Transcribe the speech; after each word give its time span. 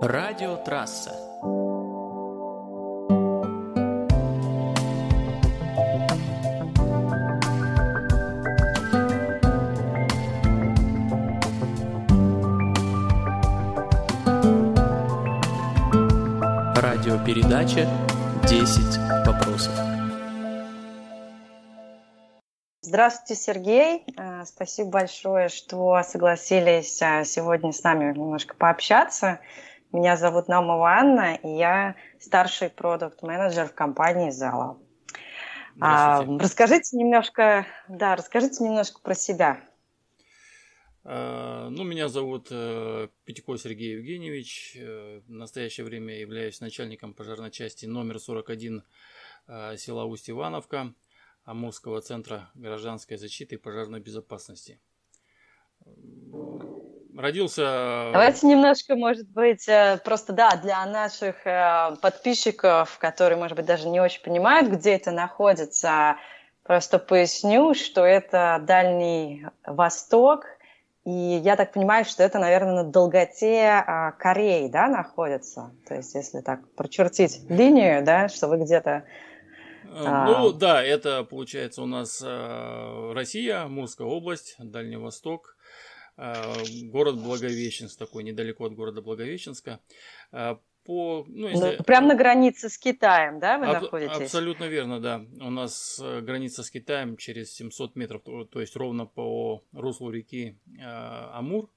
Радиотрасса 0.00 1.10
Радиопередача 16.76 17.88
«10 18.44 19.26
вопросов». 19.26 19.72
Здравствуйте, 22.82 23.34
Сергей. 23.34 24.04
Э, 24.16 24.44
спасибо 24.46 24.90
большое, 24.90 25.48
что 25.48 26.00
согласились 26.04 27.02
э, 27.02 27.24
сегодня 27.24 27.72
с 27.72 27.82
нами 27.82 28.14
немножко 28.14 28.54
пообщаться. 28.54 29.40
Меня 29.92 30.16
зовут 30.16 30.48
Наумова 30.48 30.90
Анна, 30.98 31.34
и 31.34 31.48
я 31.48 31.96
старший 32.20 32.68
продукт-менеджер 32.68 33.68
в 33.68 33.74
компании 33.74 34.30
Зала. 34.30 34.78
А, 35.80 36.24
расскажите 36.38 36.96
немножко, 36.96 37.66
да, 37.88 38.16
расскажите 38.16 38.64
немножко 38.64 39.00
про 39.00 39.14
себя. 39.14 39.60
А, 41.04 41.70
ну, 41.70 41.84
меня 41.84 42.08
зовут 42.08 42.48
э, 42.50 43.08
Пятико 43.24 43.56
Сергей 43.56 43.94
Евгеньевич. 43.94 44.76
В 44.76 45.30
настоящее 45.30 45.86
время 45.86 46.18
являюсь 46.18 46.60
начальником 46.60 47.14
пожарной 47.14 47.50
части 47.50 47.86
номер 47.86 48.18
41 48.18 48.82
села 49.76 50.04
Усть-Ивановка. 50.04 50.92
Амурского 51.48 52.02
центра 52.02 52.50
гражданской 52.54 53.16
защиты 53.16 53.54
и 53.54 53.58
пожарной 53.58 54.00
безопасности. 54.00 54.78
Родился... 57.18 58.10
Давайте 58.12 58.46
немножко, 58.46 58.94
может 58.94 59.28
быть, 59.28 59.68
э, 59.68 59.98
просто, 60.04 60.32
да, 60.32 60.54
для 60.54 60.86
наших 60.86 61.44
э, 61.44 61.96
подписчиков, 62.00 62.96
которые, 63.00 63.36
может 63.36 63.56
быть, 63.56 63.66
даже 63.66 63.88
не 63.88 64.00
очень 64.00 64.22
понимают, 64.22 64.68
где 64.68 64.94
это 64.94 65.10
находится, 65.10 66.16
просто 66.62 67.00
поясню, 67.00 67.74
что 67.74 68.04
это 68.04 68.62
Дальний 68.62 69.44
Восток, 69.66 70.44
и 71.04 71.10
я 71.10 71.56
так 71.56 71.72
понимаю, 71.72 72.04
что 72.04 72.22
это, 72.22 72.38
наверное, 72.38 72.84
на 72.84 72.84
долготе 72.84 73.84
Кореи, 74.20 74.68
да, 74.68 74.86
находится. 74.86 75.72
То 75.88 75.96
есть, 75.96 76.14
если 76.14 76.40
так 76.40 76.60
прочертить 76.76 77.50
линию, 77.50 78.04
да, 78.04 78.28
что 78.28 78.46
вы 78.46 78.58
где-то 78.58 79.02
Э, 79.90 80.04
а. 80.06 80.26
Ну 80.26 80.52
да, 80.52 80.82
это 80.82 81.24
получается 81.24 81.82
у 81.82 81.86
нас 81.86 82.22
э, 82.24 83.12
Россия, 83.14 83.66
Мурская 83.66 84.06
область, 84.06 84.56
Дальний 84.58 84.96
Восток, 84.96 85.56
э, 85.56 85.57
город 86.18 87.22
Благовещенск, 87.22 87.98
такой 87.98 88.24
недалеко 88.24 88.64
от 88.64 88.74
города 88.74 89.00
Благовещенска. 89.00 89.80
По, 90.30 91.24
ну, 91.28 91.48
если... 91.48 91.76
ну, 91.76 91.84
прям 91.84 92.06
на 92.08 92.14
границе 92.14 92.70
с 92.70 92.78
Китаем, 92.78 93.40
да, 93.40 93.58
вы 93.58 93.66
Аб- 93.66 93.82
находитесь? 93.82 94.16
Абсолютно 94.16 94.64
верно, 94.64 95.00
да. 95.00 95.22
У 95.38 95.50
нас 95.50 96.00
граница 96.00 96.62
с 96.62 96.70
Китаем 96.70 97.16
через 97.18 97.52
700 97.52 97.94
метров, 97.94 98.22
то 98.22 98.60
есть 98.60 98.74
ровно 98.74 99.04
по 99.04 99.62
руслу 99.72 100.10
реки 100.10 100.58
Амур. 100.80 101.70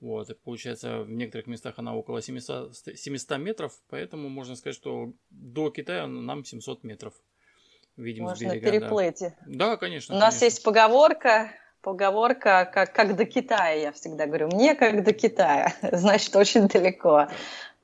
Вот, 0.00 0.28
и 0.30 0.34
получается, 0.34 1.02
в 1.02 1.10
некоторых 1.10 1.46
местах 1.46 1.74
она 1.78 1.94
около 1.96 2.20
700, 2.20 2.76
700 2.76 3.38
метров, 3.38 3.72
поэтому 3.88 4.28
можно 4.28 4.54
сказать, 4.54 4.76
что 4.76 5.14
до 5.30 5.70
Китая 5.70 6.06
нам 6.06 6.44
700 6.44 6.84
метров 6.84 7.14
видим 7.96 8.24
Можно 8.24 8.36
с 8.36 8.52
берега. 8.52 8.70
переплыть. 8.70 9.20
Да. 9.20 9.34
да, 9.46 9.76
конечно. 9.76 10.14
У 10.14 10.18
нас 10.18 10.34
конечно. 10.34 10.44
есть 10.44 10.62
поговорка, 10.62 11.52
поговорка, 11.84 12.68
как, 12.72 12.92
как 12.92 13.14
до 13.14 13.24
Китая, 13.26 13.74
я 13.74 13.92
всегда 13.92 14.26
говорю, 14.26 14.48
мне 14.48 14.74
как 14.74 15.04
до 15.04 15.12
Китая, 15.12 15.72
значит, 15.92 16.34
очень 16.34 16.66
далеко. 16.66 17.28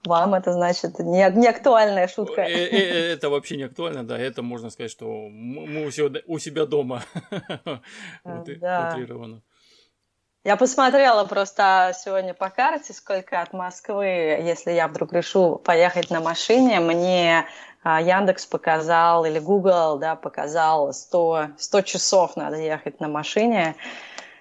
Вам 0.07 0.33
это 0.35 0.53
значит 0.53 0.99
не, 0.99 1.31
не 1.37 1.47
актуальная 1.47 2.09
шутка. 2.09 2.41
Э, 2.41 2.49
э, 2.49 2.79
э, 2.79 3.13
это 3.13 3.29
вообще 3.29 3.59
не 3.59 3.65
актуально, 3.65 4.03
да. 4.03 4.19
Это 4.19 4.43
можно 4.43 4.71
сказать, 4.71 4.91
что 4.91 5.29
мы 5.29 5.87
у 5.87 5.91
себя, 5.91 6.21
у 6.27 6.39
себя 6.39 6.65
дома. 6.67 7.03
Да. 8.25 8.97
Я 10.43 10.57
посмотрела 10.57 11.27
просто 11.27 11.93
сегодня 11.95 12.33
по 12.33 12.49
карте, 12.49 12.95
сколько 12.95 13.43
от 13.43 13.53
Москвы, 13.53 14.07
если 14.07 14.73
я 14.73 14.89
вдруг 14.89 15.13
решу 15.13 15.57
поехать 15.57 16.09
на 16.09 16.21
машине, 16.21 16.81
мне 16.81 17.47
а, 17.83 18.01
Яндекс 18.01 18.47
показал 18.47 19.27
или 19.27 19.39
Google 19.39 19.99
да, 19.99 20.17
показал 20.17 20.95
100, 20.95 21.49
100 21.59 21.83
часов 21.83 22.37
надо 22.37 22.57
ехать 22.57 23.01
на 23.01 23.09
машине, 23.09 23.77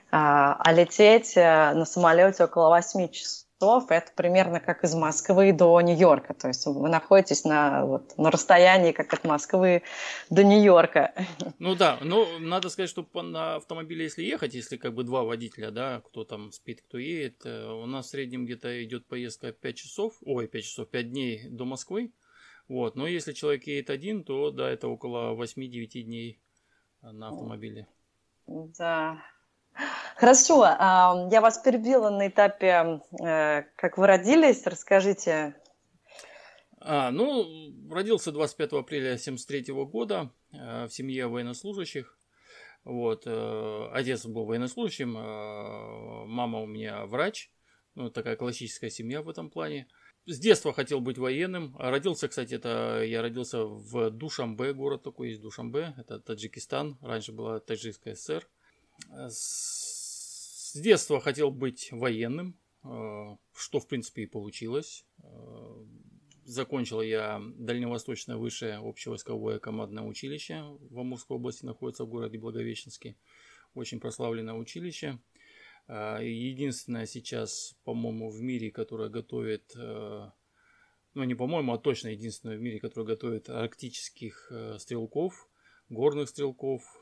а, 0.10 0.56
а 0.64 0.72
лететь 0.72 1.36
э, 1.36 1.74
на 1.74 1.84
самолете 1.84 2.46
около 2.46 2.70
8 2.70 3.10
часов. 3.10 3.49
Это 3.62 4.12
примерно 4.16 4.62
как 4.62 4.86
из 4.86 4.96
Москвы 4.96 5.52
до 5.52 5.82
Нью-Йорка. 5.82 6.34
То 6.34 6.48
есть 6.48 6.66
вы 6.66 6.88
находитесь 6.88 7.44
на, 7.44 7.86
вот, 7.86 8.18
на 8.18 8.32
расстоянии, 8.32 8.94
как 8.94 9.14
от 9.14 9.26
Москвы 9.26 9.84
до 10.30 10.44
Нью-Йорка. 10.44 11.14
Ну 11.60 11.76
да, 11.76 11.98
но 12.02 12.26
надо 12.40 12.70
сказать, 12.70 12.90
что 12.90 13.06
на 13.22 13.56
автомобиле, 13.56 14.06
если 14.06 14.24
ехать, 14.24 14.54
если 14.54 14.78
как 14.78 14.94
бы 14.94 15.04
два 15.04 15.24
водителя, 15.24 15.72
да, 15.72 16.02
кто 16.06 16.24
там 16.24 16.54
спит, 16.54 16.82
кто 16.82 16.98
едет, 16.98 17.46
э, 17.46 17.70
у 17.70 17.86
нас 17.86 18.08
в 18.08 18.10
среднем 18.10 18.46
где-то 18.46 18.82
идет 18.84 19.06
поездка 19.08 19.52
5 19.52 19.76
часов, 19.76 20.14
ой, 20.22 20.48
5 20.48 20.64
часов, 20.64 20.90
5 20.90 21.10
дней 21.10 21.50
до 21.50 21.66
Москвы. 21.66 22.14
Вот. 22.70 22.96
Но 22.96 23.08
если 23.08 23.34
человек 23.34 23.68
едет 23.68 23.90
один, 23.90 24.24
то 24.24 24.52
да, 24.52 24.70
это 24.70 24.88
около 24.88 25.36
8-9 25.36 26.02
дней 26.04 26.40
на 27.02 27.28
автомобиле. 27.28 27.88
Да. 28.48 29.22
Хорошо, 30.16 30.64
а, 30.64 31.28
я 31.32 31.42
вас 31.42 31.58
перебила 31.60 32.10
на 32.10 32.28
этапе, 32.28 33.02
э, 33.24 33.64
как 33.76 33.98
вы 33.98 34.08
родились, 34.08 34.66
расскажите. 34.66 35.56
А, 36.82 37.12
ну, 37.12 37.46
родился 37.90 38.32
25 38.32 38.74
апреля 38.74 39.14
1973 39.14 39.74
года 39.86 40.32
э, 40.52 40.86
в 40.86 40.90
семье 40.90 41.28
военнослужащих. 41.28 42.18
Вот, 42.84 43.24
э, 43.26 43.90
отец 43.94 44.26
был 44.26 44.46
военнослужащим, 44.46 45.14
мама 45.14 46.60
у 46.60 46.66
меня 46.66 47.06
врач. 47.06 47.52
Ну, 47.96 48.10
такая 48.10 48.36
классическая 48.36 48.90
семья 48.90 49.22
в 49.22 49.30
этом 49.30 49.50
плане 49.50 49.88
с 50.26 50.38
детства 50.40 50.74
хотел 50.74 51.00
быть 51.00 51.18
военным. 51.18 51.76
Родился, 51.78 52.28
кстати, 52.28 52.54
это 52.54 53.04
я 53.04 53.22
родился 53.22 53.66
в 53.66 54.12
Душамбе, 54.12 54.74
город 54.74 55.04
такой 55.04 55.30
есть 55.30 55.42
Душамбе, 55.42 55.94
это 55.98 56.20
Таджикистан, 56.20 56.98
раньше 57.02 57.32
была 57.32 57.60
Таджикская 57.60 58.16
ССР. 58.16 58.48
С 59.30 60.74
детства 60.76 61.20
хотел 61.20 61.52
быть 61.52 61.90
военным, 61.92 62.60
э, 62.84 62.88
что 63.56 63.80
в 63.80 63.88
принципе 63.88 64.24
и 64.24 64.28
получилось. 64.28 65.06
Э, 65.24 65.86
закончил 66.46 67.02
я 67.02 67.42
Дальневосточное 67.56 68.38
высшее 68.38 68.78
общевойсковое 68.78 69.60
командное 69.60 70.04
училище 70.04 70.64
в 70.90 71.00
Амурской 71.00 71.38
области, 71.38 71.66
находится 71.66 72.06
в 72.06 72.10
городе 72.10 72.38
Благовещенске. 72.38 73.18
Очень 73.74 74.00
прославленное 74.00 74.56
училище. 74.56 75.20
А, 75.88 76.20
единственное 76.22 77.08
сейчас, 77.08 77.76
по-моему, 77.84 78.30
в 78.30 78.42
мире, 78.42 78.72
которое 78.72 79.10
готовит, 79.10 79.74
э, 79.76 80.30
ну 81.16 81.24
не 81.24 81.36
по-моему, 81.36 81.74
а 81.74 81.78
точно 81.80 82.10
единственное 82.10 82.58
в 82.58 82.62
мире, 82.62 82.80
которое 82.80 83.08
готовит 83.08 83.50
арктических 83.50 84.52
э, 84.52 84.78
стрелков, 84.80 85.50
горных 85.90 86.30
стрелков, 86.30 86.84
э, 86.84 86.99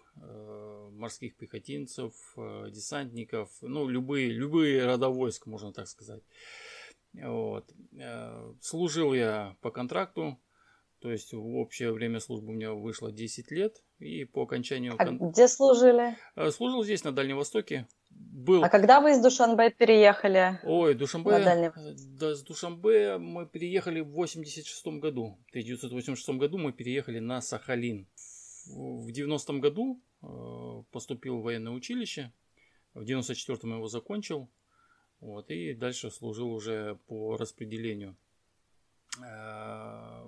морских 0.92 1.36
пехотинцев, 1.36 2.14
десантников, 2.72 3.50
ну 3.62 3.88
любые, 3.88 4.30
любые 4.30 4.86
рода 4.86 5.10
войск, 5.10 5.46
можно 5.46 5.72
так 5.72 5.88
сказать. 5.88 6.24
Вот. 7.14 7.72
Служил 8.62 9.14
я 9.14 9.56
по 9.62 9.72
контракту, 9.72 10.40
то 11.00 11.12
есть 11.12 11.34
в 11.34 11.56
общее 11.58 11.92
время 11.92 12.20
службы 12.20 12.50
у 12.50 12.56
меня 12.56 12.74
вышло 12.74 13.12
10 13.12 13.52
лет. 13.52 13.84
И 14.00 14.26
по 14.26 14.44
окончанию... 14.44 14.96
А 14.98 15.06
где 15.06 15.48
служили? 15.48 16.18
Служил 16.52 16.84
здесь, 16.84 17.04
на 17.04 17.12
Дальнем 17.12 17.38
Востоке 17.38 17.88
был... 18.10 18.64
А 18.64 18.70
когда 18.70 19.02
вы 19.02 19.12
из 19.12 19.22
Душанбе 19.22 19.70
переехали? 19.70 20.60
Ой, 20.64 20.96
Душанбе, 20.96 21.32
э, 21.32 21.72
да, 22.20 22.36
с 22.36 22.44
Душанбе 22.44 23.18
мы 23.18 23.46
переехали 23.46 24.00
в 24.00 24.12
86 24.12 24.88
году. 25.00 25.38
В 25.48 25.50
1986 25.50 26.30
году 26.38 26.58
мы 26.58 26.72
переехали 26.72 27.20
на 27.20 27.42
Сахалин. 27.42 28.08
В 28.68 29.12
90 29.12 29.54
году 29.54 30.00
э, 30.00 30.07
поступил 30.92 31.40
в 31.40 31.44
военное 31.44 31.72
училище. 31.72 32.32
В 32.94 33.04
94-м 33.04 33.76
его 33.76 33.88
закончил. 33.88 34.50
Вот, 35.20 35.50
и 35.50 35.74
дальше 35.74 36.12
служил 36.12 36.52
уже 36.52 37.00
по 37.08 37.38
распределению. 37.38 38.16
Э, 39.24 40.28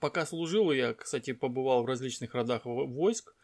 пока 0.00 0.26
служил, 0.26 0.72
я, 0.72 0.94
кстати, 0.94 1.32
побывал 1.32 1.82
в 1.82 1.86
различных 1.86 2.34
родах 2.34 2.64
войск. 2.64 3.34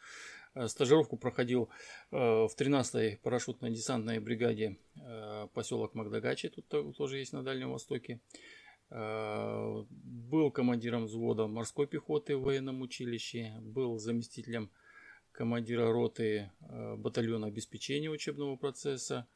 Э, 0.55 0.69
стажировку 0.69 1.17
проходил 1.17 1.69
э, 2.11 2.17
в 2.17 2.51
13-й 2.57 3.21
парашютно-десантной 3.23 4.21
бригаде 4.21 4.77
э, 4.97 5.49
поселок 5.55 5.95
Магдагачи, 5.95 6.49
тут 6.49 6.97
тоже 6.97 7.19
есть 7.19 7.33
на 7.33 7.43
Дальнем 7.43 7.71
Востоке. 7.73 8.21
Был 8.93 10.51
командиром 10.51 11.05
взвода 11.05 11.47
морской 11.47 11.87
пехоты 11.87 12.37
в 12.37 12.43
военном 12.43 12.81
училище, 12.81 13.55
был 13.61 13.99
заместителем 13.99 14.69
командира 15.33 15.91
роты 15.91 16.51
батальона 16.97 17.47
обеспечения 17.49 18.11
учебного 18.11 18.57
процесса. 18.57 19.27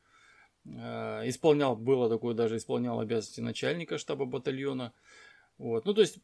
Исполнял, 0.65 1.77
было 1.77 2.09
такое, 2.09 2.35
даже 2.35 2.57
исполнял 2.57 3.01
обязанности 3.01 3.41
начальника 3.41 3.99
штаба 3.99 4.25
батальона. 4.25 4.93
Вот. 5.59 5.85
Ну, 5.85 5.95
то 5.95 6.01
есть 6.01 6.19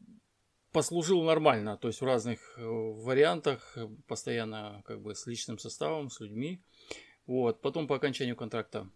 послужил 0.73 1.23
нормально, 1.23 1.77
то 1.77 1.89
есть 1.89 2.01
в 2.01 2.05
разных 2.05 2.39
э, 2.57 2.65
вариантах, 2.65 3.77
постоянно 4.07 4.83
как 4.85 5.03
бы 5.03 5.15
с 5.15 5.27
личным 5.27 5.59
составом, 5.59 6.11
с 6.11 6.21
людьми. 6.21 6.63
Вот. 7.27 7.61
Потом 7.61 7.87
по 7.87 7.97
окончанию 7.97 8.37
контракта 8.37 8.89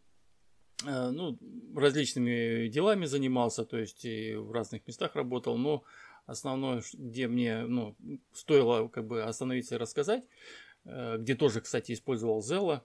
э, 0.86 1.10
ну, 1.10 1.38
различными 1.74 2.68
делами 2.68 3.06
занимался, 3.06 3.64
то 3.64 3.76
есть 3.78 4.04
и 4.04 4.34
в 4.34 4.52
разных 4.52 4.86
местах 4.86 5.16
работал, 5.16 5.58
но 5.58 5.82
основное, 6.26 6.82
где 6.94 7.26
мне 7.28 7.62
ну, 7.62 7.96
стоило 8.32 8.88
как 8.88 9.06
бы 9.06 9.22
остановиться 9.22 9.74
и 9.74 9.78
рассказать, 9.78 10.24
э, 10.24 10.28
где 10.84 11.34
тоже, 11.34 11.60
кстати, 11.60 11.92
использовал 11.92 12.42
Зела, 12.42 12.84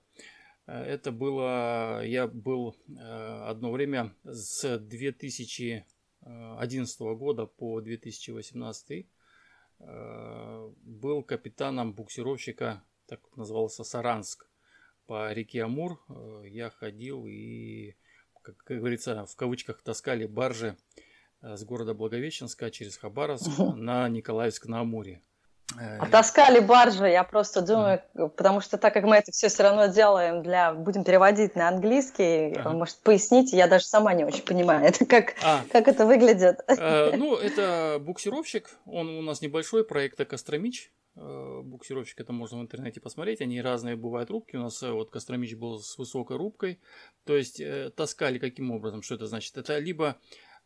это 0.66 1.12
было, 1.12 2.04
я 2.06 2.28
был 2.28 2.76
одно 2.98 3.72
время 3.72 4.14
с 4.24 4.78
2000 4.78 5.86
2011 6.22 7.00
года 7.18 7.46
по 7.46 7.82
2018 7.82 9.08
э, 9.80 10.72
был 10.84 11.24
капитаном 11.24 11.94
буксировщика, 11.94 12.84
так 13.08 13.22
назывался 13.36 13.84
Саранск, 13.84 14.50
по 15.06 15.32
реке 15.32 15.64
Амур. 15.64 16.04
Э, 16.10 16.44
я 16.46 16.70
ходил 16.70 17.26
и, 17.26 17.96
как, 18.42 18.58
говорится, 18.68 19.26
в 19.26 19.36
кавычках 19.36 19.82
таскали 19.82 20.26
баржи 20.26 20.78
э, 21.42 21.56
с 21.56 21.64
города 21.64 21.94
Благовещенска 21.94 22.70
через 22.70 22.98
Хабаровск 22.98 23.48
на 23.76 24.08
Николаевск 24.10 24.68
на 24.68 24.82
Амуре. 24.82 25.22
А 25.78 26.08
таскали 26.08 26.60
баржи, 26.60 27.08
я 27.08 27.24
просто 27.24 27.62
думаю, 27.62 28.02
mm. 28.16 28.30
потому 28.30 28.60
что 28.62 28.78
так 28.78 28.94
как 28.94 29.04
мы 29.04 29.18
это 29.18 29.32
все 29.32 29.50
все 29.50 29.64
равно 29.64 29.88
делаем 29.88 30.42
для, 30.42 30.74
будем 30.74 31.04
переводить 31.04 31.56
на 31.56 31.68
английский, 31.68 32.54
ага. 32.54 32.72
может 32.72 32.98
пояснить, 32.98 33.54
я 33.54 33.68
даже 33.68 33.86
сама 33.86 34.14
не 34.14 34.26
очень 34.26 34.44
понимаю, 34.44 34.86
это 34.86 35.06
как, 35.06 35.36
а. 35.44 35.64
как 35.72 35.88
это 35.88 36.06
выглядит. 36.06 36.62
А, 36.68 37.16
ну, 37.16 37.36
это 37.36 37.98
буксировщик, 38.00 38.70
он 38.86 39.10
у 39.10 39.22
нас 39.22 39.42
небольшой, 39.42 39.86
проект 39.86 40.18
Костромич, 40.26 40.92
э, 41.16 41.62
буксировщик, 41.64 42.20
это 42.20 42.34
можно 42.34 42.58
в 42.58 42.62
интернете 42.62 43.00
посмотреть, 43.00 43.42
они 43.42 43.62
разные 43.62 43.96
бывают 43.96 44.32
рубки, 44.32 44.56
у 44.56 44.62
нас 44.62 44.82
э, 44.82 44.92
вот 44.92 45.12
Костромич 45.12 45.56
был 45.56 45.80
с 45.80 45.98
высокой 45.98 46.38
рубкой, 46.38 46.80
то 47.26 47.38
есть 47.38 47.62
таскали 47.96 48.40
каким 48.40 48.72
образом, 48.72 49.04
что 49.04 49.16
это 49.16 49.28
значит? 49.28 49.56
Это 49.58 49.78
либо 49.78 50.18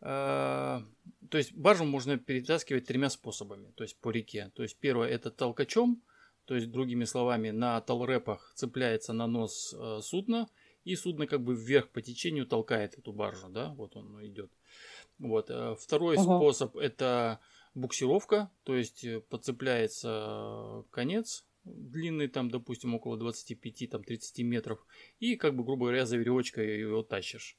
то 0.04 1.38
есть 1.38 1.54
баржу 1.54 1.86
можно 1.86 2.18
перетаскивать 2.18 2.86
тремя 2.86 3.10
способами, 3.10 3.72
то 3.76 3.84
есть 3.84 3.98
по 4.00 4.10
реке. 4.10 4.52
То 4.56 4.64
есть 4.64 4.78
первое 4.78 5.08
это 5.08 5.32
толкачом, 5.32 6.02
то 6.46 6.56
есть 6.56 6.72
другими 6.72 7.06
словами 7.06 7.52
на 7.52 7.80
толрепах 7.82 8.52
цепляется 8.56 9.14
на 9.14 9.28
нос 9.28 9.74
э, 9.74 10.00
судна 10.02 10.50
и 10.84 10.96
судно 10.96 11.26
как 11.26 11.42
бы 11.42 11.56
вверх 11.56 11.90
по 11.90 12.02
течению 12.02 12.46
толкает 12.46 12.98
эту 12.98 13.14
баржу, 13.14 13.48
да, 13.50 13.74
вот 13.76 13.96
он 13.96 14.26
идет. 14.26 14.52
Вот. 15.20 15.50
Э, 15.50 15.76
второй 15.80 16.18
uh-huh. 16.18 16.24
способ 16.24 16.76
это 16.76 17.40
буксировка, 17.74 18.52
то 18.64 18.76
есть 18.76 19.06
э, 19.06 19.22
подцепляется 19.22 20.84
конец 20.92 21.46
длинный 21.64 22.28
там, 22.28 22.50
допустим, 22.50 22.94
около 22.94 23.18
25-30 23.18 24.44
метров 24.44 24.86
и 25.20 25.36
как 25.38 25.56
бы, 25.56 25.64
грубо 25.64 25.86
говоря, 25.86 26.06
за 26.06 26.18
веревочкой 26.18 26.80
его 26.80 27.04
тащишь. 27.04 27.58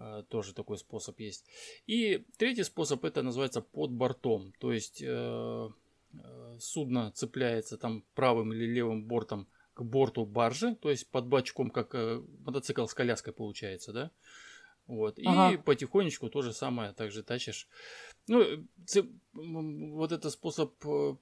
Э, 0.00 0.22
тоже 0.28 0.54
такой 0.54 0.78
способ 0.78 1.20
есть. 1.20 1.44
И 1.86 2.24
третий 2.38 2.64
способ 2.64 3.04
это 3.04 3.22
называется 3.22 3.60
под 3.60 3.90
бортом. 3.90 4.52
То 4.58 4.72
есть 4.72 5.02
э, 5.02 5.68
э, 6.12 6.56
судно 6.58 7.12
цепляется 7.12 7.76
там 7.76 8.02
правым 8.14 8.52
или 8.54 8.64
левым 8.64 9.04
бортом 9.04 9.46
к 9.74 9.82
борту 9.82 10.24
баржи, 10.24 10.74
то 10.74 10.90
есть 10.90 11.10
под 11.10 11.26
бачком, 11.26 11.70
как 11.70 11.94
мотоцикл 12.44 12.86
с 12.86 12.94
коляской 12.94 13.32
получается, 13.32 13.92
да. 13.92 14.10
Вот. 14.90 15.20
Ага. 15.24 15.54
И 15.54 15.56
потихонечку 15.56 16.28
то 16.28 16.42
же 16.42 16.52
самое 16.52 16.92
также 16.92 17.22
тащишь. 17.22 17.68
Ну, 18.26 18.66
вот 19.32 20.10
этот 20.10 20.32
способ 20.32 20.74
э, 20.84 21.14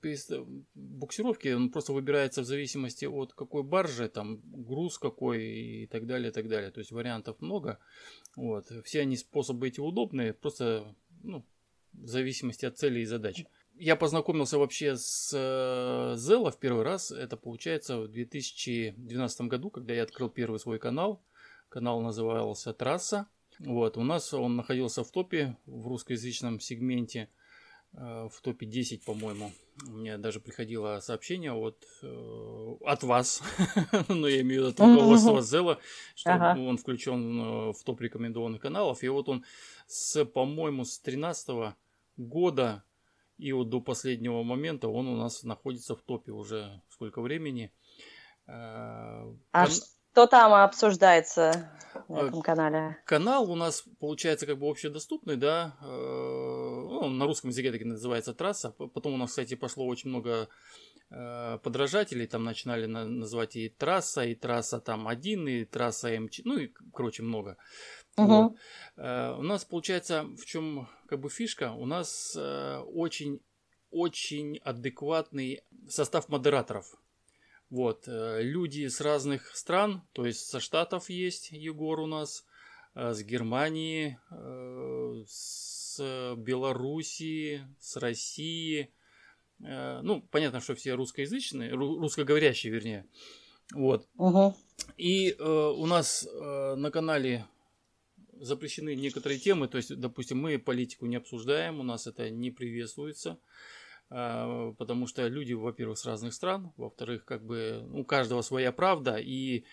буксировки, 0.74 1.48
он 1.48 1.70
просто 1.70 1.92
выбирается 1.92 2.40
в 2.40 2.46
зависимости 2.46 3.04
от 3.04 3.34
какой 3.34 3.62
баржи, 3.62 4.08
там 4.08 4.40
груз 4.42 4.98
какой 4.98 5.44
и 5.44 5.86
так 5.86 6.06
далее, 6.06 6.30
и 6.30 6.32
так 6.32 6.48
далее. 6.48 6.70
То 6.70 6.80
есть 6.80 6.92
вариантов 6.92 7.40
много. 7.40 7.78
Вот. 8.36 8.72
Все 8.84 9.02
они 9.02 9.18
способы 9.18 9.68
эти 9.68 9.80
удобные, 9.80 10.32
просто 10.32 10.94
ну, 11.22 11.44
в 11.92 12.06
зависимости 12.06 12.64
от 12.64 12.78
цели 12.78 13.00
и 13.00 13.04
задач. 13.04 13.44
Я 13.74 13.96
познакомился 13.96 14.58
вообще 14.58 14.96
с 14.96 16.16
Зелла 16.16 16.50
в 16.50 16.58
первый 16.58 16.84
раз. 16.84 17.10
Это 17.10 17.36
получается 17.36 17.98
в 17.98 18.08
2012 18.08 19.40
году, 19.42 19.68
когда 19.68 19.92
я 19.92 20.04
открыл 20.04 20.30
первый 20.30 20.58
свой 20.58 20.78
канал. 20.78 21.22
Канал 21.68 22.00
назывался 22.00 22.72
«Трасса». 22.72 23.28
Вот, 23.60 23.96
у 23.96 24.02
нас 24.02 24.32
он 24.32 24.56
находился 24.56 25.02
в 25.02 25.10
топе 25.10 25.56
в 25.66 25.88
русскоязычном 25.88 26.60
сегменте, 26.60 27.28
э, 27.92 28.28
в 28.30 28.40
топе 28.40 28.66
10, 28.66 29.04
по-моему. 29.04 29.52
Мне 29.82 30.16
даже 30.16 30.40
приходило 30.40 31.00
сообщение 31.00 31.52
от, 31.52 31.84
э, 32.02 32.76
от 32.84 33.02
вас, 33.02 33.42
но 34.08 34.28
я 34.28 34.42
имею 34.42 34.62
в 34.62 34.66
виду 34.66 34.70
от 34.70 34.80
руководства 34.80 35.42
Зела, 35.42 35.78
что 36.14 36.34
ага. 36.34 36.60
он 36.60 36.78
включен 36.78 37.40
э, 37.40 37.72
в 37.72 37.82
топ 37.84 38.00
рекомендованных 38.00 38.60
каналов. 38.60 39.02
И 39.02 39.08
вот 39.08 39.28
он 39.28 39.44
с, 39.86 40.24
по-моему, 40.24 40.84
с 40.84 41.00
13 41.00 41.74
года 42.16 42.84
и 43.38 43.52
вот 43.52 43.68
до 43.68 43.80
последнего 43.80 44.42
момента 44.42 44.88
он 44.88 45.06
у 45.06 45.16
нас 45.16 45.44
находится 45.44 45.94
в 45.94 46.02
топе 46.02 46.32
уже 46.32 46.82
сколько 46.88 47.20
времени. 47.22 47.72
А 48.48 49.26
Кон... 49.52 49.70
Что 50.12 50.26
там 50.26 50.52
обсуждается 50.52 51.70
на 52.08 52.20
э, 52.20 52.28
этом 52.28 52.42
канале? 52.42 52.96
Канал 53.04 53.50
у 53.50 53.54
нас 53.54 53.84
получается 54.00 54.46
как 54.46 54.58
бы 54.58 54.68
общедоступный, 54.68 55.36
да. 55.36 55.76
Э, 55.80 55.86
ну, 55.86 57.08
на 57.08 57.26
русском 57.26 57.50
языке 57.50 57.72
так 57.72 57.80
и 57.80 57.84
называется 57.84 58.34
трасса. 58.34 58.70
Потом 58.70 59.14
у 59.14 59.16
нас, 59.16 59.30
кстати, 59.30 59.54
пошло 59.54 59.86
очень 59.86 60.10
много 60.10 60.48
э, 61.10 61.58
подражателей. 61.62 62.26
Там 62.26 62.44
начинали 62.44 62.86
называть 62.86 63.56
и 63.56 63.68
трасса, 63.68 64.24
и 64.24 64.34
трасса 64.34 64.80
там 64.80 65.06
один, 65.08 65.46
и 65.46 65.64
трасса 65.64 66.18
МЧ. 66.18 66.40
Ну 66.44 66.58
и, 66.58 66.72
короче, 66.92 67.22
много. 67.22 67.56
Угу. 68.16 68.26
Вот. 68.26 68.52
У 68.96 69.42
нас 69.42 69.64
получается, 69.64 70.24
в 70.24 70.44
чем 70.44 70.88
как 71.06 71.20
бы 71.20 71.30
фишка? 71.30 71.72
У 71.72 71.86
нас 71.86 72.36
очень 72.36 73.40
очень 73.90 74.58
адекватный 74.58 75.62
состав 75.88 76.28
модераторов. 76.28 76.94
Вот, 77.70 78.08
э, 78.08 78.42
люди 78.42 78.86
с 78.86 79.00
разных 79.02 79.54
стран, 79.54 80.02
то 80.12 80.24
есть 80.24 80.46
со 80.46 80.58
Штатов 80.58 81.10
есть 81.10 81.50
Егор 81.50 82.00
у 82.00 82.06
нас, 82.06 82.46
э, 82.94 83.12
с 83.12 83.22
Германии, 83.22 84.18
э, 84.30 85.24
с 85.26 86.34
Белоруссии, 86.36 87.66
с 87.80 87.96
России. 87.96 88.92
Ну, 89.58 90.22
понятно, 90.30 90.60
что 90.60 90.76
все 90.76 90.94
русскоязычные, 90.94 91.72
русскоговорящие, 91.72 92.72
вернее. 92.72 93.04
Вот. 93.74 94.06
Угу. 94.16 94.54
И 94.96 95.34
у 95.34 95.84
нас 95.86 96.24
на 96.32 96.92
канале 96.92 97.44
запрещены 98.40 98.94
некоторые 98.94 99.40
темы, 99.40 99.66
то 99.66 99.78
есть, 99.78 99.96
допустим, 99.96 100.38
мы 100.38 100.60
политику 100.60 101.06
не 101.06 101.16
обсуждаем, 101.16 101.80
у 101.80 101.82
нас 101.82 102.06
это 102.06 102.30
не 102.30 102.52
приветствуется. 102.52 103.40
Потому 104.08 105.06
что 105.06 105.26
люди, 105.28 105.52
во-первых, 105.52 105.98
с 105.98 106.06
разных 106.06 106.32
стран, 106.32 106.72
во-вторых, 106.76 107.24
как 107.24 107.44
бы 107.44 107.86
у 107.92 108.04
каждого 108.04 108.42
своя 108.42 108.72
правда, 108.72 109.16
и 109.16 109.64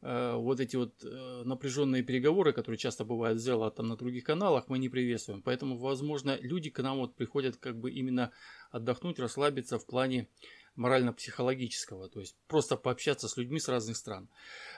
э, 0.00 0.34
вот 0.34 0.60
эти 0.60 0.76
вот 0.76 0.94
э, 1.04 1.42
напряженные 1.44 2.02
переговоры, 2.02 2.52
которые 2.52 2.78
часто 2.78 3.04
бывают 3.04 3.38
сделаны 3.38 3.70
там 3.70 3.88
на 3.88 3.96
других 3.96 4.24
каналах, 4.24 4.68
мы 4.68 4.78
не 4.78 4.88
приветствуем. 4.88 5.42
Поэтому, 5.42 5.76
возможно, 5.76 6.38
люди 6.40 6.70
к 6.70 6.82
нам 6.82 6.98
вот 6.98 7.14
приходят 7.14 7.56
как 7.56 7.78
бы 7.78 7.90
именно 7.90 8.30
отдохнуть, 8.70 9.18
расслабиться 9.18 9.78
в 9.78 9.84
плане 9.84 10.28
морально-психологического, 10.76 12.08
то 12.08 12.20
есть 12.20 12.36
просто 12.48 12.76
пообщаться 12.76 13.28
с 13.28 13.36
людьми 13.36 13.60
с 13.60 13.68
разных 13.68 13.96
стран. 13.96 14.28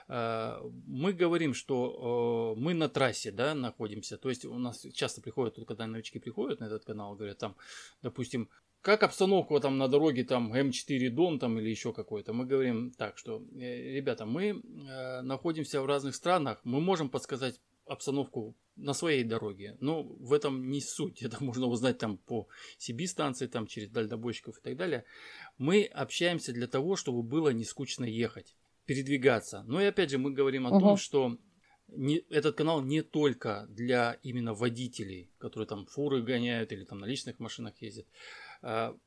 А, 0.07 0.61
мы 0.87 1.13
говорим, 1.13 1.53
что 1.53 2.53
мы 2.57 2.73
на 2.73 2.89
трассе 2.89 3.31
да, 3.31 3.55
находимся, 3.55 4.17
то 4.17 4.29
есть 4.29 4.45
у 4.45 4.57
нас 4.57 4.85
часто 4.93 5.21
приходят, 5.21 5.57
когда 5.65 5.87
новички 5.87 6.19
приходят 6.19 6.59
на 6.59 6.65
этот 6.65 6.83
канал, 6.83 7.15
говорят 7.15 7.37
там, 7.37 7.55
допустим, 8.01 8.49
как 8.85 9.01
обстановка 9.01 9.59
там 9.59 9.79
на 9.79 9.87
дороге, 9.87 10.23
там 10.23 10.53
М4 10.53 11.09
Дон 11.09 11.39
там 11.39 11.57
или 11.57 11.71
еще 11.71 11.91
какой-то. 11.91 12.33
Мы 12.33 12.45
говорим 12.45 12.91
так, 12.91 13.17
что, 13.17 13.43
э, 13.55 13.95
ребята, 13.95 14.27
мы 14.27 14.61
э, 14.61 15.21
находимся 15.21 15.81
в 15.81 15.87
разных 15.87 16.13
странах, 16.13 16.61
мы 16.63 16.79
можем 16.79 17.09
подсказать 17.09 17.59
обстановку 17.87 18.55
на 18.75 18.93
своей 18.93 19.23
дороге. 19.23 19.75
Но 19.79 20.03
в 20.03 20.31
этом 20.33 20.69
не 20.69 20.81
суть. 20.81 21.21
Это 21.25 21.43
можно 21.43 21.65
узнать 21.65 21.97
там 21.97 22.17
по 22.17 22.47
CB 22.77 23.07
станции, 23.07 23.47
там 23.47 23.65
через 23.65 23.89
дальнобойщиков 23.89 24.59
и 24.59 24.61
так 24.61 24.77
далее. 24.77 25.03
Мы 25.57 25.85
общаемся 25.85 26.53
для 26.53 26.67
того, 26.67 26.95
чтобы 26.95 27.23
было 27.23 27.49
не 27.49 27.63
скучно 27.63 28.05
ехать, 28.05 28.55
передвигаться. 28.85 29.63
Но 29.65 29.81
и 29.81 29.85
опять 29.85 30.11
же 30.11 30.19
мы 30.19 30.29
говорим 30.29 30.67
о 30.67 30.69
угу. 30.69 30.79
том, 30.79 30.97
что 30.97 31.39
не, 31.87 32.17
этот 32.29 32.55
канал 32.55 32.83
не 32.83 33.01
только 33.01 33.65
для 33.67 34.19
именно 34.21 34.53
водителей, 34.53 35.31
которые 35.39 35.67
там 35.67 35.87
фуры 35.87 36.21
гоняют 36.21 36.71
или 36.71 36.83
там 36.83 36.99
на 36.99 37.05
личных 37.05 37.39
машинах 37.39 37.73
ездят, 37.81 38.05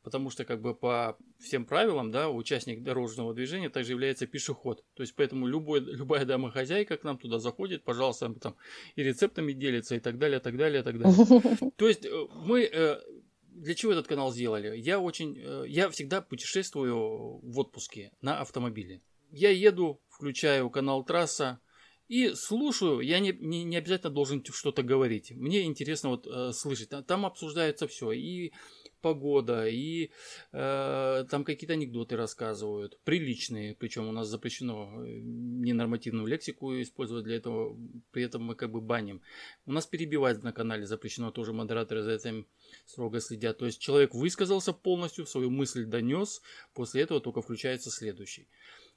потому 0.03 0.31
что 0.31 0.45
как 0.45 0.61
бы 0.61 0.73
по 0.75 1.19
всем 1.41 1.65
правилам, 1.65 2.13
да, 2.13 2.31
участник 2.31 2.83
дорожного 2.85 3.35
движения 3.35 3.69
также 3.69 3.93
является 3.93 4.27
пешеход. 4.27 4.85
То 4.95 5.03
есть 5.03 5.17
поэтому 5.17 5.47
любой, 5.49 5.81
любая 5.81 6.25
домохозяйка 6.25 6.97
к 6.97 7.03
нам 7.03 7.19
туда 7.19 7.41
заходит, 7.41 7.83
пожалуйста, 7.83 8.33
там 8.35 8.57
и 8.95 9.03
рецептами 9.03 9.53
делится 9.53 9.97
и 9.97 10.01
так 10.01 10.19
далее, 10.19 10.39
так 10.39 10.57
далее, 10.57 10.83
так 10.83 10.99
далее. 10.99 11.71
То 11.77 11.89
есть 11.89 12.05
э, 12.07 12.27
мы 12.35 12.63
э, 12.63 13.01
для 13.49 13.75
чего 13.75 13.93
этот 13.93 14.07
канал 14.07 14.33
сделали? 14.33 14.77
Я 14.77 15.01
очень, 15.01 15.37
э, 15.37 15.65
я 15.67 15.91
всегда 15.91 16.21
путешествую 16.21 17.41
в 17.43 17.59
отпуске 17.59 18.13
на 18.21 18.41
автомобиле. 18.41 19.03
Я 19.31 19.51
еду, 19.51 20.01
включаю 20.09 20.71
канал 20.71 21.05
Трасса, 21.05 21.61
и 22.09 22.33
слушаю, 22.35 23.01
я 23.01 23.19
не, 23.21 23.33
не, 23.33 23.65
не 23.65 23.77
обязательно 23.77 24.11
должен 24.11 24.43
что-то 24.43 24.83
говорить. 24.83 25.31
Мне 25.33 25.65
интересно 25.65 26.09
вот 26.09 26.27
э, 26.27 26.53
слышать. 26.53 26.89
Там 27.07 27.27
обсуждается 27.27 27.87
все. 27.87 28.13
И 28.13 28.53
погода, 29.01 29.67
и 29.67 30.11
э, 30.53 31.25
там 31.31 31.45
какие-то 31.45 31.75
анекдоты 31.75 32.17
рассказывают, 32.17 32.99
приличные, 33.05 33.75
причем 33.75 34.09
у 34.09 34.13
нас 34.13 34.29
запрещено 34.29 35.05
э, 35.05 35.21
ненормативную 35.21 36.27
лексику 36.27 36.81
использовать 36.81 37.25
для 37.25 37.37
этого, 37.37 37.77
при 38.11 38.23
этом 38.23 38.43
мы 38.43 38.55
как 38.55 38.71
бы 38.71 38.81
баним. 38.81 39.23
У 39.67 39.73
нас 39.73 39.87
перебивать 39.87 40.43
на 40.43 40.53
канале 40.53 40.87
запрещено, 40.87 41.31
тоже 41.31 41.53
модераторы 41.53 42.03
за 42.03 42.13
этим 42.13 42.47
строго 42.87 43.21
следят. 43.21 43.59
То 43.59 43.67
есть 43.67 43.81
человек 43.81 44.15
высказался 44.15 44.73
полностью, 44.73 45.27
свою 45.27 45.51
мысль 45.51 45.85
донес, 45.85 46.43
после 46.75 47.03
этого 47.03 47.21
только 47.21 47.43
включается 47.43 47.91
следующий. 47.91 48.49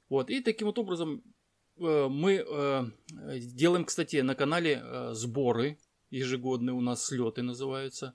Вот, 0.10 0.30
и 0.30 0.42
таким 0.42 0.68
вот 0.68 0.78
образом 0.78 1.24
э, 1.80 2.08
мы 2.10 2.46
э, 2.46 2.84
делаем, 3.40 3.86
кстати, 3.86 4.18
на 4.18 4.36
канале 4.36 4.82
э, 4.84 5.14
сборы 5.14 5.78
ежегодные, 6.12 6.74
у 6.74 6.82
нас 6.82 7.06
слеты 7.06 7.42
называются. 7.42 8.14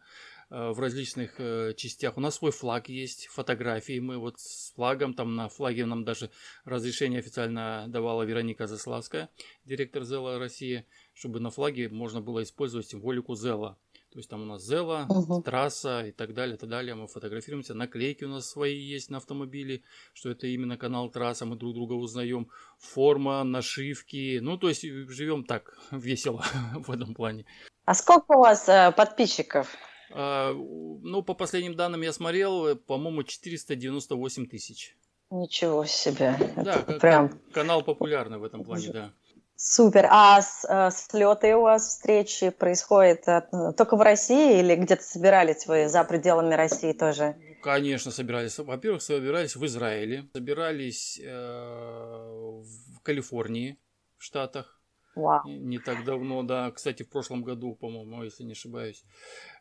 Э, 0.48 0.70
в 0.70 0.78
различных 0.78 1.40
э, 1.40 1.74
частях. 1.76 2.16
У 2.16 2.20
нас 2.20 2.36
свой 2.36 2.52
флаг 2.52 2.88
есть, 2.88 3.26
фотографии. 3.26 3.98
Мы 3.98 4.16
вот 4.16 4.38
с 4.38 4.72
флагом, 4.74 5.12
там 5.12 5.34
на 5.34 5.48
флаге 5.48 5.86
нам 5.86 6.04
даже 6.04 6.30
разрешение 6.64 7.18
официально 7.18 7.86
давала 7.88 8.22
Вероника 8.22 8.68
Заславская, 8.68 9.28
директор 9.64 10.04
Зела 10.04 10.38
России, 10.38 10.86
чтобы 11.14 11.40
на 11.40 11.50
флаге 11.50 11.88
можно 11.88 12.20
было 12.20 12.44
использовать 12.44 12.86
символику 12.86 13.34
Зела. 13.34 13.76
То 14.12 14.20
есть 14.20 14.30
там 14.30 14.42
у 14.42 14.44
нас 14.44 14.62
Зела, 14.62 15.06
угу. 15.08 15.42
трасса 15.42 16.06
и 16.06 16.12
так 16.12 16.32
далее, 16.32 16.54
и 16.54 16.58
так 16.58 16.68
далее. 16.68 16.94
Мы 16.94 17.08
фотографируемся. 17.08 17.74
Наклейки 17.74 18.22
у 18.22 18.28
нас 18.28 18.48
свои 18.48 18.78
есть 18.78 19.10
на 19.10 19.16
автомобиле, 19.16 19.82
что 20.14 20.30
это 20.30 20.46
именно 20.46 20.76
канал 20.76 21.10
трасса. 21.10 21.44
Мы 21.44 21.56
друг 21.56 21.74
друга 21.74 21.94
узнаем. 21.94 22.48
Форма, 22.78 23.42
нашивки. 23.42 24.38
Ну, 24.38 24.58
то 24.58 24.68
есть 24.68 24.82
живем 24.82 25.42
так 25.44 25.76
весело 25.90 26.44
в 26.76 26.88
этом 26.92 27.14
плане. 27.14 27.46
А 27.84 27.94
сколько 27.94 28.36
у 28.36 28.40
вас 28.42 28.68
э, 28.68 28.92
подписчиков? 28.92 29.76
А, 30.10 30.52
ну, 30.52 31.22
по 31.22 31.34
последним 31.34 31.74
данным 31.74 32.02
я 32.02 32.12
смотрел, 32.12 32.66
э, 32.66 32.74
по-моему, 32.74 33.22
498 33.22 34.46
тысяч. 34.46 34.96
Ничего 35.30 35.84
себе. 35.84 36.36
Да, 36.56 36.76
Это 36.86 37.00
прям... 37.00 37.40
канал 37.52 37.82
популярный 37.82 38.38
в 38.38 38.44
этом 38.44 38.64
плане, 38.64 38.88
да. 38.92 39.12
Супер. 39.56 40.06
А 40.10 40.42
с, 40.42 40.66
а 40.68 40.90
слеты 40.90 41.56
у 41.56 41.62
вас 41.62 41.88
встречи 41.88 42.50
происходят 42.50 43.26
э, 43.26 43.72
только 43.76 43.96
в 43.96 44.02
России 44.02 44.60
или 44.60 44.76
где-то 44.76 45.02
собирались 45.02 45.66
вы 45.66 45.88
за 45.88 46.04
пределами 46.04 46.54
России 46.54 46.92
тоже? 46.92 47.36
Конечно, 47.62 48.10
собирались. 48.10 48.58
Во-первых, 48.58 49.00
собирались 49.00 49.56
в 49.56 49.64
Израиле, 49.64 50.28
собирались 50.34 51.18
э, 51.18 51.30
в 51.32 53.00
Калифорнии, 53.02 53.78
в 54.18 54.24
Штатах. 54.24 54.75
Вау. 55.16 55.48
Не 55.48 55.78
так 55.78 56.04
давно, 56.04 56.42
да. 56.42 56.70
Кстати, 56.70 57.02
в 57.02 57.08
прошлом 57.08 57.42
году, 57.42 57.74
по-моему, 57.74 58.22
если 58.22 58.44
не 58.44 58.52
ошибаюсь. 58.52 59.02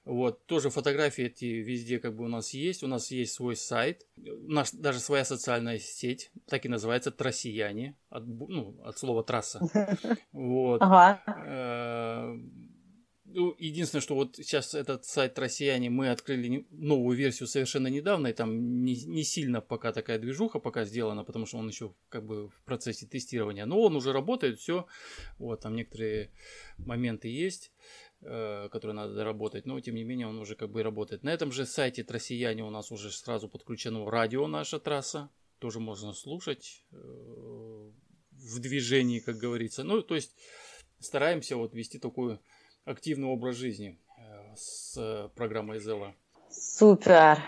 Вот, 0.03 0.45
тоже 0.45 0.69
фотографии 0.69 1.23
эти 1.23 1.45
везде 1.45 1.97
как 1.99 2.15
бы 2.15 2.25
у 2.25 2.27
нас 2.27 2.53
есть. 2.53 2.83
У 2.83 2.87
нас 2.87 3.09
есть 3.09 3.33
свой 3.33 3.55
сайт, 3.55 4.05
наш, 4.17 4.71
даже 4.71 4.99
своя 4.99 5.25
социальная 5.25 5.79
сеть, 5.79 6.29
так 6.47 6.65
и 6.65 6.69
называется 6.69 7.09
«Трассияне», 7.09 7.95
от, 8.09 8.27
ну, 8.27 8.75
от 8.83 8.97
слова 8.99 9.23
«трасса». 9.23 9.61
Вот. 10.33 10.81
Ага. 10.81 12.37
Ну, 13.37 13.53
единственное, 13.59 14.01
что 14.01 14.15
вот 14.15 14.37
сейчас 14.37 14.73
этот 14.73 15.03
сайт 15.03 15.37
«Россияне» 15.37 15.89
мы 15.89 16.09
открыли 16.09 16.65
новую 16.71 17.17
версию 17.17 17.47
совершенно 17.47 17.87
недавно, 17.87 18.27
и 18.27 18.33
там 18.33 18.81
не, 18.85 18.95
не 18.95 19.25
сильно 19.25 19.59
пока 19.59 19.91
такая 19.91 20.19
движуха 20.19 20.59
пока 20.59 20.85
сделана, 20.85 21.25
потому 21.25 21.45
что 21.45 21.57
он 21.57 21.67
еще 21.67 21.93
как 22.07 22.25
бы 22.25 22.47
в 22.47 22.63
процессе 22.63 23.05
тестирования. 23.05 23.65
Но 23.65 23.81
он 23.81 23.97
уже 23.97 24.13
работает, 24.13 24.59
все. 24.59 24.87
Вот, 25.37 25.59
там 25.59 25.75
некоторые 25.75 26.31
моменты 26.77 27.27
есть. 27.27 27.73
Э, 28.21 28.69
который 28.71 28.93
надо 28.93 29.13
доработать, 29.13 29.65
но 29.65 29.79
тем 29.81 29.95
не 29.95 30.05
менее 30.05 30.27
он 30.27 30.39
уже 30.39 30.55
как 30.55 30.71
бы 30.71 30.81
работает. 30.81 31.23
На 31.23 31.33
этом 31.33 31.51
же 31.51 31.65
сайте 31.65 32.03
Трассияне 32.03 32.63
у 32.63 32.69
нас 32.69 32.89
уже 32.89 33.11
сразу 33.11 33.49
подключено 33.49 34.09
радио 34.09 34.47
наша 34.47 34.79
трасса, 34.79 35.29
тоже 35.59 35.81
можно 35.81 36.13
слушать 36.13 36.85
э, 36.91 36.95
в 36.95 38.59
движении, 38.59 39.19
как 39.19 39.35
говорится. 39.35 39.83
Ну, 39.83 40.01
то 40.01 40.15
есть 40.15 40.35
стараемся 40.99 41.57
вот 41.57 41.73
вести 41.73 41.99
такой 41.99 42.39
активный 42.85 43.27
образ 43.27 43.55
жизни 43.55 43.99
э, 44.17 44.55
с 44.55 45.29
программой 45.35 45.79
Зела. 45.79 46.13
Супер. 46.49 47.39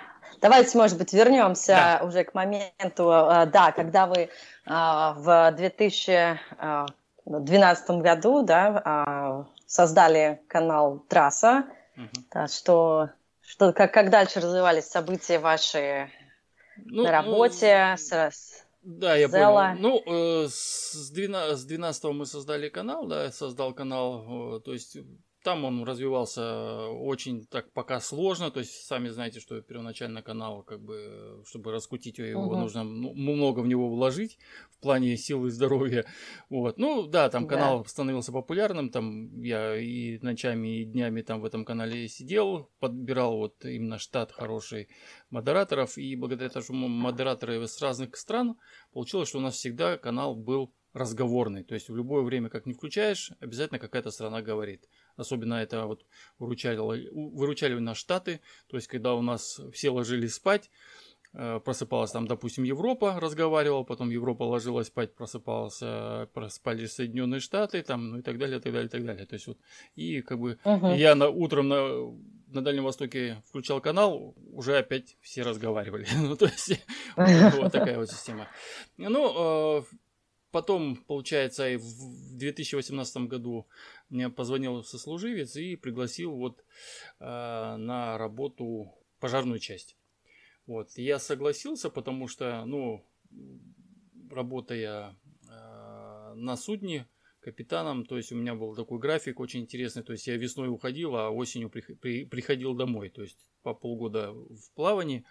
Давайте, 0.41 0.77
может 0.77 0.97
быть, 0.97 1.13
вернемся 1.13 1.99
да. 1.99 2.05
уже 2.05 2.23
к 2.23 2.33
моменту, 2.33 3.05
да, 3.05 3.73
когда 3.75 4.05
вы 4.05 4.29
в 4.65 5.53
2012 5.57 7.89
году, 8.01 8.43
да, 8.43 9.45
создали 9.65 10.41
канал 10.47 11.03
Трасса. 11.07 11.65
Угу. 11.95 12.25
Да, 12.31 12.47
что, 12.47 13.09
что 13.41 13.73
как, 13.73 13.93
как 13.93 14.09
дальше 14.09 14.39
развивались 14.39 14.85
события 14.85 15.39
ваши 15.39 16.09
ну, 16.77 17.03
на 17.03 17.11
работе? 17.11 17.89
Ну, 17.91 17.97
с, 17.97 18.65
да, 18.83 19.15
я 19.15 19.27
Зела. 19.27 19.75
понял. 19.75 20.03
Ну, 20.05 20.43
э, 20.43 20.47
с, 20.49 21.09
12, 21.11 21.57
с 21.57 21.65
12 21.65 22.03
мы 22.05 22.25
создали 22.25 22.69
канал, 22.69 23.07
да, 23.07 23.31
создал 23.31 23.73
канал, 23.73 24.57
э, 24.57 24.59
то 24.61 24.73
есть 24.73 24.97
там 25.47 25.63
он 25.63 25.81
развивался 25.85 26.89
очень 26.89 27.45
так 27.45 27.71
пока 27.71 28.01
сложно, 28.01 28.51
то 28.51 28.59
есть 28.59 28.85
сами 28.85 29.07
знаете, 29.07 29.39
что 29.39 29.61
первоначально 29.61 30.21
канал, 30.21 30.61
как 30.61 30.81
бы, 30.81 31.41
чтобы 31.47 31.71
раскутить 31.71 32.17
его, 32.17 32.47
угу. 32.47 32.57
нужно 32.57 32.83
много 32.83 33.61
в 33.61 33.67
него 33.67 33.87
вложить 33.87 34.39
в 34.71 34.81
плане 34.81 35.15
силы 35.15 35.47
и 35.47 35.51
здоровья. 35.51 36.03
Вот. 36.49 36.77
Ну 36.77 37.07
да, 37.07 37.29
там 37.29 37.47
канал 37.47 37.83
да. 37.83 37.89
становился 37.89 38.33
популярным, 38.33 38.89
там 38.89 39.39
я 39.41 39.77
и 39.77 40.19
ночами, 40.19 40.81
и 40.81 40.83
днями 40.83 41.21
там 41.21 41.39
в 41.39 41.45
этом 41.45 41.63
канале 41.63 42.09
сидел, 42.09 42.69
подбирал 42.79 43.37
вот 43.37 43.63
именно 43.63 43.99
штат 43.99 44.33
хороший 44.33 44.89
модераторов, 45.29 45.97
и 45.97 46.17
благодаря 46.17 46.49
тому, 46.49 46.63
что 46.63 46.73
модераторы 46.73 47.65
с 47.65 47.81
разных 47.81 48.17
стран, 48.17 48.57
получилось, 48.91 49.29
что 49.29 49.37
у 49.37 49.41
нас 49.41 49.53
всегда 49.53 49.97
канал 49.97 50.35
был 50.35 50.73
разговорный. 50.97 51.63
То 51.63 51.75
есть 51.75 51.89
в 51.89 51.95
любое 51.95 52.23
время, 52.23 52.49
как 52.49 52.65
не 52.65 52.73
включаешь, 52.73 53.31
обязательно 53.39 53.79
какая-то 53.79 54.11
страна 54.11 54.41
говорит. 54.41 54.89
Особенно 55.17 55.55
это 55.55 55.85
вот 55.85 56.05
выручали, 56.39 57.09
выручали 57.11 57.73
на 57.79 57.95
Штаты. 57.95 58.39
То 58.67 58.77
есть 58.77 58.87
когда 58.87 59.13
у 59.13 59.21
нас 59.21 59.59
все 59.73 59.89
ложились 59.89 60.35
спать, 60.35 60.69
э, 61.33 61.59
просыпалась 61.59 62.11
там, 62.11 62.27
допустим, 62.27 62.63
Европа, 62.63 63.19
разговаривала, 63.19 63.83
потом 63.83 64.09
Европа 64.09 64.43
ложилась 64.43 64.87
спать, 64.87 65.15
просыпалась, 65.15 65.79
просыпались 66.33 66.93
Соединенные 66.93 67.41
Штаты, 67.41 67.81
там, 67.83 68.09
ну 68.11 68.19
и 68.19 68.21
так 68.21 68.37
далее, 68.37 68.59
так 68.59 68.71
далее, 68.71 68.89
так 68.89 69.05
далее. 69.05 69.25
То 69.25 69.33
есть 69.33 69.47
вот, 69.47 69.57
и 69.95 70.21
как 70.21 70.39
бы 70.39 70.57
uh-huh. 70.63 70.97
я 70.97 71.15
на, 71.15 71.27
утром 71.29 71.67
на, 71.67 72.13
на 72.47 72.61
Дальнем 72.61 72.83
Востоке 72.83 73.43
включал 73.49 73.81
канал, 73.81 74.35
уже 74.51 74.77
опять 74.77 75.17
все 75.21 75.41
разговаривали. 75.43 76.07
ну, 76.15 76.35
то 76.35 76.45
есть, 76.45 76.79
вот 77.15 77.71
такая 77.71 77.97
вот 77.97 78.09
система. 78.09 78.47
Ну, 78.97 79.79
э, 79.79 79.83
Потом, 80.51 80.95
получается, 80.95 81.77
в 81.77 82.37
2018 82.37 83.27
году 83.27 83.67
мне 84.09 84.29
позвонил 84.29 84.83
сослуживец 84.83 85.55
и 85.55 85.75
пригласил 85.75 86.31
вот 86.35 86.63
э, 87.19 87.25
на 87.25 88.17
работу 88.17 88.93
пожарную 89.19 89.59
часть. 89.59 89.97
Вот. 90.65 90.91
Я 90.97 91.19
согласился, 91.19 91.89
потому 91.89 92.27
что, 92.27 92.63
ну, 92.65 93.05
работая 94.29 95.15
э, 95.49 96.33
на 96.35 96.55
судне 96.55 97.07
капитаном, 97.39 98.05
то 98.05 98.17
есть 98.17 98.31
у 98.31 98.35
меня 98.35 98.55
был 98.55 98.75
такой 98.75 98.99
график 98.99 99.39
очень 99.39 99.61
интересный, 99.61 100.03
то 100.03 100.11
есть 100.11 100.27
я 100.27 100.35
весной 100.35 100.67
уходил, 100.67 101.15
а 101.15 101.29
осенью 101.29 101.69
при, 101.69 101.81
при, 101.81 102.25
приходил 102.25 102.73
домой, 102.73 103.09
то 103.09 103.21
есть 103.21 103.37
по 103.63 103.73
полгода 103.73 104.31
в 104.33 104.71
плавании, 104.75 105.23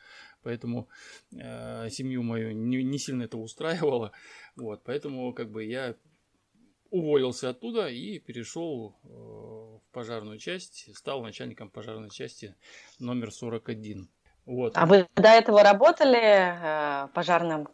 поэтому 0.47 0.89
э, 1.33 1.91
семью 1.91 2.23
мою 2.23 2.53
не, 2.53 2.85
не 2.85 2.99
сильно 2.99 3.25
это 3.25 3.37
устраивало, 3.37 4.13
вот, 4.55 4.85
поэтому 4.85 5.33
как 5.33 5.51
бы 5.51 5.65
я 5.65 5.97
уволился 6.91 7.51
оттуда 7.51 7.89
и 7.89 8.21
перешел 8.21 8.97
э, 9.03 9.09
в 9.09 9.83
пожарную 9.93 10.39
часть, 10.39 10.97
стал 10.97 11.23
начальником 11.23 11.69
пожарной 11.69 12.11
части 12.11 12.55
номер 13.01 13.33
41. 13.33 14.09
Вот. 14.45 14.77
А 14.77 14.87
вы 14.87 15.07
до 15.17 15.29
этого 15.29 15.63
работали 15.63 16.21
э, 16.21 17.09
пожарным 17.13 17.69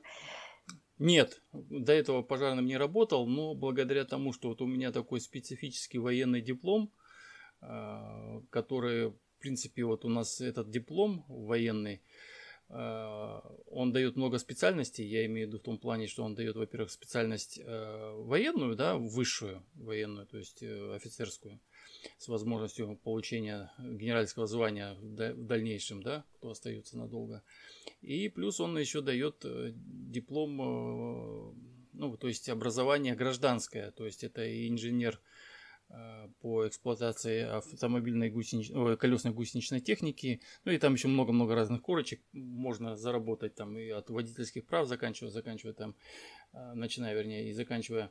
Нет, 0.99 1.43
до 1.53 1.93
этого 1.93 2.23
пожарным 2.23 2.65
не 2.65 2.79
работал, 2.79 3.27
но 3.27 3.55
благодаря 3.55 4.05
тому, 4.05 4.33
что 4.33 4.49
вот 4.49 4.63
у 4.63 4.67
меня 4.67 4.93
такой 4.93 5.21
специфический 5.21 5.99
военный 5.99 6.41
диплом, 6.41 6.91
э, 7.61 8.41
который, 8.49 9.11
в 9.11 9.39
принципе, 9.39 9.85
вот 9.85 10.05
у 10.05 10.09
нас 10.09 10.41
этот 10.41 10.71
диплом 10.71 11.25
военный, 11.29 12.01
он 12.73 13.93
дает 13.93 14.17
много 14.17 14.39
специальностей, 14.39 15.07
я 15.07 15.27
имею 15.27 15.47
в 15.47 15.51
виду 15.51 15.59
в 15.59 15.63
том 15.63 15.79
плане, 15.79 16.07
что 16.07 16.25
он 16.25 16.35
дает, 16.35 16.57
во-первых, 16.57 16.91
специальность 16.91 17.59
э, 17.63 18.13
военную, 18.17 18.77
да, 18.77 18.97
высшую 18.97 19.63
военную, 19.75 20.27
то 20.27 20.39
есть 20.39 20.63
офицерскую, 20.63 21.61
с 22.19 22.29
возможностью 22.29 22.99
получения 23.03 23.71
генеральского 23.79 24.47
звания 24.47 24.95
в 24.95 25.35
дальнейшем, 25.35 26.03
да, 26.03 26.25
кто 26.39 26.51
остается 26.51 26.97
надолго. 26.97 27.43
И 28.01 28.29
плюс 28.29 28.61
он 28.61 28.77
еще 28.79 29.01
дает 29.01 29.45
э, 29.45 29.73
диплом, 29.75 30.61
э, 30.61 31.55
ну, 31.93 32.17
то 32.17 32.29
есть 32.29 32.49
образование 32.49 33.15
гражданское, 33.15 33.91
то 33.93 34.07
есть 34.07 34.25
это 34.25 34.69
инженер 34.69 35.21
э, 35.21 35.32
по 36.41 36.67
эксплуатации 36.67 37.43
автомобильной 37.43 38.31
гусенич... 38.31 38.71
колесной 38.99 39.33
гусеничной 39.33 39.81
техники. 39.81 40.41
Ну 40.65 40.73
и 40.73 40.79
там 40.79 40.95
еще 40.95 41.09
много-много 41.09 41.55
разных 41.55 41.83
корочек. 41.83 42.21
Можно 42.33 42.97
заработать 42.97 43.55
там 43.55 43.77
и 43.79 43.89
от 43.91 44.11
водительских 44.11 44.67
прав 44.67 44.89
заканчивая, 44.89 45.31
заканчивая 45.31 45.75
там, 45.75 45.95
начиная, 46.53 47.15
вернее, 47.15 47.49
и 47.49 47.53
заканчивая 47.53 48.11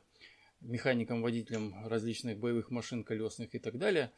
механиком, 0.62 1.22
водителем 1.22 1.74
различных 1.86 2.38
боевых 2.38 2.70
машин 2.70 3.04
колесных 3.04 3.54
и 3.54 3.58
так 3.58 3.78
далее. 3.78 4.12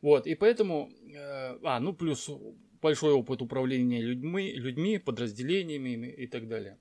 Вот, 0.00 0.26
и 0.26 0.34
поэтому, 0.34 0.90
а, 1.62 1.80
ну 1.80 1.92
плюс 1.92 2.30
большой 2.80 3.12
опыт 3.12 3.42
управления 3.42 4.00
людьми, 4.00 4.52
людьми, 4.52 4.98
подразделениями 4.98 6.06
и 6.06 6.26
так 6.26 6.48
далее. 6.48 6.78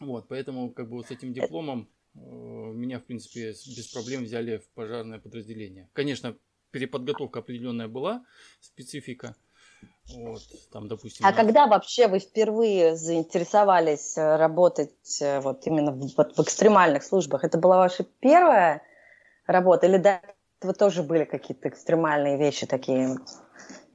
Вот, 0.00 0.28
поэтому 0.28 0.72
как 0.72 0.88
бы 0.88 0.96
вот 0.96 1.06
с 1.06 1.10
этим 1.10 1.32
дипломом 1.32 1.82
э, 1.82 2.01
меня, 2.14 2.98
в 2.98 3.04
принципе, 3.04 3.48
без 3.50 3.88
проблем 3.92 4.24
взяли 4.24 4.58
в 4.58 4.68
пожарное 4.70 5.18
подразделение. 5.18 5.88
Конечно, 5.92 6.36
переподготовка 6.70 7.40
определенная 7.40 7.88
была, 7.88 8.24
специфика. 8.60 9.34
Вот, 10.14 10.42
там, 10.72 10.88
допустим, 10.88 11.24
а 11.24 11.30
на... 11.30 11.36
когда 11.36 11.66
вообще 11.66 12.08
вы 12.08 12.18
впервые 12.18 12.96
заинтересовались 12.96 14.16
э, 14.16 14.36
работать 14.36 15.20
э, 15.20 15.40
вот 15.40 15.66
именно 15.66 15.92
в, 15.92 16.16
вот, 16.16 16.36
в 16.36 16.40
экстремальных 16.40 17.02
службах? 17.02 17.44
Это 17.44 17.58
была 17.58 17.78
ваша 17.78 18.04
первая 18.20 18.82
работа 19.46 19.86
или 19.86 19.98
до 19.98 20.20
этого 20.58 20.74
тоже 20.74 21.02
были 21.02 21.24
какие-то 21.24 21.68
экстремальные 21.68 22.38
вещи 22.38 22.66
такие? 22.66 23.16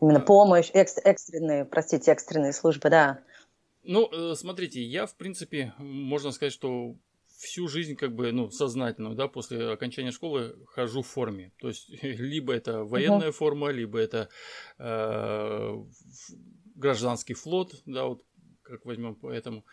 Именно 0.02 0.20
помощь, 0.20 0.70
экс, 0.74 0.98
экстренные, 1.04 1.66
простите, 1.66 2.12
экстренные 2.12 2.54
службы, 2.54 2.90
да. 2.90 3.20
Ну, 3.84 4.10
э, 4.12 4.36
смотрите, 4.36 4.82
я, 4.82 5.06
в 5.06 5.16
принципе, 5.16 5.74
можно 5.78 6.32
сказать, 6.32 6.54
что 6.54 6.96
всю 7.38 7.68
жизнь 7.68 7.96
как 7.96 8.14
бы, 8.14 8.32
ну, 8.32 8.50
сознательно, 8.50 9.16
да, 9.16 9.28
после 9.28 9.70
окончания 9.70 10.12
школы 10.12 10.56
хожу 10.68 11.02
в 11.02 11.08
форме. 11.08 11.54
То 11.60 11.70
есть, 11.70 11.90
либо 12.04 12.54
это 12.54 12.84
военная 12.84 13.30
uh-huh. 13.30 13.32
форма, 13.32 13.70
либо 13.70 14.00
это 14.00 14.30
э, 14.78 15.76
гражданский 16.76 17.34
флот, 17.34 17.82
да, 17.86 18.06
вот 18.06 18.24
как 18.64 18.86
возьмем 18.86 19.16
поэтому. 19.16 19.66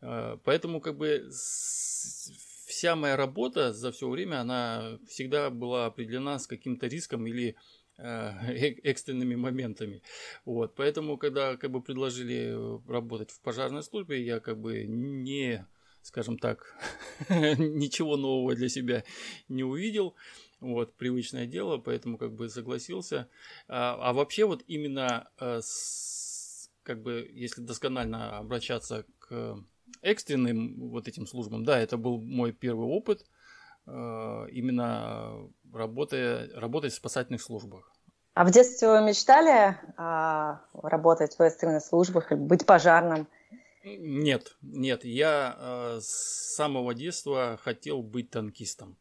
Э, 0.00 0.38
поэтому 0.44 0.80
как 0.80 0.96
бы 0.96 1.28
с, 1.30 2.32
вся 2.66 2.96
моя 2.96 3.16
работа 3.16 3.72
за 3.72 3.92
все 3.92 4.08
время, 4.08 4.40
она 4.40 4.98
всегда 5.08 5.50
была 5.50 5.86
определена 5.86 6.38
с 6.38 6.46
каким-то 6.46 6.86
риском 6.86 7.26
или 7.26 7.56
Э, 8.02 8.32
экстренными 8.82 9.34
моментами. 9.34 10.02
Вот. 10.44 10.74
Поэтому, 10.74 11.18
когда 11.18 11.56
как 11.56 11.70
бы 11.70 11.82
предложили 11.82 12.56
работать 12.90 13.30
в 13.30 13.40
пожарной 13.42 13.82
службе, 13.82 14.24
я 14.24 14.40
как 14.40 14.58
бы 14.58 14.84
не, 14.86 15.66
скажем 16.02 16.38
так, 16.38 16.76
ничего 17.28 18.16
нового 18.16 18.54
для 18.54 18.68
себя 18.68 19.04
не 19.48 19.64
увидел. 19.64 20.14
Вот, 20.60 20.94
привычное 20.94 21.46
дело, 21.46 21.78
поэтому 21.78 22.18
как 22.18 22.34
бы 22.34 22.48
согласился. 22.48 23.28
А, 23.68 23.96
а 24.00 24.12
вообще 24.12 24.44
вот 24.44 24.62
именно 24.66 25.30
э, 25.38 25.60
с, 25.62 26.70
как 26.82 27.02
бы, 27.02 27.30
если 27.32 27.62
досконально 27.62 28.38
обращаться 28.38 29.06
к 29.18 29.64
экстренным 30.02 30.90
вот 30.90 31.08
этим 31.08 31.26
службам, 31.26 31.64
да, 31.64 31.78
это 31.78 31.96
был 31.96 32.20
мой 32.20 32.52
первый 32.52 32.86
опыт– 32.86 33.26
Э, 33.86 34.46
именно 34.50 35.48
работая, 35.72 36.48
работать 36.54 36.92
в 36.92 36.96
спасательных 36.96 37.42
службах. 37.42 37.92
А 38.34 38.44
в 38.44 38.50
детстве 38.50 38.88
вы 38.88 39.02
мечтали 39.02 39.76
а, 39.96 40.60
работать 40.72 41.36
в 41.36 41.40
экстренных 41.42 41.82
службах, 41.82 42.30
быть 42.30 42.64
пожарным? 42.64 43.26
Нет, 43.82 44.56
нет, 44.60 45.04
я 45.04 45.56
э, 45.58 46.00
с 46.02 46.54
самого 46.54 46.94
детства 46.94 47.58
хотел 47.62 48.02
быть 48.02 48.30
танкистом. 48.30 48.98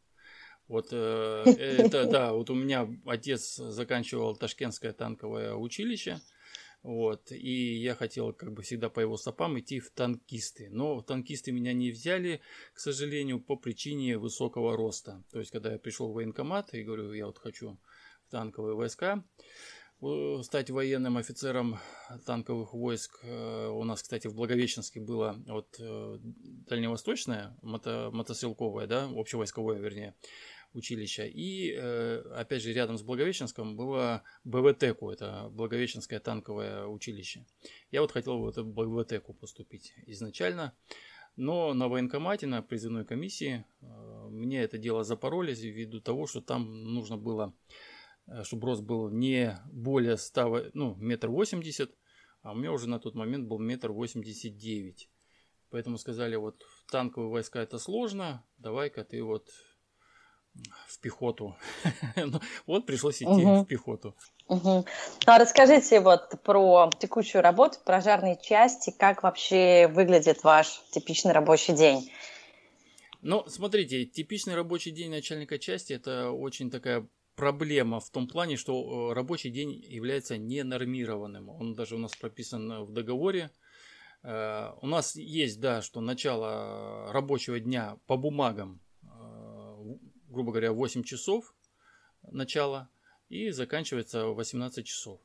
Вот 0.70 0.90
э, 0.92 1.44
это, 1.46 2.06
да, 2.06 2.32
вот 2.34 2.50
у 2.50 2.56
меня 2.56 2.88
отец 3.06 3.56
заканчивал 3.58 4.38
Ташкентское 4.38 4.94
танковое 4.94 5.54
училище, 5.54 6.22
вот, 6.82 7.30
и 7.32 7.76
я 7.76 7.94
хотел, 7.94 8.32
как 8.32 8.54
бы 8.54 8.62
всегда, 8.62 8.90
по 8.90 9.02
его 9.02 9.18
стопам 9.18 9.60
идти 9.60 9.82
в 9.82 9.92
танкисты. 9.92 10.70
Но 10.72 11.02
танкисты 11.02 11.52
меня 11.52 11.74
не 11.74 11.92
взяли, 11.92 12.40
к 12.74 12.80
сожалению, 12.80 13.42
по 13.42 13.58
причине 13.58 14.18
высокого 14.18 14.78
роста. 14.78 15.24
То 15.32 15.40
есть, 15.40 15.52
когда 15.52 15.74
я 15.74 15.80
пришел 15.80 16.10
в 16.10 16.14
военкомат 16.14 16.74
и 16.74 16.84
говорю, 16.84 17.12
я 17.12 17.26
вот 17.26 17.38
хочу 17.38 17.78
в 18.26 18.32
танковые 18.32 18.76
войска, 18.76 19.26
стать 20.44 20.70
военным 20.70 21.18
офицером 21.18 21.78
танковых 22.26 22.74
войск. 22.74 23.20
Э, 23.24 23.68
у 23.68 23.84
нас, 23.84 24.02
кстати, 24.02 24.28
в 24.28 24.36
Благовещенске 24.36 25.02
было 25.02 25.36
вот 25.46 25.76
э, 25.80 26.18
дальневосточное, 26.22 27.58
мото, 27.62 28.10
мотострелковое, 28.14 28.88
да, 28.88 29.10
общевойсковое, 29.14 29.80
вернее, 29.80 30.16
училища. 30.74 31.26
И, 31.26 31.74
э, 31.78 32.24
опять 32.34 32.62
же, 32.62 32.72
рядом 32.72 32.98
с 32.98 33.02
Благовещенском 33.02 33.76
было 33.76 34.24
БВТКу, 34.46 35.12
это 35.12 35.50
Благовещенское 35.52 36.20
танковое 36.20 36.86
училище. 36.86 37.46
Я 37.92 38.02
вот 38.02 38.12
хотел 38.12 38.40
в 38.40 38.48
это 38.48 38.64
БВТКу 38.64 39.34
поступить 39.34 39.94
изначально, 40.06 40.74
но 41.36 41.74
на 41.74 41.90
военкомате, 41.90 42.48
на 42.48 42.62
призывной 42.62 43.04
комиссии 43.04 43.66
э, 43.82 44.28
мне 44.30 44.62
это 44.62 44.78
дело 44.78 45.04
запороли 45.04 45.54
ввиду 45.54 46.00
того, 46.00 46.26
что 46.26 46.40
там 46.40 46.86
нужно 46.94 47.18
было, 47.18 47.54
э, 47.68 47.89
чтобы 48.44 48.68
рост 48.68 48.84
был 48.84 49.10
не 49.10 49.60
более 49.72 50.18
100, 50.18 50.72
ну, 50.74 50.96
метр 50.96 51.30
восемьдесят, 51.30 51.92
а 52.42 52.52
у 52.52 52.56
меня 52.56 52.72
уже 52.72 52.88
на 52.88 53.00
тот 53.00 53.16
момент 53.16 53.48
был 53.48 53.60
метр 53.60 53.92
восемьдесят 53.92 54.58
девять. 54.58 55.10
Поэтому 55.70 55.98
сказали, 55.98 56.36
вот 56.36 56.64
в 56.64 56.92
танковые 56.92 57.32
войска 57.32 57.62
это 57.62 57.78
сложно, 57.78 58.44
давай-ка 58.58 59.04
ты 59.04 59.22
вот 59.24 59.48
в 60.88 61.00
пехоту. 61.00 61.56
Ну, 62.16 62.40
вот 62.66 62.86
пришлось 62.86 63.22
идти 63.22 63.46
в 63.46 63.66
пехоту. 63.66 64.16
Ну, 64.48 64.86
а 65.26 65.38
расскажите 65.38 66.00
вот 66.02 66.42
про 66.44 66.90
текущую 67.00 67.44
работу 67.44 67.78
в 67.80 67.84
пожарной 67.84 68.38
части, 68.42 68.92
как 68.98 69.24
вообще 69.24 69.88
выглядит 69.88 70.44
ваш 70.44 70.82
типичный 70.92 71.34
рабочий 71.34 71.74
день? 71.74 72.12
Ну, 73.22 73.48
смотрите, 73.48 74.06
типичный 74.06 74.56
рабочий 74.56 74.92
день 74.92 75.12
начальника 75.12 75.60
части– 75.60 75.94
это 75.94 76.32
очень 76.32 76.72
такая 76.72 77.08
проблема 77.40 78.00
в 78.00 78.10
том 78.10 78.28
плане, 78.28 78.58
что 78.58 78.74
э, 79.12 79.14
рабочий 79.14 79.50
день 79.50 79.72
является 79.88 80.38
ненормированным. 80.38 81.50
Он 81.50 81.74
даже 81.76 81.96
у 81.96 82.00
нас 82.00 82.16
прописан 82.16 82.84
в 82.84 82.92
договоре. 82.92 83.52
Э, 84.24 84.72
у 84.82 84.88
нас 84.88 85.16
есть, 85.16 85.60
да, 85.60 85.82
что 85.82 86.02
начало 86.02 87.12
рабочего 87.12 87.60
дня 87.60 87.98
по 88.08 88.18
бумагам 88.18 88.82
грубо 90.30 90.52
говоря, 90.52 90.72
8 90.72 91.04
часов 91.04 91.56
начала 92.32 92.90
и 93.30 93.50
заканчивается 93.52 94.28
в 94.28 94.36
18 94.36 94.86
часов. 94.86 95.20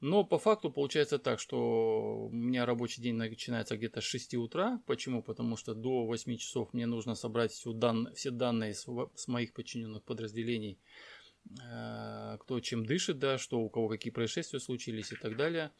Но 0.00 0.24
по 0.24 0.38
факту 0.38 0.70
получается 0.72 1.18
так, 1.20 1.38
что 1.38 2.26
у 2.26 2.32
меня 2.32 2.66
рабочий 2.66 3.00
день 3.00 3.14
начинается 3.14 3.76
где-то 3.76 4.00
с 4.00 4.04
6 4.04 4.34
утра. 4.34 4.82
Почему? 4.86 5.22
Потому 5.22 5.56
что 5.56 5.74
до 5.74 6.04
8 6.04 6.36
часов 6.38 6.72
мне 6.72 6.86
нужно 6.86 7.14
собрать 7.14 7.52
всю 7.52 7.72
дан... 7.72 8.12
все 8.14 8.30
данные 8.30 8.74
с, 8.74 8.88
с 9.14 9.28
моих 9.28 9.52
подчиненных 9.52 10.02
подразделений, 10.02 10.72
э, 10.72 11.21
кто 11.50 12.60
чем 12.60 12.86
дышит, 12.86 13.18
да, 13.18 13.36
что 13.36 13.60
у 13.60 13.68
кого 13.68 13.88
какие 13.88 14.12
происшествия 14.12 14.60
случились 14.60 15.12
и 15.12 15.16
так 15.16 15.36
далее 15.36 15.70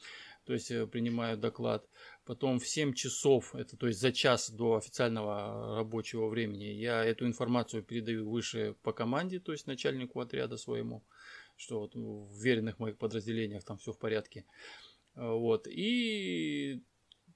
то 0.44 0.52
есть 0.52 0.70
э, 0.70 0.86
принимаю 0.86 1.36
доклад. 1.36 1.88
Потом 2.24 2.58
в 2.58 2.66
7 2.66 2.94
часов, 2.94 3.54
это 3.54 3.76
то 3.76 3.86
есть 3.86 4.00
за 4.00 4.12
час 4.12 4.50
до 4.50 4.76
официального 4.76 5.76
рабочего 5.76 6.28
времени, 6.28 6.64
я 6.64 7.04
эту 7.04 7.26
информацию 7.26 7.82
передаю 7.82 8.28
выше 8.28 8.74
по 8.82 8.92
команде, 8.92 9.40
то 9.40 9.52
есть 9.52 9.66
начальнику 9.66 10.20
отряда 10.20 10.56
своему, 10.56 11.02
что 11.56 11.80
вот 11.80 11.94
в 11.94 12.42
веренных 12.42 12.78
моих 12.78 12.98
подразделениях 12.98 13.64
там 13.64 13.78
все 13.78 13.92
в 13.92 13.98
порядке. 13.98 14.44
Э, 15.14 15.30
вот. 15.30 15.66
И 15.68 16.82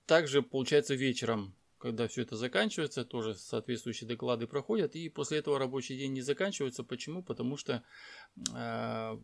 также 0.06 0.42
получается 0.42 0.94
вечером 0.94 1.54
когда 1.78 2.08
все 2.08 2.22
это 2.22 2.36
заканчивается, 2.36 3.04
тоже 3.04 3.34
соответствующие 3.34 4.08
доклады 4.08 4.46
проходят, 4.46 4.96
и 4.96 5.08
после 5.08 5.38
этого 5.38 5.58
рабочий 5.58 5.96
день 5.96 6.12
не 6.12 6.22
заканчивается. 6.22 6.84
Почему? 6.84 7.22
Потому 7.22 7.56
что 7.56 7.82
э, 8.54 9.16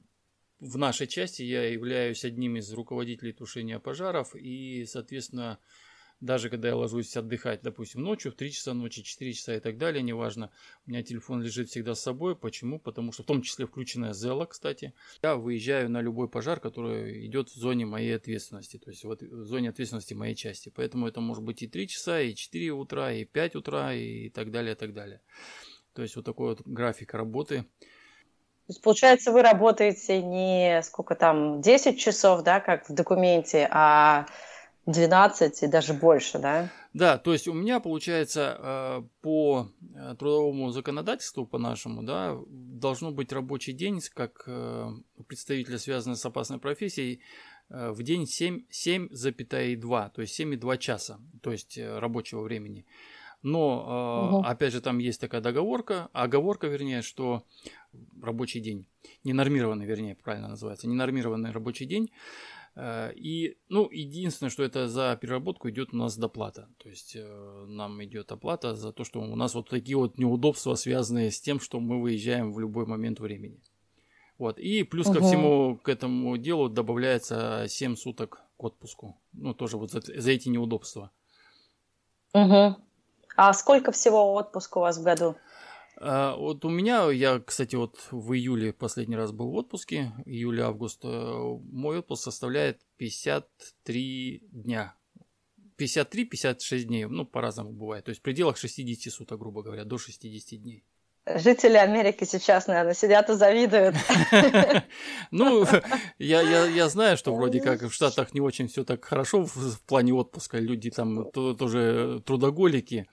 в 0.60 0.78
нашей 0.78 1.06
части 1.06 1.42
я 1.42 1.68
являюсь 1.68 2.24
одним 2.24 2.56
из 2.56 2.72
руководителей 2.72 3.32
тушения 3.32 3.78
пожаров 3.78 4.34
и, 4.34 4.84
соответственно, 4.86 5.58
даже 6.22 6.48
когда 6.50 6.68
я 6.68 6.76
ложусь 6.76 7.16
отдыхать, 7.16 7.62
допустим, 7.62 8.02
ночью, 8.02 8.30
в 8.30 8.36
3 8.36 8.52
часа 8.52 8.74
ночи, 8.74 9.02
4 9.02 9.32
часа 9.32 9.56
и 9.56 9.60
так 9.60 9.76
далее, 9.76 10.02
неважно, 10.02 10.50
у 10.86 10.90
меня 10.90 11.02
телефон 11.02 11.42
лежит 11.42 11.68
всегда 11.68 11.96
с 11.96 12.00
собой. 12.00 12.36
Почему? 12.36 12.78
Потому 12.78 13.10
что 13.10 13.24
в 13.24 13.26
том 13.26 13.42
числе 13.42 13.66
включенная 13.66 14.12
Зела, 14.12 14.46
кстати. 14.46 14.94
Я 15.20 15.34
выезжаю 15.34 15.90
на 15.90 16.00
любой 16.00 16.28
пожар, 16.28 16.60
который 16.60 17.26
идет 17.26 17.48
в 17.50 17.54
зоне 17.54 17.86
моей 17.86 18.14
ответственности, 18.14 18.78
то 18.78 18.90
есть 18.90 19.02
вот 19.04 19.20
в 19.20 19.46
зоне 19.46 19.70
ответственности 19.70 20.14
моей 20.14 20.36
части. 20.36 20.72
Поэтому 20.74 21.08
это 21.08 21.20
может 21.20 21.42
быть 21.42 21.60
и 21.62 21.66
3 21.66 21.88
часа, 21.88 22.20
и 22.20 22.36
4 22.36 22.70
утра, 22.70 23.12
и 23.12 23.24
5 23.24 23.56
утра, 23.56 23.92
и 23.92 24.30
так 24.30 24.52
далее, 24.52 24.74
и 24.74 24.76
так 24.76 24.94
далее. 24.94 25.20
То 25.92 26.02
есть 26.02 26.14
вот 26.14 26.24
такой 26.24 26.50
вот 26.50 26.62
график 26.64 27.14
работы. 27.14 27.62
То 27.62 28.68
есть, 28.68 28.82
получается, 28.82 29.32
вы 29.32 29.42
работаете 29.42 30.22
не 30.22 30.82
сколько 30.84 31.16
там, 31.16 31.60
10 31.60 31.98
часов, 31.98 32.44
да, 32.44 32.60
как 32.60 32.88
в 32.88 32.94
документе, 32.94 33.68
а 33.72 34.26
12 34.86 35.62
и 35.62 35.66
даже 35.68 35.94
больше, 35.94 36.38
да? 36.38 36.70
Да, 36.92 37.16
то 37.16 37.32
есть 37.32 37.48
у 37.48 37.52
меня 37.52 37.80
получается 37.80 38.58
э, 38.58 39.02
по 39.22 39.68
э, 39.94 40.14
трудовому 40.18 40.70
законодательству, 40.70 41.46
по 41.46 41.58
нашему, 41.58 42.02
да, 42.02 42.36
должно 42.48 43.12
быть 43.12 43.32
рабочий 43.32 43.72
день, 43.72 44.00
как 44.12 44.42
э, 44.46 44.90
представителя, 45.26 45.78
связанного 45.78 46.16
с 46.16 46.26
опасной 46.26 46.58
профессией, 46.58 47.20
в 47.68 48.02
день 48.02 48.26
7, 48.26 48.66
7,2, 48.70 50.10
то 50.14 50.20
есть 50.20 50.38
7,2 50.38 50.76
часа, 50.76 51.18
то 51.42 51.52
есть 51.52 51.78
рабочего 51.78 52.42
времени. 52.42 52.84
Но, 53.42 54.28
угу. 54.30 54.46
опять 54.46 54.74
же, 54.74 54.82
там 54.82 54.98
есть 54.98 55.20
такая 55.20 55.40
договорка, 55.40 56.10
оговорка, 56.12 56.66
вернее, 56.66 57.00
что 57.00 57.44
рабочий 58.20 58.60
день, 58.60 58.86
ненормированный, 59.24 59.86
вернее, 59.86 60.16
правильно 60.16 60.48
называется, 60.48 60.86
ненормированный 60.86 61.50
рабочий 61.50 61.86
день. 61.86 62.10
Э, 62.74 63.12
и, 63.14 63.58
ну, 63.68 63.88
единственное, 63.90 64.50
что 64.50 64.62
это 64.62 64.88
за 64.88 65.16
переработку 65.20 65.68
идет 65.68 65.92
у 65.92 65.96
нас 65.96 66.16
доплата. 66.16 66.68
То 66.78 66.88
есть 66.88 67.16
э, 67.16 67.64
нам 67.68 68.02
идет 68.04 68.32
оплата 68.32 68.74
за 68.74 68.92
то, 68.92 69.04
что 69.04 69.20
у 69.20 69.36
нас 69.36 69.54
вот 69.54 69.68
такие 69.68 69.96
вот 69.96 70.18
неудобства, 70.18 70.74
связанные 70.74 71.30
с 71.30 71.40
тем, 71.40 71.60
что 71.60 71.80
мы 71.80 72.00
выезжаем 72.00 72.52
в 72.52 72.60
любой 72.60 72.86
момент 72.86 73.20
времени. 73.20 73.60
Вот. 74.38 74.58
И 74.58 74.82
плюс 74.82 75.06
угу. 75.06 75.18
ко 75.18 75.22
всему 75.22 75.76
к 75.76 75.88
этому 75.88 76.36
делу 76.36 76.68
добавляется 76.68 77.66
7 77.68 77.96
суток 77.96 78.42
к 78.56 78.64
отпуску. 78.64 79.16
Ну, 79.32 79.54
тоже 79.54 79.76
вот 79.76 79.90
за, 79.90 80.00
за 80.00 80.30
эти 80.30 80.48
неудобства. 80.48 81.10
Угу. 82.34 82.76
А 83.36 83.52
сколько 83.52 83.92
всего 83.92 84.34
отпуска 84.34 84.78
у 84.78 84.80
вас 84.82 84.98
в 84.98 85.02
году? 85.02 85.36
А, 86.04 86.34
вот 86.36 86.64
у 86.64 86.68
меня, 86.68 87.08
я, 87.12 87.38
кстати, 87.38 87.76
вот 87.76 87.96
в 88.10 88.32
июле 88.32 88.72
последний 88.72 89.14
раз 89.14 89.30
был 89.30 89.50
в 89.50 89.54
отпуске, 89.54 90.12
июль-август, 90.26 91.04
э, 91.04 91.08
мой 91.70 91.98
отпуск 92.00 92.24
составляет 92.24 92.80
53 92.96 94.42
дня. 94.50 94.96
53-56 95.78 96.84
дней, 96.84 97.04
ну, 97.04 97.24
по-разному 97.24 97.72
бывает. 97.72 98.04
То 98.04 98.10
есть 98.10 98.20
в 98.20 98.24
пределах 98.24 98.56
60 98.56 99.12
суток, 99.12 99.38
грубо 99.38 99.62
говоря, 99.62 99.84
до 99.84 99.96
60 99.96 100.60
дней. 100.60 100.84
Жители 101.24 101.76
Америки 101.76 102.24
сейчас, 102.24 102.66
наверное, 102.66 102.94
сидят 102.94 103.30
и 103.30 103.34
завидуют. 103.34 103.94
Ну, 105.30 105.64
я, 106.18 106.42
я, 106.42 106.66
я 106.66 106.88
знаю, 106.88 107.16
что 107.16 107.32
вроде 107.32 107.60
как 107.60 107.82
в 107.82 107.92
Штатах 107.92 108.34
не 108.34 108.40
очень 108.40 108.66
все 108.66 108.84
так 108.84 109.04
хорошо 109.04 109.44
в, 109.44 109.54
в 109.54 109.80
плане 109.82 110.14
отпуска. 110.14 110.58
Люди 110.58 110.90
там 110.90 111.30
то, 111.30 111.54
тоже 111.54 112.20
трудоголики 112.26 113.06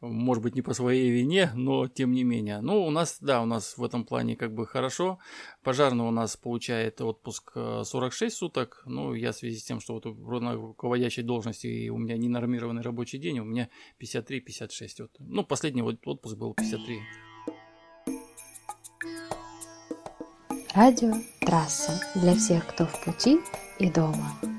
может 0.00 0.42
быть, 0.42 0.54
не 0.54 0.62
по 0.62 0.74
своей 0.74 1.10
вине, 1.10 1.50
но 1.54 1.88
тем 1.88 2.12
не 2.12 2.24
менее. 2.24 2.60
Ну, 2.60 2.86
у 2.86 2.90
нас, 2.90 3.18
да, 3.20 3.42
у 3.42 3.46
нас 3.46 3.76
в 3.76 3.84
этом 3.84 4.04
плане 4.04 4.36
как 4.36 4.54
бы 4.54 4.66
хорошо. 4.66 5.18
Пожарный 5.62 6.04
у 6.04 6.10
нас 6.10 6.36
получает 6.36 7.00
отпуск 7.00 7.52
46 7.54 8.22
э, 8.22 8.36
суток. 8.36 8.82
Ну, 8.86 9.14
я 9.14 9.32
в 9.32 9.36
связи 9.36 9.58
с 9.58 9.64
тем, 9.64 9.80
что 9.80 9.94
вот 9.94 10.40
на 10.40 10.54
руководящей 10.54 11.22
должности 11.22 11.66
и 11.66 11.90
у 11.90 11.98
меня 11.98 12.16
ненормированный 12.16 12.82
рабочий 12.82 13.18
день, 13.18 13.40
у 13.40 13.44
меня 13.44 13.68
53-56. 14.00 14.88
Вот. 14.98 15.10
Ну, 15.18 15.44
последний 15.44 15.82
вот 15.82 16.06
отпуск 16.06 16.36
был 16.36 16.54
53. 16.54 16.98
Радио 20.74 21.14
«Трасса» 21.40 22.00
для 22.14 22.34
всех, 22.34 22.66
кто 22.68 22.86
в 22.86 23.04
пути 23.04 23.40
и 23.80 23.90
дома. 23.90 24.49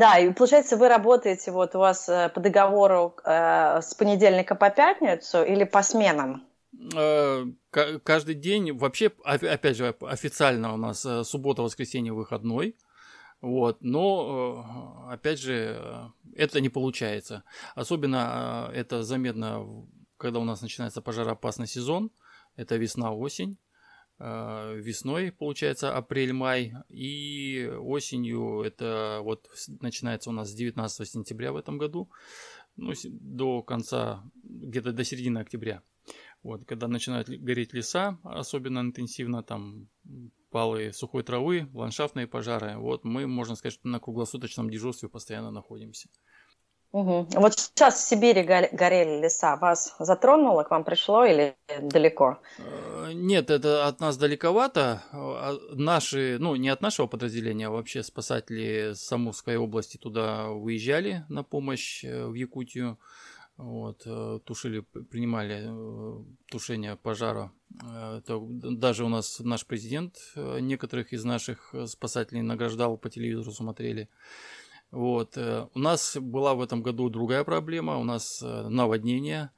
Да, 0.00 0.18
и 0.18 0.32
получается, 0.32 0.78
вы 0.78 0.88
работаете, 0.88 1.50
вот 1.50 1.74
у 1.74 1.78
вас 1.78 2.08
э, 2.08 2.30
по 2.34 2.40
договору 2.40 3.14
э, 3.22 3.82
с 3.82 3.94
понедельника 3.94 4.54
по 4.54 4.70
пятницу 4.70 5.44
или 5.44 5.64
по 5.64 5.82
сменам? 5.82 6.42
Э, 6.96 7.44
каждый 8.02 8.34
день, 8.34 8.72
вообще, 8.72 9.12
опять 9.24 9.76
же, 9.76 9.94
официально 10.00 10.72
у 10.72 10.78
нас 10.78 11.04
э, 11.04 11.22
суббота, 11.22 11.60
воскресенье 11.62 12.14
выходной. 12.14 12.76
Вот, 13.42 13.78
но, 13.80 15.06
опять 15.10 15.38
же, 15.38 16.10
это 16.34 16.60
не 16.60 16.70
получается. 16.70 17.42
Особенно 17.74 18.70
это 18.74 19.02
заметно 19.02 19.66
когда 20.20 20.38
у 20.38 20.44
нас 20.44 20.60
начинается 20.60 21.00
пожароопасный 21.00 21.66
сезон, 21.66 22.10
это 22.54 22.76
весна-осень, 22.76 23.52
э, 23.52 23.56
весной, 24.20 25.32
получается, 25.32 25.96
апрель-май, 25.96 26.74
и 26.90 27.66
осенью 27.80 28.60
это 28.60 29.20
вот 29.22 29.48
начинается 29.80 30.30
у 30.30 30.32
нас 30.32 30.50
с 30.50 30.54
19 30.54 31.08
сентября 31.08 31.52
в 31.52 31.56
этом 31.56 31.78
году, 31.78 32.10
ну, 32.76 32.92
до 33.04 33.62
конца, 33.62 34.22
где-то 34.44 34.92
до 34.92 35.04
середины 35.04 35.38
октября. 35.38 35.82
Вот, 36.42 36.64
когда 36.64 36.88
начинают 36.88 37.28
гореть 37.28 37.72
леса, 37.72 38.18
особенно 38.22 38.80
интенсивно, 38.80 39.42
там 39.42 39.88
палы 40.50 40.92
сухой 40.92 41.22
травы, 41.22 41.68
ландшафтные 41.72 42.26
пожары, 42.26 42.76
вот 42.76 43.04
мы, 43.04 43.26
можно 43.26 43.56
сказать, 43.56 43.74
что 43.74 43.88
на 43.88 44.00
круглосуточном 44.00 44.70
дежурстве 44.70 45.08
постоянно 45.08 45.50
находимся. 45.50 46.08
Угу. 46.92 47.28
Вот 47.34 47.54
сейчас 47.54 48.02
в 48.02 48.08
Сибири 48.08 48.42
горели 48.42 49.22
леса. 49.22 49.56
Вас 49.56 49.94
затронуло, 50.00 50.64
к 50.64 50.72
вам 50.72 50.82
пришло 50.82 51.24
или 51.24 51.56
далеко? 51.80 52.38
Э, 52.58 53.12
нет, 53.12 53.50
это 53.50 53.86
от 53.86 54.00
нас 54.00 54.16
далековато. 54.16 55.02
А 55.12 55.56
наши, 55.72 56.36
ну, 56.40 56.56
не 56.56 56.68
от 56.68 56.80
нашего 56.80 57.06
подразделения, 57.06 57.68
а 57.68 57.70
вообще 57.70 58.02
спасатели 58.02 58.92
Самурской 58.94 59.56
области 59.56 59.98
туда 59.98 60.48
выезжали 60.48 61.24
на 61.28 61.44
помощь 61.44 62.04
э, 62.04 62.26
в 62.26 62.34
Якутию. 62.34 62.98
Вот, 63.56 64.02
э, 64.06 64.40
тушили, 64.44 64.80
принимали 64.80 65.70
тушение 66.50 66.96
пожара. 66.96 67.52
Это 68.18 68.40
даже 68.40 69.04
у 69.04 69.08
нас 69.08 69.38
наш 69.38 69.64
президент 69.64 70.16
некоторых 70.34 71.12
из 71.12 71.24
наших 71.24 71.72
спасателей 71.86 72.42
награждал, 72.42 72.96
по 72.96 73.10
телевизору 73.10 73.52
смотрели. 73.52 74.08
Вот. 74.90 75.36
Э, 75.36 75.68
у 75.74 75.78
нас 75.78 76.16
была 76.16 76.54
в 76.54 76.60
этом 76.60 76.82
году 76.82 77.08
другая 77.08 77.44
проблема. 77.44 77.98
У 77.98 78.04
нас 78.04 78.42
э, 78.42 78.68
наводнение. 78.68 79.50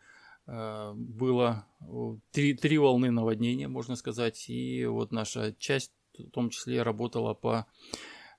Э, 0.46 0.92
было 0.94 1.66
три, 2.32 2.54
три 2.54 2.78
волны 2.78 3.10
наводнения, 3.10 3.68
можно 3.68 3.96
сказать. 3.96 4.48
И 4.48 4.84
вот 4.86 5.12
наша 5.12 5.54
часть 5.58 5.92
в 6.18 6.30
том 6.30 6.50
числе 6.50 6.82
работала 6.82 7.34
по 7.34 7.66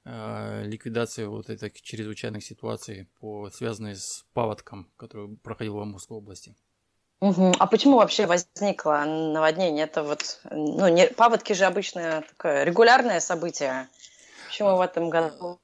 ликвидации 0.05 1.23
вот 1.25 1.49
этих 1.49 1.81
чрезвычайных 1.81 2.43
ситуаций, 2.43 3.07
по, 3.21 3.49
связанных 3.49 3.97
с 3.97 4.25
паводком, 4.33 4.91
который 4.97 5.37
проходил 5.37 5.75
в 5.75 5.79
Амурской 5.79 6.17
области. 6.17 6.53
А 7.21 7.67
почему 7.67 7.95
вообще 7.95 8.25
возникло 8.25 9.05
наводнение? 9.05 9.85
Это 9.85 10.03
вот, 10.03 10.41
ну, 10.51 10.89
не, 10.89 11.07
паводки 11.07 11.53
же 11.53 11.63
обычно 11.63 12.25
такое 12.27 12.65
регулярное 12.65 13.21
событие. 13.21 13.87
Почему 14.53 14.77
в 14.77 14.81
этом 14.81 15.09
году 15.09 15.59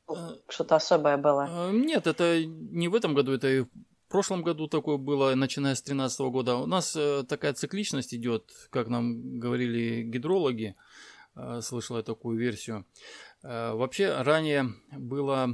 что-то 0.47 0.75
особое 0.75 1.17
было? 1.17 1.47
Э, 1.47 1.71
нет, 1.71 2.07
это 2.07 2.43
не 2.43 2.87
в 2.87 2.95
этом 2.95 3.13
году, 3.13 3.33
это 3.33 3.47
и 3.47 3.59
в 3.61 3.67
прошлом 4.07 4.41
году 4.41 4.67
такое 4.67 4.97
было, 4.97 5.35
начиная 5.35 5.75
с 5.75 5.83
2013 5.83 6.19
года. 6.21 6.55
У 6.55 6.65
нас 6.65 6.95
э, 6.95 7.23
такая 7.29 7.53
цикличность 7.53 8.15
идет, 8.15 8.51
как 8.71 8.87
нам 8.87 9.37
говорили 9.39 10.01
гидрологи, 10.01 10.75
э, 11.35 11.61
слышал 11.61 11.97
я 11.97 12.03
такую 12.03 12.39
версию. 12.39 12.83
Вообще, 13.41 14.21
ранее 14.21 14.73
была 14.91 15.47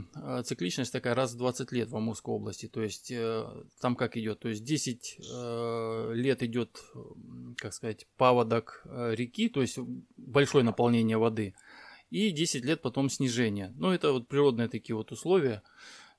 цикличность 0.44 0.92
такая 0.92 1.14
раз 1.14 1.34
в 1.34 1.38
20 1.38 1.72
лет 1.72 1.90
в 1.90 1.96
Амурской 1.96 2.34
области. 2.34 2.68
То 2.68 2.82
есть, 2.82 3.14
там 3.80 3.96
как 3.96 4.18
идет? 4.18 4.40
То 4.40 4.50
есть, 4.50 4.64
10 4.64 5.20
лет 6.16 6.42
идет, 6.42 6.84
как 7.58 7.76
сказать, 7.76 8.08
паводок 8.18 8.82
реки, 8.86 9.50
то 9.50 9.62
есть, 9.62 9.78
большое 10.18 10.64
наполнение 10.64 11.18
воды– 11.18 11.54
и 12.10 12.32
10 12.32 12.64
лет 12.66 12.82
потом 12.82 13.10
снижение. 13.10 13.74
Ну, 13.76 13.92
это 13.92 14.12
вот 14.12 14.28
природные 14.28 14.68
такие 14.68 14.96
вот 14.96 15.12
условия, 15.12 15.64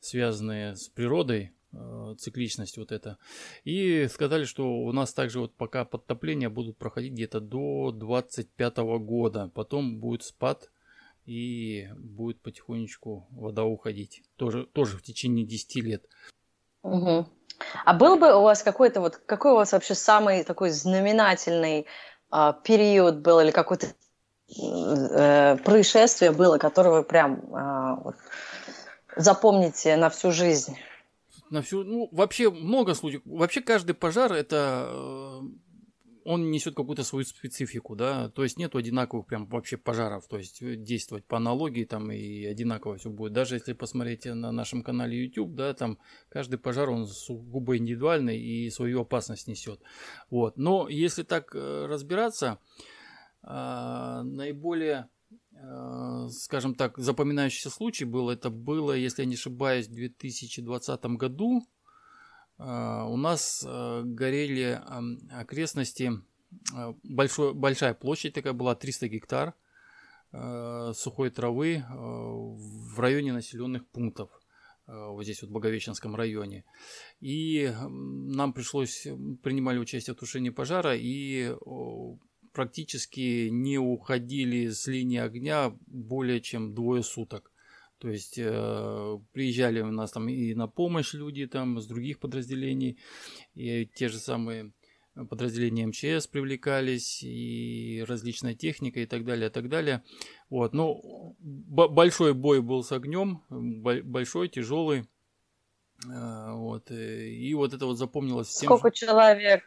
связанные 0.01 0.77
с 0.77 0.89
природой, 0.89 1.53
э, 1.73 2.15
цикличность 2.19 2.77
вот 2.77 2.93
это. 2.93 3.19
И 3.65 4.07
сказали, 4.09 4.45
что 4.45 4.69
у 4.69 4.93
нас 4.93 5.13
также 5.13 5.41
вот 5.41 5.55
пока 5.55 5.85
подтопления 5.85 6.51
будут 6.51 6.77
проходить 6.77 7.13
где-то 7.13 7.41
до 7.41 7.93
25 7.93 8.99
года. 8.99 9.51
Потом 9.55 9.99
будет 9.99 10.23
спад 10.23 10.71
и 11.25 11.89
будет 11.97 12.41
потихонечку 12.41 13.27
вода 13.31 13.65
уходить. 13.65 14.23
Тоже, 14.37 14.67
тоже 14.67 14.97
в 14.97 15.03
течение 15.03 15.45
10 15.45 15.77
лет. 15.85 16.05
Угу. 16.83 17.27
А 17.85 17.95
был 17.95 18.17
бы 18.17 18.35
у 18.37 18.43
вас 18.43 18.63
какой-то 18.63 19.01
вот, 19.01 19.17
какой 19.17 19.53
у 19.53 19.57
вас 19.57 19.73
вообще 19.73 19.95
самый 19.95 20.45
такой 20.45 20.71
знаменательный 20.71 21.87
а, 22.31 22.53
период 22.53 23.21
был 23.21 23.41
или 23.41 23.51
какой-то 23.51 23.89
э, 24.49 25.57
происшествие 25.65 26.33
было, 26.33 26.59
которое 26.59 26.91
вы 26.91 27.03
прям 27.03 27.35
э, 27.35 28.03
вот, 28.05 28.17
запомните 29.17 29.97
на 29.97 30.09
всю 30.11 30.33
жизнь? 30.33 30.77
На 31.51 31.63
всю, 31.63 31.85
ну, 31.85 32.09
вообще 32.13 32.51
много 32.51 32.95
случаев. 32.95 33.23
Вообще 33.25 33.61
каждый 33.61 33.95
пожар 33.95 34.33
это 34.33 34.89
э, 34.91 35.41
он 36.27 36.51
несет 36.51 36.75
какую-то 36.75 37.05
свою 37.05 37.25
специфику, 37.25 37.95
да, 37.95 38.31
то 38.31 38.43
есть 38.43 38.59
нету 38.59 38.79
одинаковых 38.79 39.27
прям 39.27 39.47
вообще 39.47 39.77
пожаров, 39.77 40.27
то 40.27 40.39
есть 40.39 40.59
действовать 40.83 41.25
по 41.25 41.37
аналогии 41.37 41.85
там 41.85 42.11
и 42.11 42.45
одинаково 42.45 42.99
все 42.99 43.11
будет. 43.11 43.33
Даже 43.33 43.55
если 43.55 43.75
посмотреть 43.75 44.25
на 44.25 44.51
нашем 44.51 44.83
канале 44.83 45.25
YouTube, 45.25 45.55
да, 45.55 45.73
там 45.73 45.99
каждый 46.29 46.59
пожар 46.59 46.91
он 46.91 47.07
сугубо 47.07 47.77
индивидуальный 47.77 48.39
и 48.39 48.69
свою 48.71 49.03
опасность 49.03 49.47
несет. 49.47 49.81
Вот. 50.29 50.57
Но 50.57 50.89
если 50.89 51.23
так 51.23 51.55
разбираться, 51.55 52.59
наиболее 53.47 55.09
э, 55.53 56.29
скажем 56.31 56.75
так, 56.75 56.99
запоминающийся 56.99 57.71
случай 57.71 58.05
был, 58.05 58.29
это 58.31 58.51
было, 58.51 58.93
если 58.93 59.23
я 59.23 59.29
не 59.29 59.35
ошибаюсь, 59.35 59.87
в 59.87 59.95
2020 59.95 61.05
году, 61.17 61.65
а, 62.59 63.05
у 63.05 63.17
нас 63.17 63.65
горели 63.65 64.81
окрестности, 65.31 66.13
большой, 67.03 67.55
большая 67.55 67.95
площадь 67.95 68.35
такая 68.35 68.53
была, 68.53 68.75
300 68.75 69.09
гектар 69.09 69.55
сухой 70.95 71.31
травы 71.31 71.85
в 71.89 72.99
районе 72.99 73.33
населенных 73.33 73.87
пунктов 73.87 74.31
вот 74.87 75.25
здесь 75.25 75.43
вот 75.43 75.51
в 75.51 75.53
Боговещенском 75.53 76.15
районе. 76.15 76.65
И 77.21 77.73
нам 77.89 78.53
пришлось, 78.53 79.07
принимали 79.43 79.79
участие 79.79 80.15
в 80.15 80.19
тушении 80.19 80.51
пожара 80.51 80.95
и 80.97 81.55
практически 82.57 83.49
не 83.51 83.77
уходили 83.77 84.71
с 84.71 84.87
линии 84.87 85.19
огня 85.19 85.77
более 85.87 86.41
чем 86.41 86.75
двое 86.75 87.03
суток. 87.03 87.53
То 87.99 88.09
есть 88.09 88.39
э, 88.39 89.19
приезжали 89.33 89.83
у 89.83 89.91
нас 89.91 90.13
там 90.13 90.31
и 90.31 90.55
на 90.55 90.67
помощь 90.67 91.13
люди 91.13 91.47
там 91.47 91.79
с 91.79 91.87
других 91.87 92.19
подразделений, 92.19 92.99
и 93.55 93.85
те 93.85 94.09
же 94.09 94.19
самые 94.19 94.73
подразделения 95.29 95.87
МЧС 95.87 96.29
привлекались, 96.29 97.23
и 97.23 98.03
различная 98.09 98.55
техника 98.55 99.01
и 99.01 99.07
так 99.07 99.27
далее, 99.27 99.49
и 99.49 99.53
так 99.53 99.69
далее. 99.69 100.03
Вот, 100.49 100.73
ну, 100.73 101.37
большой 101.39 102.33
бой 102.33 102.63
был 102.63 102.83
с 102.83 102.91
огнем, 102.91 103.43
большой, 103.51 104.49
тяжелый. 104.49 105.05
Э, 106.07 106.53
вот, 106.53 106.91
и 106.91 107.53
вот 107.55 107.75
это 107.75 107.85
вот 107.85 107.99
запомнилось 107.99 108.49
всем. 108.49 108.69
Сколько 108.69 108.91
человек 108.91 109.63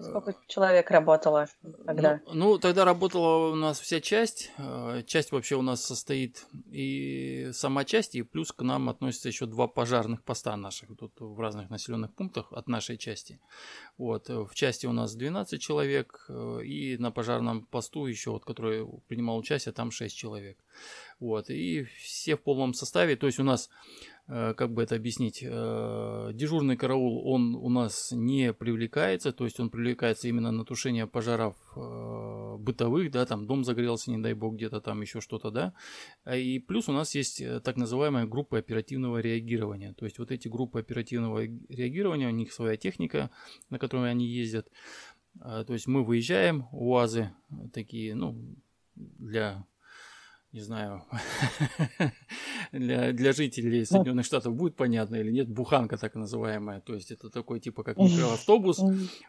Сколько 0.00 0.34
человек 0.46 0.90
работало 0.90 1.48
тогда? 1.84 2.20
Ну, 2.26 2.34
ну, 2.34 2.58
тогда 2.58 2.84
работала 2.84 3.52
у 3.52 3.54
нас 3.54 3.80
вся 3.80 4.00
часть. 4.00 4.50
Э, 4.58 5.02
часть 5.06 5.32
вообще 5.32 5.56
у 5.56 5.62
нас 5.62 5.84
состоит 5.84 6.46
и 6.70 7.50
сама 7.52 7.84
часть, 7.84 8.14
и 8.14 8.22
плюс 8.22 8.52
к 8.52 8.62
нам 8.62 8.88
относятся 8.88 9.28
еще 9.28 9.46
два 9.46 9.66
пожарных 9.66 10.22
поста 10.22 10.56
наших 10.56 10.96
тут 10.96 11.12
в 11.18 11.40
разных 11.40 11.70
населенных 11.70 12.14
пунктах 12.14 12.52
от 12.52 12.68
нашей 12.68 12.96
части. 12.96 13.40
Вот. 13.96 14.28
В 14.28 14.54
части 14.54 14.86
у 14.86 14.92
нас 14.92 15.14
12 15.14 15.60
человек, 15.60 16.26
э, 16.28 16.60
и 16.64 16.96
на 16.98 17.10
пожарном 17.10 17.66
посту 17.66 18.06
еще, 18.06 18.30
вот, 18.30 18.44
который 18.44 18.86
принимал 19.08 19.38
участие, 19.38 19.72
там 19.72 19.90
6 19.90 20.16
человек. 20.16 20.58
Вот. 21.18 21.50
И 21.50 21.84
все 22.00 22.36
в 22.36 22.42
полном 22.42 22.74
составе. 22.74 23.16
То 23.16 23.26
есть 23.26 23.40
у 23.40 23.44
нас 23.44 23.68
Э, 24.30 24.52
как 24.54 24.74
бы 24.74 24.82
это 24.82 24.94
объяснить, 24.94 25.42
э, 25.42 26.30
дежурный 26.34 26.76
караул, 26.76 27.26
он 27.26 27.54
у 27.54 27.70
нас 27.70 28.12
не 28.12 28.52
привлекается, 28.52 29.32
то 29.32 29.44
есть 29.44 29.58
он 29.58 29.70
привлекается 29.70 29.87
именно 30.24 30.50
на 30.50 30.64
тушение 30.64 31.06
пожаров 31.06 31.56
э, 31.76 32.56
бытовых, 32.58 33.10
да, 33.10 33.26
там 33.26 33.46
дом 33.46 33.64
загорелся, 33.64 34.10
не 34.10 34.18
дай 34.18 34.34
бог, 34.34 34.54
где-то 34.54 34.80
там 34.80 35.00
еще 35.00 35.20
что-то, 35.20 35.50
да, 35.50 35.74
а 36.24 36.36
и 36.36 36.58
плюс 36.58 36.88
у 36.88 36.92
нас 36.92 37.14
есть 37.14 37.42
так 37.62 37.76
называемая 37.76 38.26
группа 38.26 38.58
оперативного 38.58 39.18
реагирования, 39.18 39.94
то 39.94 40.04
есть 40.04 40.18
вот 40.18 40.30
эти 40.30 40.48
группы 40.48 40.80
оперативного 40.80 41.40
реагирования, 41.68 42.28
у 42.28 42.32
них 42.32 42.52
своя 42.52 42.76
техника, 42.76 43.30
на 43.70 43.78
которой 43.78 44.10
они 44.10 44.26
ездят, 44.26 44.68
то 45.40 45.72
есть 45.72 45.86
мы 45.86 46.04
выезжаем, 46.04 46.66
УАЗы 46.72 47.32
такие, 47.72 48.14
ну, 48.14 48.56
для 48.96 49.64
не 50.52 50.60
знаю, 50.60 51.04
для, 52.72 53.12
для 53.12 53.32
жителей 53.32 53.84
Соединенных 53.84 54.26
Штатов 54.26 54.54
будет 54.54 54.76
понятно 54.76 55.16
или 55.16 55.30
нет, 55.30 55.48
буханка 55.48 55.96
так 55.96 56.14
называемая, 56.14 56.80
то 56.80 56.94
есть 56.94 57.10
это 57.10 57.30
такой 57.30 57.60
типа 57.60 57.82
как 57.82 57.98
микроавтобус 57.98 58.80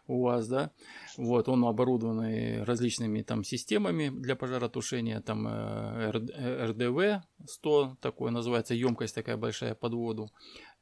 у 0.08 0.22
вас, 0.24 0.48
да, 0.48 0.72
вот, 1.18 1.48
он 1.50 1.64
оборудованный 1.66 2.64
различными 2.64 3.22
там 3.22 3.44
системами 3.44 4.10
для 4.10 4.36
пожаротушения, 4.36 5.22
там 5.22 5.48
э, 5.48 6.12
РДВ 6.12 7.24
100, 7.46 7.98
такое 8.02 8.32
называется, 8.32 8.74
емкость 8.74 9.16
такая 9.16 9.38
большая 9.38 9.76
под 9.76 9.94
воду, 9.94 10.30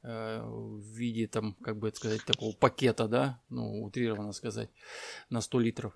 э, 0.03 0.41
в 0.43 0.95
виде 0.95 1.27
там, 1.27 1.55
как 1.61 1.77
бы 1.77 1.91
сказать, 1.93 2.23
такого 2.25 2.55
пакета, 2.55 3.07
да, 3.07 3.41
ну, 3.49 3.83
утрированно 3.83 4.31
сказать, 4.31 4.69
на 5.29 5.41
100 5.41 5.59
литров. 5.59 5.93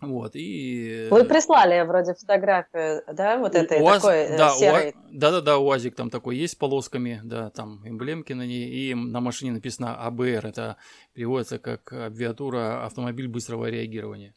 Вот, 0.00 0.32
и... 0.34 1.08
Вы 1.10 1.24
прислали 1.24 1.82
вроде 1.86 2.14
фотографию, 2.14 3.02
да, 3.12 3.36
вот 3.36 3.54
этой 3.54 3.82
УАЗ, 3.82 4.02
такой 4.02 4.16
э, 4.16 4.38
да, 4.38 4.50
серой? 4.50 4.94
Да-да-да, 5.10 5.58
УАЗик 5.58 5.94
там 5.94 6.08
такой 6.08 6.36
есть 6.36 6.54
с 6.54 6.56
полосками, 6.56 7.20
да, 7.22 7.50
там 7.50 7.86
эмблемки 7.86 8.32
на 8.32 8.46
ней, 8.46 8.66
и 8.66 8.94
на 8.94 9.20
машине 9.20 9.52
написано 9.52 9.94
АБР, 10.06 10.46
это 10.46 10.76
переводится 11.12 11.58
как 11.58 11.92
абвиатура 11.92 12.86
автомобиль 12.86 13.28
быстрого 13.28 13.66
реагирования. 13.66 14.34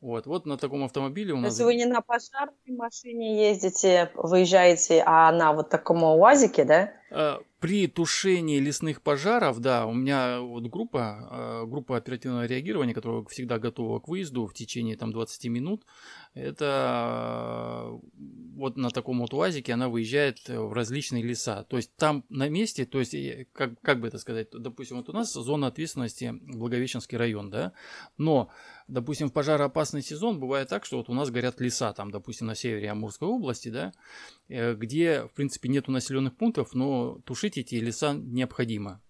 Вот, 0.00 0.26
вот 0.26 0.44
на 0.44 0.58
таком 0.58 0.84
автомобиле 0.84 1.32
у 1.32 1.36
нас... 1.36 1.56
То 1.56 1.62
есть 1.62 1.64
вы 1.64 1.74
не 1.76 1.86
на 1.86 2.02
пожарной 2.02 2.76
машине 2.76 3.48
ездите, 3.48 4.10
выезжаете, 4.14 5.02
а 5.06 5.32
на 5.32 5.52
вот 5.52 5.70
таком 5.70 6.02
УАЗике, 6.02 6.64
да? 6.64 6.92
Э, 7.16 7.38
при 7.60 7.86
тушении 7.86 8.58
лесных 8.58 9.00
пожаров, 9.00 9.60
да, 9.60 9.86
у 9.86 9.94
меня 9.94 10.40
вот 10.40 10.64
группа, 10.64 11.28
э, 11.30 11.66
группа 11.66 11.96
оперативного 11.96 12.44
реагирования, 12.44 12.92
которая 12.92 13.24
всегда 13.24 13.58
готова 13.58 14.00
к 14.00 14.08
выезду 14.08 14.46
в 14.46 14.52
течение 14.52 14.96
там 14.96 15.12
20 15.12 15.46
минут, 15.46 15.86
это 16.34 17.94
э, 17.94 18.08
вот 18.56 18.76
на 18.76 18.90
таком 18.90 19.20
вот 19.20 19.32
УАЗике 19.32 19.74
она 19.74 19.88
выезжает 19.88 20.48
в 20.48 20.72
различные 20.72 21.22
леса. 21.22 21.62
То 21.62 21.76
есть 21.76 21.94
там 21.96 22.24
на 22.28 22.48
месте, 22.48 22.84
то 22.84 22.98
есть 22.98 23.14
как, 23.52 23.80
как 23.80 24.00
бы 24.00 24.08
это 24.08 24.18
сказать, 24.18 24.48
допустим, 24.50 24.96
вот 24.96 25.08
у 25.08 25.12
нас 25.12 25.32
зона 25.32 25.68
ответственности 25.68 26.34
Благовещенский 26.42 27.16
район, 27.16 27.48
да, 27.48 27.72
но, 28.18 28.50
допустим, 28.88 29.28
в 29.28 29.32
пожароопасный 29.32 30.02
сезон 30.02 30.40
бывает 30.40 30.68
так, 30.68 30.84
что 30.84 30.98
вот 30.98 31.08
у 31.08 31.14
нас 31.14 31.30
горят 31.30 31.60
леса, 31.60 31.92
там, 31.92 32.10
допустим, 32.10 32.46
на 32.46 32.54
севере 32.54 32.90
Амурской 32.90 33.28
области, 33.28 33.68
да, 33.68 33.92
Э, 34.48 34.74
где, 34.74 35.22
в 35.22 35.32
принципе, 35.32 35.68
нету 35.68 35.90
населенных 35.90 36.36
пунктов, 36.36 36.74
но 36.74 37.18
тушить 37.24 37.56
эти 37.56 37.76
леса 37.76 38.12
необходимо. 38.12 39.00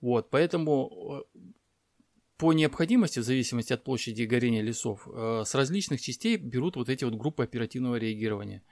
Вот, 0.00 0.28
поэтому 0.30 1.24
э, 1.34 1.38
по 2.36 2.52
необходимости, 2.52 3.18
в 3.18 3.24
зависимости 3.24 3.72
от 3.72 3.82
площади 3.82 4.24
горения 4.24 4.62
лесов, 4.62 5.08
э, 5.08 5.42
с 5.46 5.54
различных 5.54 6.02
частей 6.02 6.36
берут 6.36 6.76
вот 6.76 6.90
эти 6.90 7.04
вот 7.04 7.14
группы 7.14 7.42
оперативного 7.42 7.96
реагирования. 7.96 8.62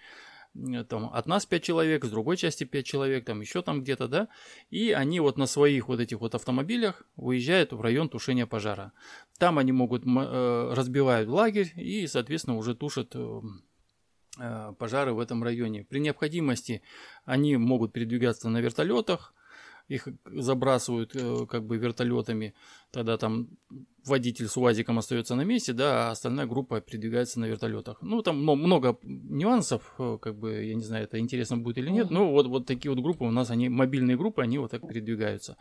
Там, 0.89 1.11
от 1.13 1.27
нас 1.27 1.47
5 1.47 1.63
человек, 1.63 2.05
с 2.05 2.11
другой 2.11 2.37
части 2.37 2.65
5 2.65 2.85
человек, 2.85 3.25
там 3.25 3.41
еще 3.41 3.63
там 3.63 3.83
где-то, 3.83 4.07
да, 4.07 4.29
и 4.71 4.93
они 4.93 5.19
вот 5.21 5.39
на 5.39 5.47
своих 5.47 5.89
вот 5.89 6.01
этих 6.01 6.21
вот 6.21 6.35
автомобилях 6.35 7.03
выезжают 7.17 7.73
в 7.73 7.81
район 7.81 8.09
тушения 8.09 8.47
пожара. 8.47 8.93
Там 9.39 9.59
они 9.59 9.73
могут, 9.73 10.03
разбивают 10.05 11.29
лагерь 11.29 11.73
и, 11.77 12.07
соответственно, 12.07 12.59
уже 12.59 12.75
тушат 12.75 13.17
Э, 14.39 14.73
пожары 14.79 15.13
в 15.13 15.21
этом 15.21 15.45
районе. 15.45 15.85
При 15.85 16.01
необходимости 16.01 16.83
они 17.27 17.59
могут 17.59 17.93
передвигаться 17.93 18.49
на 18.49 18.63
вертолетах, 18.63 19.35
их 19.93 20.09
забрасывают 20.25 21.15
э, 21.15 21.47
как 21.47 21.65
бы 21.65 21.77
вертолетами, 21.77 22.55
тогда 22.91 23.17
там 23.17 23.49
водитель 24.05 24.49
с 24.49 24.57
УАЗиком 24.57 24.99
остается 24.99 25.35
на 25.35 25.43
месте, 25.43 25.73
да, 25.73 26.09
а 26.09 26.11
остальная 26.11 26.47
группа 26.47 26.81
передвигается 26.81 27.41
на 27.41 27.47
вертолетах. 27.47 27.99
Ну, 28.03 28.23
там 28.23 28.43
много 28.43 28.99
нюансов, 29.03 29.95
э, 29.99 30.19
как 30.21 30.37
бы, 30.37 30.65
я 30.65 30.75
не 30.75 30.83
знаю, 30.83 31.05
это 31.05 31.19
интересно 31.19 31.59
будет 31.59 31.79
или 31.79 31.91
нет, 31.91 32.11
но 32.11 32.31
вот, 32.31 32.47
вот 32.47 32.67
такие 32.67 32.91
вот 32.91 33.03
группы 33.03 33.25
у 33.25 33.31
нас, 33.31 33.51
они, 33.51 33.69
мобильные 33.69 34.17
группы, 34.17 34.43
они 34.43 34.59
вот 34.59 34.71
так 34.71 34.87
передвигаются. 34.89 35.57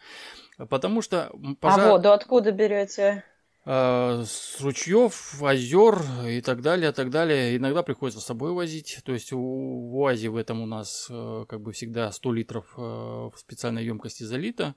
Потому 0.69 1.01
что 1.01 1.31
пожар... 1.59 1.87
А 1.87 1.91
воду 1.91 2.11
откуда 2.11 2.51
берете? 2.51 3.23
Э, 3.63 4.23
с 4.25 4.59
ручьев, 4.59 5.41
озер 5.41 6.01
и 6.25 6.41
так 6.41 6.61
далее, 6.61 6.91
так 6.91 7.11
далее. 7.11 7.55
Иногда 7.55 7.83
приходится 7.83 8.19
с 8.19 8.25
собой 8.25 8.53
возить. 8.53 8.99
То 9.05 9.13
есть 9.13 9.31
в 9.31 9.37
УАЗе 9.37 10.29
в 10.29 10.35
этом 10.35 10.61
у 10.61 10.65
нас 10.65 11.07
э, 11.09 11.45
как 11.47 11.61
бы 11.61 11.71
всегда 11.71 12.11
100 12.11 12.33
литров 12.33 12.73
э, 12.77 12.81
в 12.81 13.33
специальной 13.35 13.85
емкости 13.85 14.23
залито. 14.23 14.75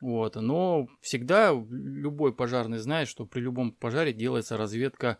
Вот. 0.00 0.36
Но 0.36 0.88
всегда 1.00 1.52
любой 1.52 2.32
пожарный 2.32 2.78
знает, 2.78 3.08
что 3.08 3.26
при 3.26 3.40
любом 3.40 3.72
пожаре 3.72 4.12
делается 4.12 4.56
разведка 4.56 5.18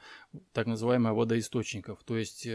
так 0.52 0.66
называемая 0.66 1.12
водоисточников. 1.12 2.02
То 2.04 2.16
есть 2.16 2.46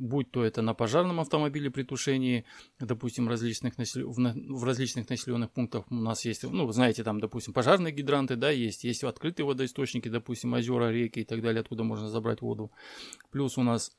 будь 0.00 0.30
то 0.30 0.42
это 0.42 0.62
на 0.62 0.74
пожарном 0.74 1.20
автомобиле 1.20 1.70
при 1.70 1.82
тушении, 1.82 2.44
допустим, 2.80 3.28
различных 3.28 3.76
насел... 3.76 4.10
в 4.10 4.64
различных 4.64 5.08
населенных 5.10 5.50
пунктах 5.50 5.84
у 5.90 5.94
нас 5.94 6.24
есть, 6.24 6.42
ну, 6.42 6.70
знаете, 6.72 7.04
там, 7.04 7.20
допустим, 7.20 7.52
пожарные 7.52 7.92
гидранты, 7.92 8.36
да, 8.36 8.50
есть, 8.50 8.82
есть 8.82 9.04
открытые 9.04 9.46
водоисточники, 9.46 10.08
допустим, 10.08 10.54
озера, 10.54 10.90
реки 10.90 11.20
и 11.20 11.24
так 11.24 11.42
далее, 11.42 11.60
откуда 11.60 11.84
можно 11.84 12.08
забрать 12.08 12.40
воду. 12.40 12.72
Плюс 13.30 13.58
у 13.58 13.62
нас 13.62 13.94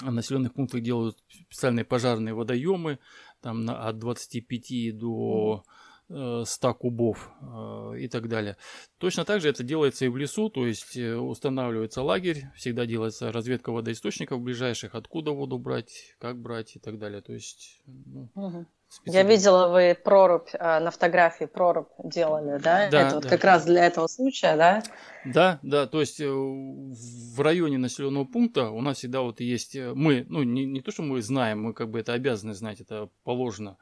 в 0.00 0.10
населенных 0.10 0.54
пунктах 0.54 0.80
делают 0.80 1.18
специальные 1.28 1.84
пожарные 1.84 2.32
водоемы, 2.32 2.98
там 3.42 3.64
на, 3.66 3.86
от 3.86 3.98
25 3.98 4.96
до 4.96 5.64
100 6.10 6.68
э, 6.68 6.74
кубов 6.74 7.30
э, 7.40 7.98
и 8.00 8.08
так 8.08 8.28
далее. 8.28 8.56
Точно 8.98 9.24
так 9.24 9.40
же 9.40 9.48
это 9.48 9.62
делается 9.62 10.04
и 10.04 10.08
в 10.08 10.16
лесу, 10.16 10.50
то 10.50 10.66
есть 10.66 10.96
э, 10.96 11.14
устанавливается 11.14 12.02
лагерь, 12.02 12.46
всегда 12.56 12.84
делается 12.84 13.30
разведка 13.30 13.70
водоисточников 13.70 14.40
ближайших, 14.40 14.94
откуда 14.94 15.30
воду 15.30 15.58
брать, 15.58 16.16
как 16.18 16.36
брать 16.36 16.74
и 16.74 16.78
так 16.80 16.98
далее. 16.98 17.20
То 17.20 17.32
есть, 17.32 17.80
ну, 17.86 18.28
угу. 18.34 18.66
Я 19.06 19.22
видела, 19.22 19.68
вы 19.68 19.94
прорубь 19.94 20.48
на 20.52 20.90
фотографии 20.90 21.44
прорубь 21.44 21.86
делали, 22.02 22.58
да? 22.58 22.90
да 22.90 23.06
это 23.06 23.14
вот 23.14 23.22
да. 23.22 23.30
как 23.30 23.44
раз 23.44 23.64
для 23.64 23.86
этого 23.86 24.08
случая, 24.08 24.56
да? 24.56 24.82
Да, 25.24 25.60
да, 25.62 25.86
то 25.86 26.00
есть 26.00 26.18
в 26.18 27.40
районе 27.40 27.78
населенного 27.78 28.24
пункта 28.24 28.70
у 28.70 28.80
нас 28.80 28.96
всегда 28.96 29.20
вот 29.20 29.38
есть 29.38 29.76
мы, 29.76 30.26
ну 30.28 30.42
не, 30.42 30.64
не 30.64 30.80
то, 30.80 30.90
что 30.90 31.02
мы 31.02 31.22
знаем, 31.22 31.62
мы 31.62 31.72
как 31.72 31.88
бы 31.88 32.00
это 32.00 32.14
обязаны 32.14 32.52
знать, 32.52 32.80
это 32.80 33.10
положено. 33.22 33.76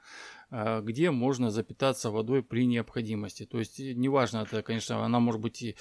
А, 0.50 0.80
где 0.80 1.11
можно 1.11 1.50
запитаться 1.50 2.11
водой 2.11 2.42
при 2.42 2.66
необходимости. 2.66 3.44
То 3.44 3.58
есть, 3.58 3.78
э, 3.80 3.92
неважно, 3.92 4.38
это, 4.38 4.62
конечно, 4.62 5.04
она 5.04 5.20
может 5.20 5.42
быть 5.42 5.61
и 5.61 5.76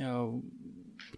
а, 0.00 0.32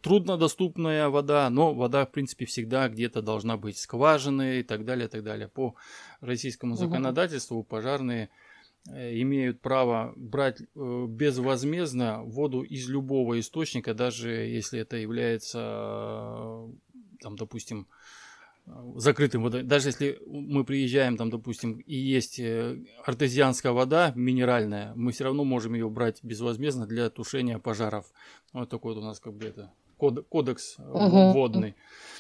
труднодоступная 0.00 1.08
вода, 1.08 1.48
но 1.50 1.72
вода, 1.72 2.04
в 2.04 2.10
принципе, 2.10 2.46
всегда 2.46 2.88
где-то 2.88 3.22
должна 3.22 3.56
быть 3.56 3.78
скважины 3.78 4.60
и 4.60 4.62
так 4.64 4.84
далее, 4.84 5.06
и 5.06 5.08
так 5.08 5.22
далее. 5.22 5.46
По 5.46 5.76
российскому 6.20 6.74
законодательству 6.74 7.62
пожарные 7.62 8.28
э, 8.88 9.20
имеют 9.20 9.60
право 9.60 10.12
брать 10.16 10.60
э, 10.60 11.06
безвозмездно 11.08 12.24
воду 12.24 12.62
из 12.62 12.88
любого 12.88 13.38
источника, 13.38 13.94
даже 13.94 14.30
если 14.30 14.80
это 14.80 14.96
является, 14.96 16.68
там, 17.20 17.36
допустим, 17.36 17.86
закрытым 18.96 19.42
водой. 19.42 19.62
Даже 19.62 19.88
если 19.88 20.20
мы 20.26 20.64
приезжаем, 20.64 21.16
там, 21.16 21.30
допустим, 21.30 21.78
и 21.78 21.94
есть 21.94 22.38
э, 22.38 22.78
артезианская 23.04 23.72
вода 23.72 24.12
минеральная, 24.14 24.92
мы 24.94 25.12
все 25.12 25.24
равно 25.24 25.44
можем 25.44 25.74
ее 25.74 25.88
брать 25.88 26.22
безвозмездно 26.22 26.86
для 26.86 27.10
тушения 27.10 27.58
пожаров. 27.58 28.06
Вот 28.52 28.68
такой 28.68 28.94
вот 28.94 29.02
у 29.02 29.04
нас 29.04 29.20
как 29.20 29.34
бы 29.34 29.46
это 29.46 29.72
кодекс 30.00 30.76
угу. 30.78 31.32
водный. 31.32 31.74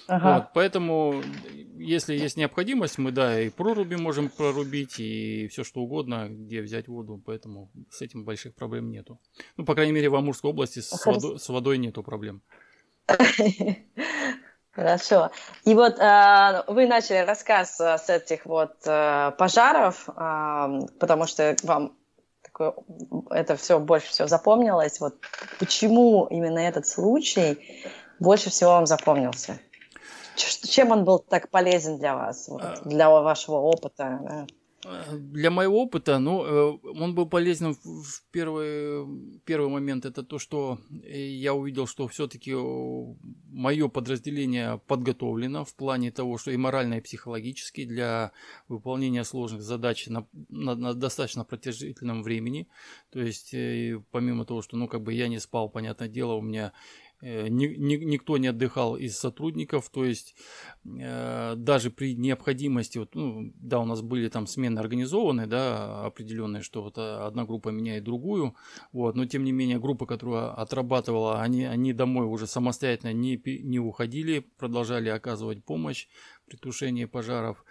Ага. 0.06 0.34
Вот, 0.34 0.46
поэтому, 0.54 1.22
если 1.76 2.14
есть 2.14 2.36
необходимость, 2.36 2.98
мы, 2.98 3.12
да, 3.12 3.40
и 3.40 3.48
проруби 3.48 3.94
можем 3.94 4.28
прорубить, 4.28 4.98
и 4.98 5.46
все 5.48 5.62
что 5.62 5.80
угодно, 5.80 6.26
где 6.28 6.62
взять 6.62 6.88
воду, 6.88 7.22
поэтому 7.24 7.70
с 7.90 8.02
этим 8.02 8.24
больших 8.24 8.54
проблем 8.54 8.90
нету. 8.90 9.20
Ну, 9.56 9.64
по 9.64 9.74
крайней 9.74 9.92
мере, 9.92 10.08
в 10.08 10.16
Амурской 10.16 10.50
области 10.50 10.80
с, 10.80 11.06
водой, 11.06 11.38
с 11.38 11.48
водой 11.48 11.78
нету 11.78 12.02
проблем. 12.02 12.42
Хорошо. 14.80 15.30
И 15.66 15.74
вот 15.74 15.98
э, 15.98 16.62
вы 16.66 16.86
начали 16.86 17.18
рассказ 17.18 17.78
э, 17.80 17.98
с 17.98 18.08
этих 18.08 18.46
вот 18.46 18.76
э, 18.86 19.32
пожаров, 19.36 20.08
э, 20.08 20.80
потому 20.98 21.26
что 21.26 21.54
вам 21.64 21.98
такое, 22.42 22.72
это 23.28 23.56
все 23.56 23.78
больше 23.78 24.08
всего 24.08 24.26
запомнилось. 24.26 24.98
Вот 24.98 25.16
почему 25.58 26.26
именно 26.30 26.60
этот 26.60 26.86
случай 26.86 27.84
больше 28.20 28.48
всего 28.48 28.70
вам 28.70 28.86
запомнился? 28.86 29.60
Чем 30.36 30.92
он 30.92 31.04
был 31.04 31.18
так 31.18 31.50
полезен 31.50 31.98
для 31.98 32.14
вас, 32.14 32.48
вот, 32.48 32.62
а 32.64 32.76
для 32.82 33.10
вашего 33.10 33.56
опыта? 33.56 34.18
Да? 34.22 34.46
Для 35.12 35.50
моего 35.50 35.82
опыта, 35.82 36.18
ну, 36.18 36.44
э, 36.44 36.78
он 36.98 37.14
был 37.14 37.26
полезен 37.26 37.74
в 37.74 38.22
первый, 38.30 39.40
первый 39.44 39.68
момент. 39.68 40.06
Это 40.06 40.22
то, 40.22 40.38
что 40.38 40.78
я 41.02 41.52
увидел, 41.52 41.86
что 41.86 42.08
все-таки 42.08 42.54
мое 42.54 43.88
подразделение 43.88 44.80
подготовлено 44.86 45.64
в 45.64 45.74
плане 45.74 46.10
того, 46.10 46.38
что 46.38 46.50
и 46.50 46.56
морально, 46.56 46.94
и 46.94 47.00
психологически 47.02 47.84
для 47.84 48.32
выполнения 48.68 49.24
сложных 49.24 49.62
задач 49.62 50.06
на, 50.06 50.26
на, 50.48 50.74
на 50.74 50.94
достаточно 50.94 51.44
продолжительном 51.44 52.22
времени. 52.22 52.66
То 53.10 53.20
есть, 53.20 53.52
э, 53.52 54.02
помимо 54.10 54.46
того, 54.46 54.62
что, 54.62 54.78
ну, 54.78 54.88
как 54.88 55.02
бы 55.02 55.12
я 55.12 55.28
не 55.28 55.40
спал, 55.40 55.68
понятное 55.68 56.08
дело, 56.08 56.34
у 56.34 56.40
меня 56.40 56.72
Э, 56.72 57.09
ни, 57.22 57.66
никто 57.66 58.38
не 58.38 58.48
отдыхал 58.48 58.96
из 58.96 59.18
сотрудников, 59.18 59.90
то 59.90 60.04
есть 60.04 60.34
э, 60.84 61.54
даже 61.56 61.90
при 61.90 62.14
необходимости, 62.14 62.98
вот, 62.98 63.14
ну, 63.14 63.52
да, 63.56 63.78
у 63.80 63.84
нас 63.84 64.00
были 64.00 64.28
там 64.28 64.46
смены 64.46 64.78
организованы, 64.78 65.46
да, 65.46 66.06
определенные, 66.06 66.62
что 66.62 66.82
вот 66.82 66.96
э, 66.96 67.00
одна 67.00 67.44
группа 67.44 67.68
меняет 67.68 68.04
другую, 68.04 68.54
вот, 68.92 69.16
но 69.16 69.26
тем 69.26 69.44
не 69.44 69.52
менее 69.52 69.78
группа, 69.78 70.06
которая 70.06 70.50
отрабатывала, 70.52 71.42
они, 71.42 71.64
они 71.64 71.92
домой 71.92 72.26
уже 72.26 72.46
самостоятельно 72.46 73.12
не, 73.12 73.40
не 73.62 73.78
уходили, 73.78 74.46
продолжали 74.58 75.08
оказывать 75.10 75.64
помощь 75.64 76.08
при 76.46 76.56
тушении 76.56 77.04
пожаров. 77.04 77.64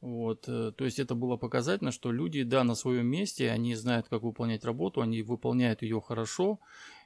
Вот, 0.00 0.48
э, 0.48 0.72
то 0.72 0.84
есть 0.84 0.98
это 0.98 1.14
было 1.14 1.36
показательно, 1.36 1.90
что 1.90 2.10
люди, 2.10 2.42
да, 2.42 2.64
на 2.64 2.74
своем 2.74 3.06
месте, 3.06 3.50
они 3.50 3.74
знают, 3.74 4.08
как 4.08 4.22
выполнять 4.22 4.64
работу, 4.64 5.02
они 5.02 5.22
выполняют 5.22 5.82
ее 5.82 6.00
хорошо, 6.00 6.58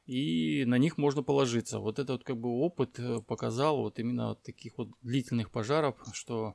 и 0.06 0.64
на 0.66 0.76
них 0.76 0.98
можно 0.98 1.22
положиться. 1.22 1.78
Вот 1.78 1.98
этот 1.98 2.24
как 2.24 2.36
бы 2.36 2.50
опыт 2.50 2.98
э, 2.98 3.20
показал 3.26 3.78
вот 3.78 3.98
именно 3.98 4.28
вот 4.28 4.42
таких 4.42 4.76
вот 4.76 4.88
длительных 5.02 5.50
пожаров, 5.50 5.96
что 6.12 6.54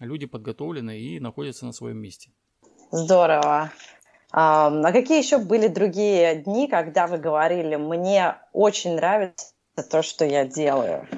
люди 0.00 0.26
подготовлены 0.26 0.98
и 0.98 1.20
находятся 1.20 1.66
на 1.66 1.72
своем 1.72 1.98
месте. 1.98 2.30
Здорово. 2.90 3.72
А 4.32 4.92
какие 4.92 5.18
еще 5.18 5.38
были 5.38 5.66
другие 5.68 6.36
дни, 6.36 6.68
когда 6.68 7.06
вы 7.06 7.18
говорили, 7.18 7.76
мне 7.76 8.36
очень 8.52 8.94
нравится 8.94 9.52
то, 9.90 10.02
что 10.02 10.24
я 10.24 10.44
делаю? 10.44 11.08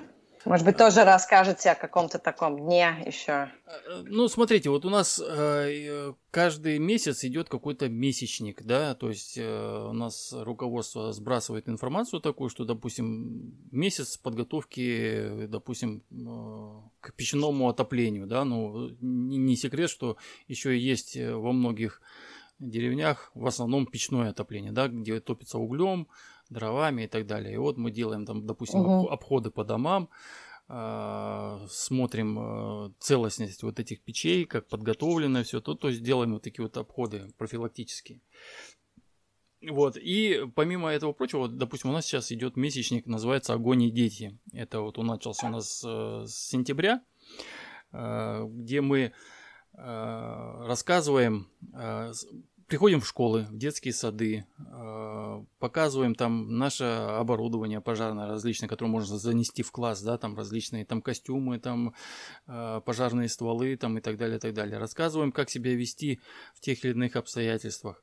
Может 0.44 0.66
быть, 0.66 0.76
тоже 0.76 1.04
расскажете 1.04 1.70
о 1.70 1.74
каком-то 1.74 2.18
таком 2.18 2.58
дне 2.58 3.02
еще? 3.06 3.32
Э, 3.32 4.02
ну, 4.04 4.26
смотрите, 4.28 4.70
вот 4.70 4.84
у 4.84 4.90
нас 4.90 5.20
э, 5.24 6.12
каждый 6.30 6.78
месяц 6.78 7.24
идет 7.24 7.48
какой-то 7.48 7.88
месячник, 7.88 8.62
да, 8.62 8.94
то 8.94 9.08
есть 9.08 9.38
э, 9.38 9.86
у 9.88 9.92
нас 9.92 10.32
руководство 10.32 11.12
сбрасывает 11.12 11.68
информацию 11.68 12.20
такую, 12.20 12.50
что, 12.50 12.64
допустим, 12.64 13.54
месяц 13.70 14.16
подготовки, 14.16 15.46
допустим, 15.46 16.02
к 17.00 17.12
печному 17.14 17.68
отоплению, 17.68 18.26
да, 18.26 18.44
ну, 18.44 18.90
не 19.00 19.56
секрет, 19.56 19.90
что 19.90 20.16
еще 20.48 20.76
есть 20.76 21.16
во 21.16 21.52
многих 21.52 22.00
деревнях 22.58 23.30
в 23.34 23.46
основном 23.46 23.86
печное 23.86 24.30
отопление, 24.30 24.72
да, 24.72 24.88
где 24.88 25.20
топится 25.20 25.58
углем, 25.58 26.08
дровами 26.52 27.02
и 27.02 27.06
так 27.08 27.26
далее. 27.26 27.54
И 27.54 27.58
вот 27.58 27.76
мы 27.76 27.90
делаем 27.90 28.26
там, 28.26 28.46
допустим, 28.46 28.80
угу. 28.80 29.08
обходы 29.08 29.50
по 29.50 29.64
домам, 29.64 30.08
э, 30.68 31.66
смотрим 31.68 32.38
э, 32.38 32.92
целостность 32.98 33.62
вот 33.62 33.80
этих 33.80 34.02
печей, 34.02 34.44
как 34.44 34.68
подготовлено 34.68 35.42
все, 35.42 35.60
то, 35.60 35.74
то 35.74 35.88
есть 35.88 36.02
делаем 36.02 36.34
вот 36.34 36.42
такие 36.42 36.64
вот 36.64 36.76
обходы 36.76 37.32
профилактические. 37.38 38.20
Вот, 39.68 39.96
и 39.96 40.44
помимо 40.56 40.90
этого 40.90 41.12
прочего, 41.12 41.46
допустим, 41.46 41.90
у 41.90 41.92
нас 41.92 42.04
сейчас 42.04 42.32
идет 42.32 42.56
месячник, 42.56 43.06
называется 43.06 43.54
«Огонь 43.54 43.84
и 43.84 43.90
дети». 43.90 44.36
Это 44.52 44.80
вот 44.80 44.98
он 44.98 45.06
начался 45.06 45.46
у 45.46 45.50
нас 45.50 45.84
э, 45.86 46.24
с 46.26 46.48
сентября, 46.48 47.00
э, 47.92 48.44
где 48.48 48.80
мы 48.80 48.98
э, 49.00 49.12
рассказываем 50.66 51.48
э, 51.72 52.12
приходим 52.66 53.00
в 53.00 53.06
школы, 53.06 53.46
в 53.50 53.56
детские 53.56 53.92
сады, 53.92 54.46
а, 54.58 55.44
показываем 55.58 56.14
там 56.14 56.58
наше 56.58 56.84
оборудование 56.84 57.80
пожарное 57.80 58.26
различное, 58.26 58.68
которое 58.68 58.90
можно 58.90 59.18
занести 59.18 59.62
в 59.62 59.72
класс, 59.72 60.02
да, 60.02 60.18
там 60.18 60.36
различные 60.36 60.84
там 60.84 61.02
костюмы, 61.02 61.58
там 61.58 61.94
а, 62.46 62.80
пожарные 62.80 63.28
стволы, 63.28 63.76
там 63.76 63.98
и 63.98 64.00
так 64.00 64.16
далее, 64.16 64.36
и 64.36 64.40
так 64.40 64.54
далее. 64.54 64.78
Рассказываем, 64.78 65.32
как 65.32 65.50
себя 65.50 65.74
вести 65.74 66.20
в 66.54 66.60
тех 66.60 66.84
или 66.84 66.92
иных 66.92 67.16
обстоятельствах. 67.16 68.02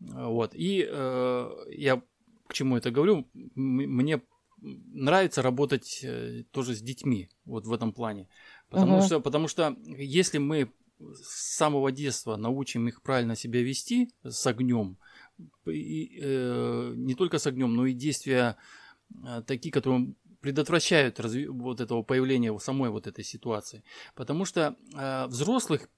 Вот. 0.00 0.54
И 0.54 0.86
э, 0.88 1.50
я 1.70 2.02
к 2.46 2.52
чему 2.52 2.76
это 2.76 2.90
говорю? 2.90 3.28
Мне 3.54 4.20
нравится 4.60 5.42
работать 5.42 6.00
э, 6.02 6.44
тоже 6.50 6.74
с 6.74 6.80
детьми 6.80 7.28
вот 7.44 7.66
в 7.66 7.72
этом 7.72 7.92
плане. 7.92 8.28
Потому, 8.70 8.98
угу. 8.98 9.06
что, 9.06 9.20
потому 9.20 9.48
что 9.48 9.76
если 9.86 10.38
мы 10.38 10.72
с 10.98 11.56
самого 11.56 11.92
детства 11.92 12.36
научим 12.36 12.88
их 12.88 13.02
правильно 13.02 13.36
себя 13.36 13.62
вести 13.62 14.10
с 14.22 14.46
огнем, 14.46 14.96
и, 15.66 16.20
э, 16.22 16.92
не 16.96 17.14
только 17.14 17.38
с 17.38 17.46
огнем, 17.46 17.74
но 17.74 17.86
и 17.86 17.92
действия 17.92 18.56
э, 19.26 19.42
такие, 19.46 19.72
которые 19.72 20.14
предотвращают 20.40 21.20
разви- 21.20 21.48
вот 21.48 21.80
этого 21.80 22.02
появления 22.02 22.56
самой 22.58 22.90
вот 22.90 23.06
этой 23.06 23.24
ситуации. 23.24 23.82
Потому 24.14 24.44
что 24.44 24.76
э, 24.94 25.26
взрослых 25.26 25.88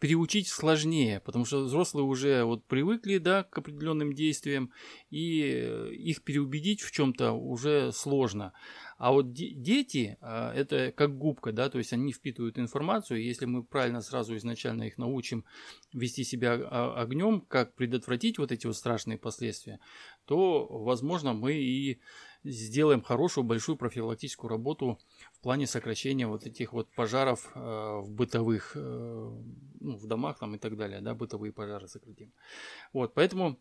переучить 0.00 0.48
сложнее, 0.48 1.20
потому 1.20 1.44
что 1.44 1.62
взрослые 1.62 2.04
уже 2.04 2.42
вот 2.44 2.64
привыкли, 2.64 3.18
да, 3.18 3.44
к 3.44 3.58
определенным 3.58 4.14
действиям, 4.14 4.72
и 5.10 5.42
э, 5.42 5.92
их 5.92 6.22
переубедить 6.22 6.80
в 6.80 6.90
чем-то 6.90 7.32
уже 7.32 7.92
сложно. 7.92 8.54
А 8.96 9.12
вот 9.12 9.32
дети, 9.32 10.18
а, 10.20 10.52
это 10.54 10.92
как 10.92 11.16
губка, 11.16 11.52
да, 11.52 11.68
то 11.70 11.78
есть 11.78 11.92
они 11.92 12.12
впитывают 12.12 12.58
информацию, 12.58 13.22
если 13.22 13.44
мы 13.44 13.62
правильно 13.62 14.00
сразу 14.00 14.36
изначально 14.36 14.84
их 14.84 14.98
научим 14.98 15.44
вести 15.92 16.24
себя 16.24 16.54
а, 16.54 17.00
огнем, 17.00 17.42
как 17.42 17.74
предотвратить 17.74 18.38
вот 18.38 18.52
эти 18.52 18.66
вот 18.66 18.76
страшные 18.76 19.18
последствия, 19.18 19.80
то, 20.24 20.66
возможно, 20.66 21.34
мы 21.34 21.54
и 21.54 22.00
сделаем 22.44 23.02
хорошую 23.02 23.44
большую 23.44 23.76
профилактическую 23.76 24.48
работу 24.48 24.98
в 25.32 25.40
плане 25.40 25.66
сокращения 25.66 26.26
вот 26.26 26.46
этих 26.46 26.72
вот 26.72 26.88
пожаров 26.94 27.50
э, 27.54 27.60
в 27.60 28.10
бытовых, 28.10 28.72
э, 28.74 28.80
ну, 29.80 29.96
в 29.96 30.06
домах 30.06 30.38
там 30.38 30.54
и 30.54 30.58
так 30.58 30.76
далее, 30.76 31.00
да, 31.00 31.14
бытовые 31.14 31.52
пожары 31.52 31.88
сократим. 31.88 32.32
Вот, 32.92 33.14
поэтому 33.14 33.58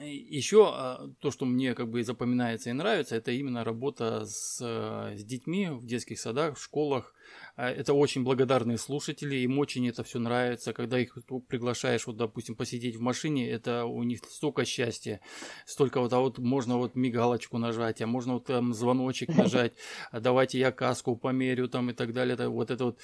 еще 0.00 0.70
а, 0.72 1.08
то, 1.20 1.30
что 1.30 1.44
мне 1.44 1.74
как 1.74 1.88
бы 1.88 2.02
запоминается 2.02 2.70
и 2.70 2.72
нравится, 2.72 3.16
это 3.16 3.30
именно 3.30 3.64
работа 3.64 4.24
с, 4.24 4.58
с 4.60 5.24
детьми 5.24 5.68
в 5.68 5.86
детских 5.86 6.18
садах, 6.18 6.56
в 6.56 6.62
школах. 6.62 7.14
А, 7.56 7.70
это 7.70 7.94
очень 7.94 8.22
благодарные 8.22 8.78
слушатели, 8.78 9.36
им 9.36 9.58
очень 9.58 9.88
это 9.88 10.04
все 10.04 10.18
нравится. 10.18 10.72
Когда 10.72 10.98
их 10.98 11.16
приглашаешь, 11.48 12.06
вот, 12.06 12.16
допустим, 12.16 12.56
посидеть 12.56 12.96
в 12.96 13.00
машине, 13.00 13.48
это 13.48 13.84
у 13.84 14.02
них 14.02 14.20
столько 14.28 14.64
счастья, 14.64 15.20
столько 15.64 16.00
вот, 16.00 16.12
а 16.12 16.20
вот 16.20 16.38
можно 16.38 16.76
вот 16.76 16.94
мигалочку 16.94 17.58
нажать, 17.58 18.02
а 18.02 18.06
можно 18.06 18.34
вот 18.34 18.46
там 18.46 18.74
звоночек 18.74 19.28
нажать, 19.36 19.74
а 20.10 20.20
давайте 20.20 20.58
я 20.58 20.72
каску 20.72 21.16
померю 21.16 21.68
там 21.68 21.90
и 21.90 21.92
так 21.92 22.12
далее. 22.12 22.48
Вот 22.48 22.70
это 22.70 22.84
вот 22.84 23.00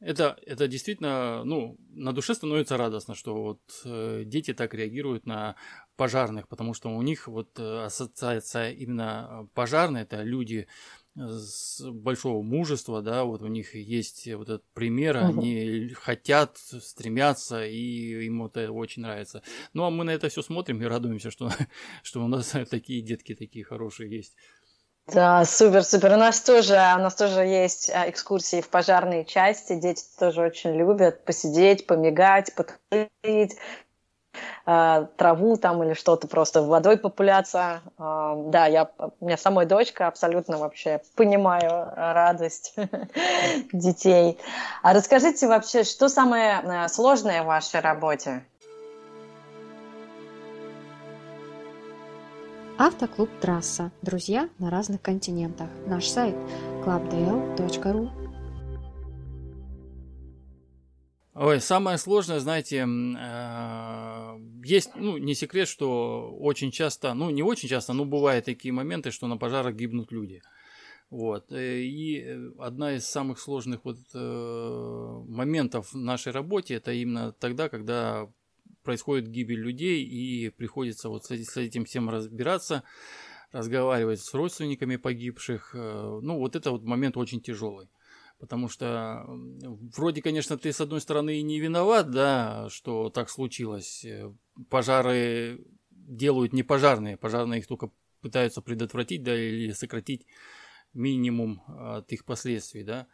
это, 0.00 0.36
это 0.46 0.68
действительно, 0.68 1.44
ну, 1.44 1.78
на 1.90 2.12
душе 2.12 2.34
становится 2.34 2.76
радостно, 2.76 3.14
что 3.14 3.34
вот 3.34 3.60
э, 3.84 4.24
дети 4.24 4.52
так 4.52 4.74
реагируют 4.74 5.26
на 5.26 5.56
пожарных, 5.96 6.48
потому 6.48 6.74
что 6.74 6.90
у 6.90 7.02
них 7.02 7.28
вот 7.28 7.58
э, 7.58 7.84
ассоциация 7.84 8.72
именно 8.72 9.48
пожарная, 9.54 10.02
это 10.02 10.22
люди 10.22 10.66
с 11.16 11.80
большого 11.80 12.42
мужества, 12.42 13.00
да, 13.00 13.24
вот 13.24 13.40
у 13.40 13.46
них 13.46 13.74
есть 13.74 14.28
вот 14.34 14.50
этот 14.50 14.64
пример, 14.74 15.16
угу. 15.16 15.40
они 15.40 15.88
хотят, 15.94 16.58
стремятся, 16.58 17.66
и 17.66 18.26
им 18.26 18.44
это 18.44 18.70
очень 18.70 19.02
нравится. 19.02 19.42
Ну, 19.72 19.84
а 19.84 19.90
мы 19.90 20.04
на 20.04 20.10
это 20.10 20.28
все 20.28 20.42
смотрим 20.42 20.82
и 20.82 20.84
радуемся, 20.84 21.30
что, 21.30 21.50
что 22.02 22.22
у 22.22 22.28
нас 22.28 22.54
такие 22.70 23.00
детки 23.00 23.34
такие 23.34 23.64
хорошие 23.64 24.14
есть. 24.14 24.36
Да, 25.12 25.44
супер, 25.44 25.84
супер. 25.84 26.14
У 26.14 26.16
нас 26.16 26.40
тоже, 26.40 26.74
у 26.74 27.00
нас 27.00 27.14
тоже 27.14 27.40
есть 27.42 27.90
а, 27.90 28.10
экскурсии 28.10 28.60
в 28.60 28.68
пожарные 28.68 29.24
части. 29.24 29.76
Дети 29.76 30.02
тоже 30.18 30.42
очень 30.42 30.74
любят 30.74 31.24
посидеть, 31.24 31.86
помигать, 31.86 32.52
подкрыть, 32.56 33.56
а, 34.64 35.04
траву 35.16 35.58
там 35.58 35.84
или 35.84 35.94
что-то 35.94 36.26
просто 36.26 36.60
водой 36.62 36.98
популяться. 36.98 37.82
А, 37.98 38.34
да, 38.34 38.66
я, 38.66 38.90
у 39.20 39.24
меня 39.24 39.36
самой 39.36 39.66
дочка 39.66 40.08
абсолютно 40.08 40.58
вообще 40.58 41.00
понимаю 41.14 41.88
радость 41.94 42.74
детей. 43.72 44.38
А 44.82 44.92
расскажите 44.92 45.46
вообще, 45.46 45.84
что 45.84 46.08
самое 46.08 46.88
сложное 46.88 47.44
в 47.44 47.46
вашей 47.46 47.78
работе? 47.78 48.44
Автоклуб 52.78 53.30
«Трасса». 53.40 53.90
Друзья 54.02 54.50
на 54.58 54.68
разных 54.68 55.00
континентах. 55.00 55.70
Наш 55.86 56.04
сайт 56.08 56.34
clubdl.ru 56.84 58.10
Ой, 61.32 61.60
самое 61.62 61.96
сложное, 61.96 62.38
знаете, 62.38 62.86
э, 62.86 64.38
есть, 64.62 64.90
ну, 64.94 65.16
не 65.16 65.34
секрет, 65.34 65.68
что 65.68 66.36
очень 66.38 66.70
часто, 66.70 67.14
ну, 67.14 67.30
не 67.30 67.42
очень 67.42 67.70
часто, 67.70 67.94
но 67.94 68.04
бывают 68.04 68.44
такие 68.44 68.74
моменты, 68.74 69.10
что 69.10 69.26
на 69.26 69.38
пожарах 69.38 69.74
гибнут 69.74 70.12
люди. 70.12 70.42
Вот. 71.08 71.50
Э, 71.52 71.80
и 71.80 72.52
одна 72.58 72.96
из 72.96 73.06
самых 73.06 73.38
сложных 73.38 73.86
вот 73.86 73.96
э, 74.12 75.22
моментов 75.28 75.94
в 75.94 75.96
нашей 75.96 76.32
работе 76.32 76.74
это 76.74 76.92
именно 76.92 77.32
тогда, 77.32 77.70
когда 77.70 78.28
происходит 78.86 79.28
гибель 79.28 79.60
людей, 79.60 80.02
и 80.02 80.48
приходится 80.48 81.10
вот 81.10 81.26
с 81.26 81.56
этим 81.56 81.84
всем 81.84 82.08
разбираться, 82.08 82.84
разговаривать 83.52 84.20
с 84.20 84.32
родственниками 84.32 84.96
погибших. 84.96 85.74
Э, 85.74 86.20
ну, 86.22 86.38
вот 86.38 86.56
это 86.56 86.70
вот 86.70 86.84
момент 86.84 87.18
очень 87.18 87.42
тяжелый. 87.42 87.88
Потому 88.38 88.68
что 88.68 89.24
вроде, 89.96 90.22
конечно, 90.22 90.56
ты 90.56 90.72
с 90.72 90.80
одной 90.80 91.00
стороны 91.00 91.38
и 91.38 91.42
не 91.42 91.58
виноват, 91.58 92.10
да, 92.10 92.68
что 92.70 93.10
так 93.10 93.28
случилось. 93.28 94.04
Э, 94.04 94.32
пожары 94.70 95.66
делают 95.90 96.52
не 96.52 96.62
пожарные, 96.62 97.16
пожарные 97.16 97.60
их 97.60 97.66
только 97.66 97.90
пытаются 98.20 98.62
предотвратить, 98.62 99.22
да, 99.22 99.36
или 99.36 99.72
сократить 99.72 100.26
минимум 100.94 101.62
от 101.66 102.12
их 102.12 102.24
последствий, 102.24 102.84
да. 102.84 103.06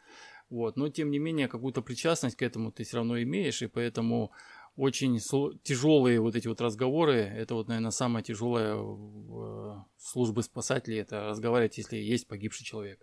Вот. 0.53 0.77
Но, 0.77 0.91
тем 0.91 1.11
не 1.11 1.19
менее, 1.19 1.49
какую-то 1.49 1.81
причастность 1.81 2.37
к 2.37 2.43
этому 2.43 2.73
ты 2.73 2.85
все 2.85 2.99
равно 2.99 3.23
имеешь, 3.23 3.63
и 3.63 3.69
поэтому 3.69 4.33
очень 4.77 5.19
тяжелые 5.63 6.21
вот 6.21 6.35
эти 6.35 6.49
вот 6.49 6.61
разговоры. 6.61 7.19
Это 7.19 7.55
вот, 7.55 7.69
наверное, 7.69 7.91
самое 7.91 8.25
тяжелое 8.25 8.75
в 8.75 9.79
э, 9.79 9.85
службе 9.99 10.43
спасателей. 10.43 11.01
Это 11.01 11.29
разговаривать, 11.29 11.79
если 11.79 11.97
есть 11.97 12.27
погибший 12.27 12.65
человек. 12.65 13.01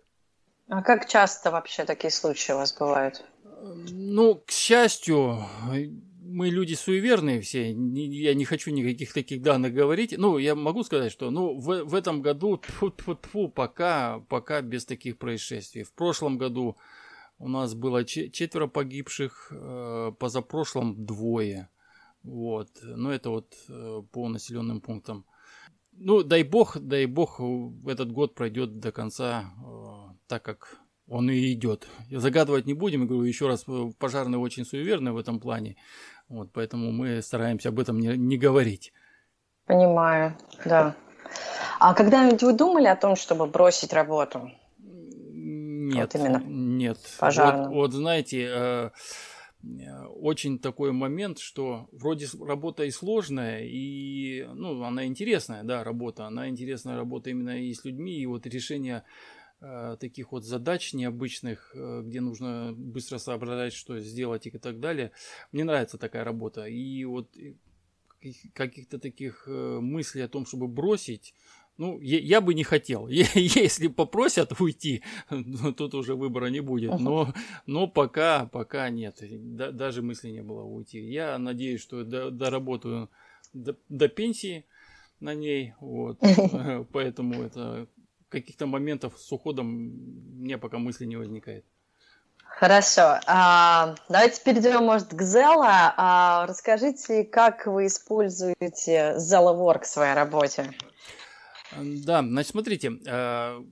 А 0.68 0.82
как 0.82 1.08
часто 1.08 1.50
вообще 1.50 1.84
такие 1.84 2.10
случаи 2.10 2.52
у 2.52 2.56
вас 2.56 2.72
бывают? 2.76 3.24
Ну, 3.90 4.36
к 4.36 4.50
счастью, 4.50 5.44
мы 6.22 6.48
люди 6.48 6.74
суеверные 6.74 7.40
все. 7.40 7.72
Я 7.72 8.34
не 8.34 8.44
хочу 8.44 8.70
никаких 8.70 9.12
таких 9.12 9.42
данных 9.42 9.74
говорить. 9.74 10.14
Ну, 10.16 10.38
я 10.38 10.54
могу 10.54 10.84
сказать, 10.84 11.12
что 11.12 11.30
ну, 11.30 11.58
в, 11.58 11.84
в 11.84 11.94
этом 11.94 12.22
году 12.22 12.56
тьфу 12.56 12.88
-тьфу 12.88 13.18
-тьфу, 13.20 13.48
пока, 13.48 14.20
пока 14.28 14.62
без 14.62 14.84
таких 14.84 15.18
происшествий. 15.18 15.82
В 15.82 15.92
прошлом 15.92 16.38
году 16.38 16.76
у 17.40 17.48
нас 17.48 17.74
было 17.74 18.04
четверо 18.04 18.66
погибших, 18.66 19.50
э, 19.50 20.12
позапрошлом 20.18 21.06
двое. 21.06 21.68
Вот. 22.22 22.68
Но 22.82 23.10
это 23.10 23.30
вот 23.30 23.54
э, 23.68 24.02
по 24.12 24.28
населенным 24.28 24.80
пунктам. 24.80 25.24
Ну, 25.92 26.22
дай 26.22 26.42
бог, 26.42 26.78
дай 26.78 27.06
бог, 27.06 27.40
этот 27.86 28.12
год 28.12 28.34
пройдет 28.34 28.78
до 28.78 28.92
конца 28.92 29.52
э, 29.56 30.14
так, 30.28 30.42
как 30.42 30.78
он 31.08 31.30
и 31.30 31.52
идет. 31.52 31.88
Загадывать 32.10 32.66
не 32.66 32.74
будем, 32.74 33.06
говорю 33.06 33.24
еще 33.24 33.48
раз, 33.48 33.64
пожарные 33.98 34.38
очень 34.38 34.64
суеверны 34.64 35.12
в 35.12 35.18
этом 35.18 35.40
плане, 35.40 35.76
вот, 36.28 36.52
поэтому 36.52 36.92
мы 36.92 37.20
стараемся 37.20 37.70
об 37.70 37.80
этом 37.80 37.98
не, 37.98 38.16
не 38.16 38.38
говорить. 38.38 38.92
Понимаю, 39.66 40.36
да. 40.64 40.94
А 41.80 41.94
когда-нибудь 41.94 42.42
вы 42.42 42.52
думали 42.52 42.86
о 42.86 42.96
том, 42.96 43.16
чтобы 43.16 43.46
бросить 43.46 43.92
работу? 43.92 44.52
Нет, 45.94 46.14
вот 46.14 46.20
именно 46.20 46.42
нет. 46.46 46.98
Вот, 47.20 47.74
вот 47.74 47.92
знаете, 47.92 48.48
э, 48.48 48.90
э, 49.62 50.04
очень 50.06 50.58
такой 50.58 50.92
момент, 50.92 51.38
что 51.38 51.88
вроде 51.92 52.26
работа 52.40 52.84
и 52.84 52.90
сложная, 52.90 53.64
и 53.64 54.46
ну, 54.54 54.82
она 54.82 55.06
интересная, 55.06 55.62
да, 55.64 55.84
работа, 55.84 56.26
она 56.26 56.48
интересная 56.48 56.96
работа 56.96 57.30
именно 57.30 57.60
и 57.60 57.72
с 57.74 57.84
людьми, 57.84 58.16
и 58.16 58.26
вот 58.26 58.46
решение 58.46 59.04
э, 59.60 59.96
таких 60.00 60.32
вот 60.32 60.44
задач 60.44 60.94
необычных, 60.94 61.72
э, 61.74 62.02
где 62.04 62.20
нужно 62.20 62.72
быстро 62.76 63.18
соображать, 63.18 63.72
что 63.72 63.98
сделать 64.00 64.46
и 64.46 64.50
так 64.50 64.80
далее. 64.80 65.12
Мне 65.52 65.64
нравится 65.64 65.98
такая 65.98 66.24
работа. 66.24 66.66
И 66.66 67.04
вот 67.04 67.36
э, 67.36 67.54
каких-то 68.54 68.98
таких 68.98 69.46
мыслей 69.46 70.22
о 70.22 70.28
том, 70.28 70.44
чтобы 70.44 70.68
бросить, 70.68 71.34
ну, 71.80 71.98
я, 72.02 72.42
бы 72.42 72.52
не 72.52 72.62
хотел. 72.62 73.08
Если 73.08 73.88
попросят 73.88 74.60
уйти, 74.60 75.02
тут 75.76 75.94
уже 75.94 76.14
выбора 76.14 76.50
не 76.50 76.60
будет. 76.60 77.00
Но, 77.00 77.32
но 77.64 77.88
пока, 77.88 78.44
пока 78.44 78.90
нет. 78.90 79.16
Да, 79.22 79.70
даже 79.70 80.02
мысли 80.02 80.28
не 80.28 80.42
было 80.42 80.62
уйти. 80.62 81.00
Я 81.00 81.38
надеюсь, 81.38 81.80
что 81.80 82.04
доработаю 82.04 83.08
до, 83.54 83.78
до 83.88 84.08
пенсии 84.08 84.66
на 85.20 85.34
ней. 85.34 85.72
Вот. 85.80 86.18
Поэтому 86.92 87.42
это 87.42 87.86
каких-то 88.28 88.66
моментов 88.66 89.14
с 89.18 89.32
уходом 89.32 89.66
мне 89.66 90.58
пока 90.58 90.76
мысли 90.76 91.06
не 91.06 91.16
возникает. 91.16 91.64
Хорошо. 92.44 93.20
А, 93.26 93.94
давайте 94.10 94.42
перейдем, 94.44 94.84
может, 94.84 95.14
к 95.14 95.22
Zella. 95.22 95.94
А, 95.96 96.46
расскажите, 96.46 97.24
как 97.24 97.66
вы 97.66 97.86
используете 97.86 99.14
Zella 99.16 99.56
Work 99.56 99.84
в 99.84 99.86
своей 99.86 100.12
работе? 100.12 100.74
Да, 101.76 102.22
значит, 102.22 102.50
смотрите, 102.50 102.98
э, 103.06 103.64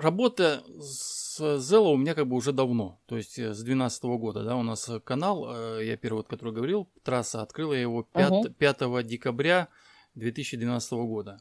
работа 0.00 0.62
с 0.80 1.40
Zella 1.40 1.92
у 1.92 1.96
меня 1.96 2.14
как 2.14 2.26
бы 2.26 2.36
уже 2.36 2.52
давно, 2.52 3.00
то 3.06 3.16
есть 3.16 3.38
э, 3.38 3.52
с 3.52 3.62
2012 3.62 4.04
года, 4.04 4.44
да, 4.44 4.56
у 4.56 4.62
нас 4.62 4.90
канал, 5.04 5.78
э, 5.78 5.86
я 5.86 5.96
первый, 5.96 6.18
вот, 6.18 6.28
который 6.28 6.54
говорил, 6.54 6.88
трасса, 7.02 7.42
открыла 7.42 7.72
я 7.72 7.82
его 7.82 8.02
5, 8.02 8.32
uh-huh. 8.32 8.52
5 8.52 9.06
декабря 9.06 9.68
2012 10.14 10.92
года. 10.92 11.40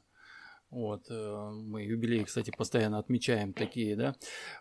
Вот, 0.69 1.07
мы 1.07 1.83
юбилеи, 1.83 2.23
кстати, 2.23 2.49
постоянно 2.49 2.97
отмечаем 2.97 3.53
такие, 3.53 3.95
да. 3.95 4.15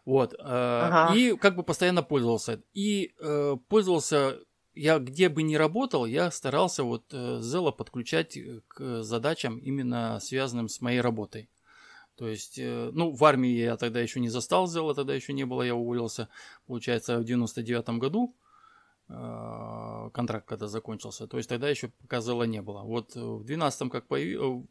Вот, 0.05 0.35
ага. 0.39 1.15
и 1.17 1.35
как 1.39 1.57
бы 1.57 1.63
постоянно 1.63 2.03
пользовался. 2.03 2.63
И 2.75 3.15
пользовался 3.71 4.39
я 4.75 4.99
где 4.99 5.29
бы 5.29 5.43
ни 5.43 5.55
работал, 5.55 6.07
я 6.07 6.31
старался 6.31 6.83
вот 6.85 7.05
э, 7.13 7.41
Zella 7.41 7.73
подключать 7.73 8.39
к 8.69 9.03
задачам 9.03 9.59
именно 9.59 10.19
связанным 10.21 10.69
с 10.69 10.81
моей 10.81 11.01
работой. 11.01 11.49
То 12.17 12.29
есть, 12.29 12.59
э, 12.59 12.91
ну, 12.93 13.11
в 13.11 13.25
армии 13.25 13.51
я 13.51 13.77
тогда 13.77 14.01
еще 14.01 14.21
не 14.21 14.29
застал 14.29 14.67
Zella, 14.67 14.95
тогда 14.95 15.15
еще 15.15 15.33
не 15.33 15.45
было, 15.45 15.63
я 15.63 15.75
уволился, 15.75 16.29
получается, 16.67 17.19
в 17.19 17.25
99 17.25 17.99
году. 17.99 18.35
Э, 19.09 20.09
контракт 20.15 20.49
когда 20.49 20.69
закончился. 20.69 21.27
То 21.27 21.37
есть 21.37 21.49
тогда 21.49 21.69
еще 21.69 21.89
пока 22.01 22.21
Зела 22.21 22.45
не 22.45 22.63
было. 22.63 22.83
Вот 22.83 23.15
в 23.15 23.45
12 23.45 23.91
как 23.91 24.07
появ... 24.07 24.63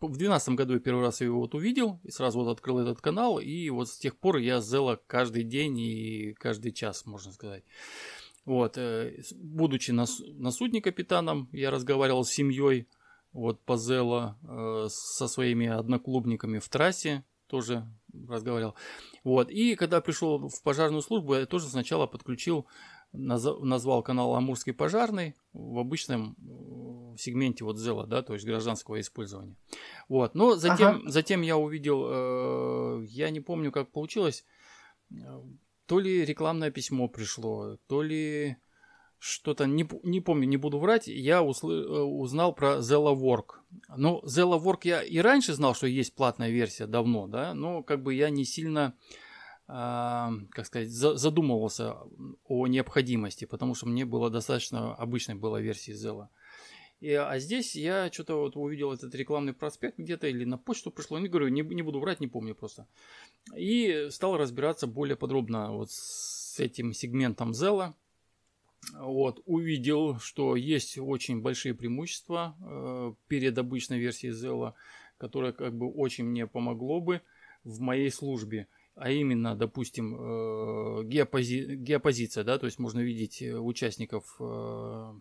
в 0.00 0.16
12 0.16 0.50
году 0.50 0.74
я 0.74 0.80
первый 0.80 1.02
раз 1.02 1.20
его 1.20 1.40
вот 1.40 1.54
увидел 1.54 1.98
и 2.04 2.10
сразу 2.10 2.38
вот 2.38 2.50
открыл 2.50 2.78
этот 2.78 3.00
канал 3.00 3.40
и 3.40 3.70
вот 3.70 3.88
с 3.88 3.98
тех 3.98 4.16
пор 4.16 4.36
я 4.36 4.60
Зела 4.60 5.00
каждый 5.06 5.42
день 5.42 5.78
и 5.78 6.34
каждый 6.34 6.72
час, 6.72 7.06
можно 7.06 7.32
сказать. 7.32 7.64
Вот, 8.48 8.78
э, 8.78 9.20
будучи 9.36 9.90
на, 9.90 10.06
на 10.38 10.50
судне 10.50 10.80
капитаном, 10.80 11.50
я 11.52 11.70
разговаривал 11.70 12.24
с 12.24 12.30
семьей 12.30 12.88
вот 13.34 13.60
по 13.60 13.76
Зела 13.76 14.38
э, 14.42 14.86
со 14.88 15.28
своими 15.28 15.66
одноклубниками 15.66 16.58
в 16.58 16.66
трассе, 16.70 17.24
тоже 17.46 17.86
разговаривал. 18.26 18.74
Вот, 19.22 19.50
и 19.50 19.74
когда 19.74 20.00
пришел 20.00 20.48
в 20.48 20.62
пожарную 20.62 21.02
службу, 21.02 21.34
я 21.34 21.44
тоже 21.44 21.66
сначала 21.66 22.06
подключил 22.06 22.66
назвал 23.12 24.02
канал 24.02 24.34
Амурский 24.34 24.72
пожарный 24.72 25.34
в 25.52 25.78
обычном 25.78 26.34
э, 26.38 27.18
сегменте 27.18 27.64
вот 27.64 27.78
Зела, 27.78 28.06
да, 28.06 28.22
то 28.22 28.32
есть 28.32 28.46
гражданского 28.46 28.98
использования. 28.98 29.56
Вот, 30.08 30.34
но 30.34 30.56
затем, 30.56 31.00
ага. 31.00 31.10
затем 31.10 31.42
я 31.42 31.58
увидел, 31.58 32.06
э, 32.08 33.04
я 33.08 33.28
не 33.28 33.40
помню, 33.40 33.72
как 33.72 33.90
получилось, 33.90 34.46
э, 35.10 35.14
то 35.88 35.98
ли 35.98 36.24
рекламное 36.24 36.70
письмо 36.70 37.08
пришло, 37.08 37.78
то 37.88 38.02
ли 38.02 38.56
что-то, 39.18 39.66
не, 39.66 39.88
не 40.04 40.20
помню, 40.20 40.46
не 40.46 40.58
буду 40.58 40.78
врать, 40.78 41.08
я 41.08 41.42
услы, 41.42 41.74
э, 41.74 42.02
узнал 42.02 42.54
про 42.54 42.78
Zella 42.78 43.16
Work. 43.16 43.60
Ну, 43.96 44.20
Zella 44.24 44.62
Work 44.62 44.80
я 44.84 45.02
и 45.02 45.18
раньше 45.18 45.54
знал, 45.54 45.74
что 45.74 45.86
есть 45.86 46.14
платная 46.14 46.50
версия 46.50 46.86
давно, 46.86 47.26
да, 47.26 47.54
но 47.54 47.82
как 47.82 48.02
бы 48.02 48.14
я 48.14 48.30
не 48.30 48.44
сильно 48.44 48.94
как 49.68 50.64
сказать, 50.64 50.88
задумывался 50.88 51.96
о 52.44 52.66
необходимости, 52.66 53.44
потому 53.44 53.74
что 53.74 53.86
мне 53.86 54.06
было 54.06 54.30
достаточно 54.30 54.94
обычной 54.94 55.34
была 55.34 55.60
версии 55.60 55.92
Zella. 55.92 56.28
И, 57.00 57.12
а 57.12 57.38
здесь 57.38 57.76
я 57.76 58.10
что-то 58.12 58.36
вот 58.36 58.56
увидел 58.56 58.92
этот 58.92 59.14
рекламный 59.14 59.52
проспект 59.52 59.98
где-то 59.98 60.26
или 60.26 60.44
на 60.44 60.58
почту 60.58 60.90
пришло, 60.90 61.18
не 61.18 61.28
говорю, 61.28 61.48
не, 61.48 61.62
не 61.62 61.82
буду 61.82 62.00
врать, 62.00 62.20
не 62.20 62.26
помню 62.26 62.54
просто. 62.54 62.88
И 63.56 64.08
стал 64.10 64.36
разбираться 64.36 64.86
более 64.86 65.16
подробно 65.16 65.72
вот 65.72 65.90
с 65.92 66.58
этим 66.58 66.92
сегментом 66.92 67.52
Zella. 67.52 67.94
Вот, 68.94 69.42
увидел, 69.44 70.18
что 70.18 70.56
есть 70.56 70.98
очень 70.98 71.40
большие 71.40 71.74
преимущества 71.74 72.56
э, 72.60 73.12
перед 73.26 73.58
обычной 73.58 73.98
версией 73.98 74.32
Zella, 74.32 74.74
которая 75.18 75.52
как 75.52 75.76
бы 75.76 75.90
очень 75.90 76.24
мне 76.24 76.46
помогло 76.46 77.00
бы 77.00 77.20
в 77.64 77.80
моей 77.80 78.10
службе 78.10 78.68
а 78.98 79.10
именно, 79.10 79.54
допустим, 79.54 80.14
э, 80.14 81.04
геопози... 81.04 81.76
геопозиция, 81.76 82.42
да, 82.42 82.58
то 82.58 82.66
есть 82.66 82.78
можно 82.80 82.98
видеть 82.98 83.40
э, 83.42 83.56
участников 83.56 84.36
э, 84.40 85.12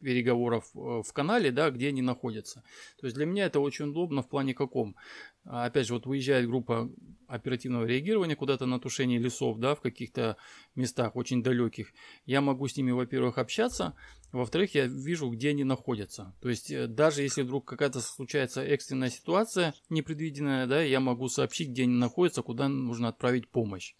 переговоров 0.00 0.70
в 0.74 1.12
канале, 1.12 1.50
да, 1.50 1.70
где 1.70 1.88
они 1.88 2.02
находятся. 2.02 2.62
То 3.00 3.06
есть 3.06 3.16
для 3.16 3.26
меня 3.26 3.46
это 3.46 3.60
очень 3.60 3.86
удобно 3.86 4.22
в 4.22 4.28
плане 4.28 4.54
каком. 4.54 4.96
А, 5.44 5.64
опять 5.64 5.86
же, 5.86 5.94
вот 5.94 6.06
выезжает 6.06 6.46
группа 6.46 6.90
оперативного 7.26 7.84
реагирования 7.84 8.36
куда-то 8.36 8.66
на 8.66 8.78
тушение 8.78 9.18
лесов, 9.18 9.58
да, 9.58 9.74
в 9.74 9.80
каких-то 9.80 10.36
местах 10.74 11.16
очень 11.16 11.42
далеких. 11.42 11.92
Я 12.26 12.40
могу 12.40 12.68
с 12.68 12.76
ними, 12.76 12.90
во-первых, 12.90 13.38
общаться, 13.38 13.94
во-вторых, 14.32 14.74
я 14.74 14.86
вижу, 14.86 15.30
где 15.30 15.50
они 15.50 15.64
находятся. 15.64 16.34
То 16.40 16.48
есть, 16.48 16.70
э, 16.70 16.86
даже 16.86 17.22
если 17.22 17.42
вдруг 17.42 17.66
какая-то 17.66 18.00
случается 18.00 18.62
экстренная 18.62 19.10
ситуация, 19.10 19.74
непредвиденная, 19.88 20.66
да, 20.66 20.82
я 20.82 21.00
могу 21.00 21.28
сообщить, 21.28 21.70
где 21.70 21.84
они 21.84 21.94
находятся, 21.94 22.42
куда 22.42 22.68
нужно 22.68 23.08
отправить 23.08 23.48
помощь. 23.48 23.94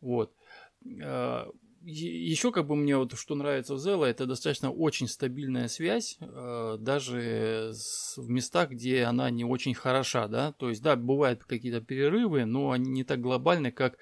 Вот. 0.00 0.34
Еще 1.86 2.50
как 2.50 2.66
бы 2.66 2.76
мне 2.76 2.96
вот 2.96 3.12
что 3.18 3.34
нравится 3.34 3.74
в 3.74 3.76
Zella, 3.76 4.06
это 4.06 4.24
достаточно 4.24 4.70
очень 4.70 5.06
стабильная 5.06 5.68
связь, 5.68 6.16
э, 6.18 6.76
даже 6.80 7.74
в 8.16 8.30
местах, 8.30 8.70
где 8.70 9.04
она 9.04 9.28
не 9.28 9.44
очень 9.44 9.74
хороша, 9.74 10.26
да, 10.26 10.52
то 10.52 10.70
есть, 10.70 10.82
да, 10.82 10.96
бывают 10.96 11.44
какие-то 11.44 11.82
перерывы, 11.82 12.46
но 12.46 12.70
они 12.70 12.90
не 12.90 13.04
так 13.04 13.20
глобальны, 13.20 13.70
как 13.70 13.98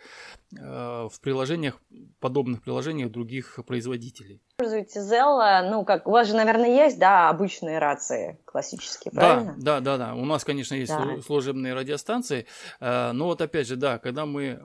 в 0.53 1.13
приложениях, 1.21 1.81
подобных 2.21 2.63
приложениях 2.63 3.11
других 3.11 3.59
производителей. 3.67 4.43
Используете 4.59 5.01
Zella, 5.01 5.69
ну, 5.71 5.85
как, 5.85 6.07
у 6.07 6.11
вас 6.11 6.29
же, 6.29 6.37
наверное, 6.37 6.69
есть, 6.69 6.99
да, 6.99 7.31
обычные 7.31 7.79
рации 7.79 8.39
классические, 8.45 9.13
правильно? 9.13 9.55
Да, 9.57 9.81
да, 9.81 9.97
да, 9.97 10.07
да, 10.07 10.15
у 10.15 10.25
нас, 10.25 10.45
конечно, 10.45 10.75
есть 10.75 10.93
да. 10.93 11.21
служебные 11.25 11.75
радиостанции, 11.75 12.47
э, 12.81 13.13
но 13.13 13.27
вот 13.27 13.41
опять 13.41 13.67
же, 13.67 13.77
да, 13.77 13.99
когда 13.99 14.27
мы 14.27 14.61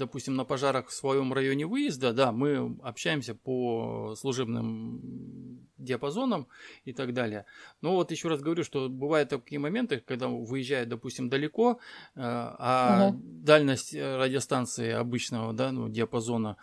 допустим, 0.00 0.34
на 0.34 0.44
пожарах 0.44 0.88
в 0.88 0.92
своем 0.92 1.32
районе 1.32 1.66
выезда, 1.66 2.12
да, 2.12 2.32
мы 2.32 2.76
общаемся 2.82 3.34
по 3.34 4.14
служебным 4.16 5.68
диапазонам 5.80 6.48
и 6.84 6.92
так 6.92 7.12
далее. 7.12 7.46
Но 7.80 7.94
вот 7.94 8.10
еще 8.10 8.28
раз 8.28 8.40
говорю, 8.40 8.64
что 8.64 8.88
бывают 8.88 9.28
такие 9.28 9.58
моменты, 9.58 10.00
когда 10.00 10.28
выезжает, 10.28 10.88
допустим, 10.88 11.28
далеко, 11.28 11.78
э, 12.14 12.20
а 12.22 13.08
угу. 13.10 13.20
дальность 13.22 13.94
радиостанции 13.94 14.90
обычного 14.90 15.52
да, 15.52 15.72
ну, 15.72 15.88
диапазона, 15.88 16.56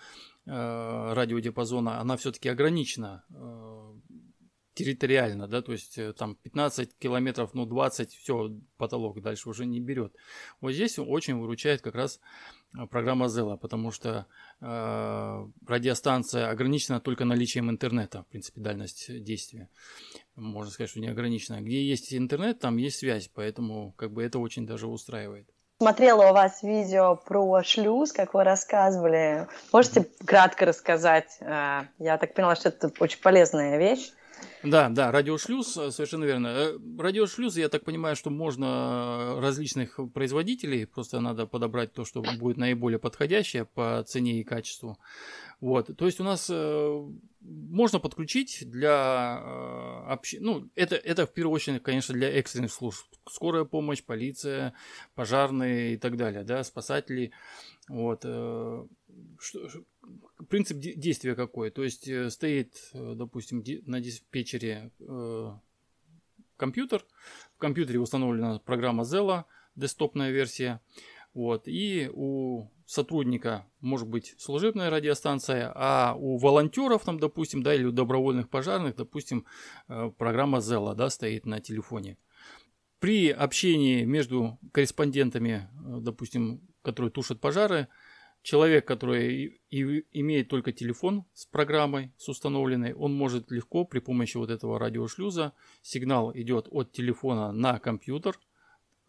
э, 0.46 1.14
радиодиапазона, 1.14 2.00
она 2.00 2.18
все-таки 2.18 2.50
ограничена 2.50 3.24
э, 3.30 3.94
территориально, 4.74 5.48
да, 5.48 5.62
то 5.62 5.72
есть 5.72 6.00
там 6.18 6.36
15 6.36 6.98
километров, 7.00 7.56
ну 7.56 7.66
20, 7.66 8.12
все, 8.12 8.52
потолок 8.78 9.22
дальше 9.22 9.50
уже 9.50 9.66
не 9.66 9.80
берет. 9.80 10.14
Вот 10.62 10.74
здесь 10.74 11.00
очень 11.00 11.40
выручает 11.40 11.82
как 11.82 11.96
раз 11.96 12.20
Э, 12.76 12.86
программа 12.88 13.26
Zella, 13.28 13.58
потому 13.58 13.92
что 13.92 14.10
э, 14.10 14.26
радиостанция 14.60 16.50
ограничена 16.50 17.00
только 17.00 17.26
наличием 17.26 17.70
интернета, 17.70 18.24
в 18.24 18.28
принципе, 18.28 18.62
дальность 18.62 19.24
действия. 19.24 19.70
Можно 20.36 20.72
сказать, 20.72 20.90
что 20.90 21.00
не 21.00 21.10
ограничена. 21.10 21.62
Где 21.62 21.84
есть 21.84 22.14
интернет, 22.14 22.60
там 22.60 22.78
есть 22.78 23.00
связь, 23.00 23.30
поэтому 23.34 23.94
как 23.98 24.12
бы 24.12 24.24
это 24.24 24.40
очень 24.40 24.66
даже 24.66 24.88
устраивает. 24.88 25.48
Смотрела 25.80 26.32
у 26.32 26.34
вас 26.34 26.64
видео 26.64 27.16
про 27.16 27.62
шлюз, 27.62 28.12
как 28.12 28.34
вы 28.34 28.44
рассказывали. 28.44 29.48
Можете 29.72 30.08
кратко 30.26 30.66
рассказать? 30.66 31.38
Э, 31.40 31.84
я 32.00 32.18
так 32.18 32.34
поняла, 32.34 32.56
что 32.56 32.70
это 32.70 32.92
очень 33.00 33.22
полезная 33.22 33.78
вещь. 33.78 34.12
Да, 34.64 34.90
да, 34.90 35.12
радиошлюз, 35.12 35.78
э, 35.78 35.92
совершенно 35.92 36.26
верно. 36.26 36.48
Э, 36.48 36.78
радиошлюз, 37.00 37.58
я 37.58 37.70
так 37.70 37.86
понимаю, 37.86 38.16
что 38.16 38.30
можно 38.30 39.40
различных 39.40 40.00
производителей, 40.14 40.86
просто 40.86 41.20
надо 41.20 41.46
подобрать 41.46 41.94
то, 41.94 42.06
что 42.06 42.22
будет 42.22 42.58
наиболее 42.58 43.00
подходящее 43.00 43.66
по 43.66 44.04
цене 44.08 44.42
и 44.42 44.44
качеству. 44.44 44.98
Вот, 45.60 45.96
то 45.96 46.06
есть 46.06 46.20
у 46.20 46.24
нас 46.24 46.50
э, 46.52 47.08
можно 47.42 48.00
подключить 48.00 48.64
для 48.70 49.42
э, 49.44 50.12
общ... 50.12 50.36
ну 50.40 50.70
это 50.76 50.96
это 50.96 51.26
в 51.26 51.34
первую 51.34 51.56
очередь, 51.56 51.82
конечно, 51.82 52.14
для 52.14 52.30
экстренных 52.30 52.72
служб, 52.72 53.06
скорая 53.30 53.64
помощь, 53.64 54.04
полиция, 54.04 54.74
пожарные 55.16 55.94
и 55.94 55.98
так 55.98 56.18
далее, 56.18 56.44
да, 56.44 56.64
спасатели, 56.64 57.32
вот. 57.88 58.22
Э, 58.24 58.86
что, 59.40 59.68
принцип 60.50 60.78
действия 60.78 61.36
какой? 61.36 61.72
То 61.72 61.84
есть 61.84 62.08
э, 62.08 62.30
стоит, 62.30 62.76
э, 62.94 63.14
допустим, 63.16 63.64
на 63.86 64.00
диспетчере 64.00 64.92
э, 65.00 65.52
компьютер, 66.58 67.06
в 67.56 67.60
компьютере 67.60 68.00
установлена 68.00 68.60
программа 68.60 69.04
Zella, 69.04 69.46
десктопная 69.76 70.32
версия, 70.32 70.82
вот, 71.34 71.68
и 71.68 72.10
у 72.14 72.70
сотрудника 72.86 73.68
может 73.80 74.08
быть 74.08 74.34
служебная 74.40 74.90
радиостанция, 74.90 75.72
а 75.76 76.16
у 76.18 76.38
волонтеров, 76.38 77.04
там, 77.04 77.20
допустим, 77.20 77.62
да, 77.62 77.76
или 77.76 77.84
у 77.84 77.92
добровольных 77.92 78.50
пожарных, 78.50 78.96
допустим, 78.96 79.46
программа 79.88 80.60
Zella, 80.60 80.96
да, 80.96 81.10
стоит 81.10 81.46
на 81.46 81.60
телефоне. 81.60 82.18
При 83.00 83.30
общении 83.30 84.04
между 84.04 84.58
корреспондентами, 84.72 85.70
допустим, 85.76 86.62
которые 86.82 87.12
тушат 87.12 87.40
пожары, 87.40 87.88
Человек, 88.42 88.88
который 88.88 89.62
и 89.70 90.06
имеет 90.14 90.48
только 90.48 90.72
телефон 90.72 91.26
с 91.34 91.46
программой, 91.46 92.14
с 92.18 92.30
установленной, 92.30 92.94
он 92.94 93.14
может 93.14 93.52
легко 93.52 93.84
при 93.84 94.00
помощи 94.00 94.38
вот 94.38 94.50
этого 94.50 94.80
радиошлюза, 94.80 95.54
сигнал 95.82 96.32
идет 96.34 96.68
от 96.72 96.92
телефона 96.92 97.52
на 97.52 97.80
компьютер, 97.80 98.40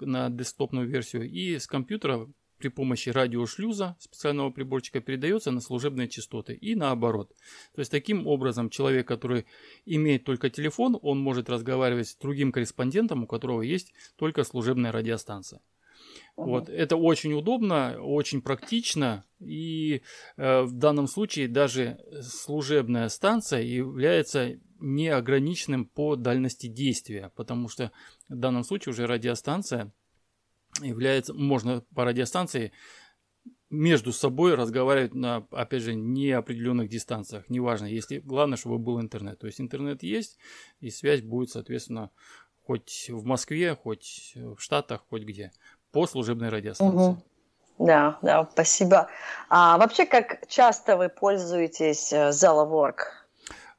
на 0.01 0.29
десктопную 0.29 0.89
версию, 0.89 1.31
и 1.31 1.59
с 1.59 1.67
компьютера 1.67 2.29
при 2.59 2.69
помощи 2.69 3.11
радиошлюза 3.11 3.97
специального 4.01 4.51
приборчика 4.51 5.01
передается 5.01 5.51
на 5.51 5.61
служебные 5.61 6.09
частоты 6.09 6.55
и 6.55 6.75
наоборот. 6.75 7.33
То 7.75 7.81
есть 7.81 7.91
таким 7.91 8.27
образом 8.27 8.69
человек, 8.69 9.07
который 9.07 9.47
имеет 9.87 10.25
только 10.25 10.51
телефон, 10.51 10.99
он 11.01 11.21
может 11.21 11.49
разговаривать 11.49 12.09
с 12.09 12.17
другим 12.17 12.53
корреспондентом, 12.53 13.25
у 13.25 13.27
которого 13.27 13.63
есть 13.63 13.93
только 14.17 14.45
служебная 14.45 14.93
радиостанция. 14.93 15.61
Вот, 16.47 16.69
это 16.69 16.97
очень 16.97 17.33
удобно, 17.33 18.01
очень 18.01 18.43
практично, 18.43 19.25
и 19.41 20.03
э, 20.37 20.63
в 20.63 20.73
данном 20.73 21.09
случае 21.09 21.49
даже 21.49 21.99
служебная 22.23 23.09
станция 23.09 23.63
является 23.63 24.59
неограниченным 24.79 25.87
по 25.87 26.15
дальности 26.15 26.69
действия, 26.69 27.33
потому 27.35 27.69
что 27.69 27.91
в 28.29 28.37
данном 28.37 28.63
случае 28.63 28.93
уже 28.93 29.07
радиостанция 29.07 29.93
является, 30.81 31.35
можно 31.35 31.83
по 31.95 32.05
радиостанции 32.05 32.73
между 33.71 34.13
собой 34.13 34.55
разговаривать 34.55 35.15
на, 35.15 35.47
опять 35.51 35.83
же, 35.83 35.95
неопределенных 35.95 36.89
дистанциях. 36.89 37.51
Неважно, 37.51 37.87
если 37.87 38.21
главное, 38.21 38.57
чтобы 38.57 38.79
был 38.79 39.01
интернет. 39.01 39.39
То 39.39 39.47
есть 39.47 39.61
интернет 39.61 40.03
есть, 40.03 40.39
и 40.81 40.91
связь 40.91 41.21
будет, 41.21 41.51
соответственно, 41.51 42.11
хоть 42.63 43.07
в 43.09 43.25
Москве, 43.25 43.75
хоть 43.75 44.33
в 44.35 44.59
Штатах, 44.59 45.05
хоть 45.09 45.23
где, 45.23 45.53
по 45.99 46.07
служебной 46.07 46.49
радиостанции. 46.49 47.11
Угу. 47.11 47.23
Да, 47.81 48.19
да, 48.23 48.49
спасибо. 48.53 49.09
А 49.49 49.79
вообще, 49.79 50.07
как 50.07 50.47
часто 50.47 50.97
вы 50.97 51.09
пользуетесь 51.09 52.13
э, 52.13 52.29
Zella 52.29 52.95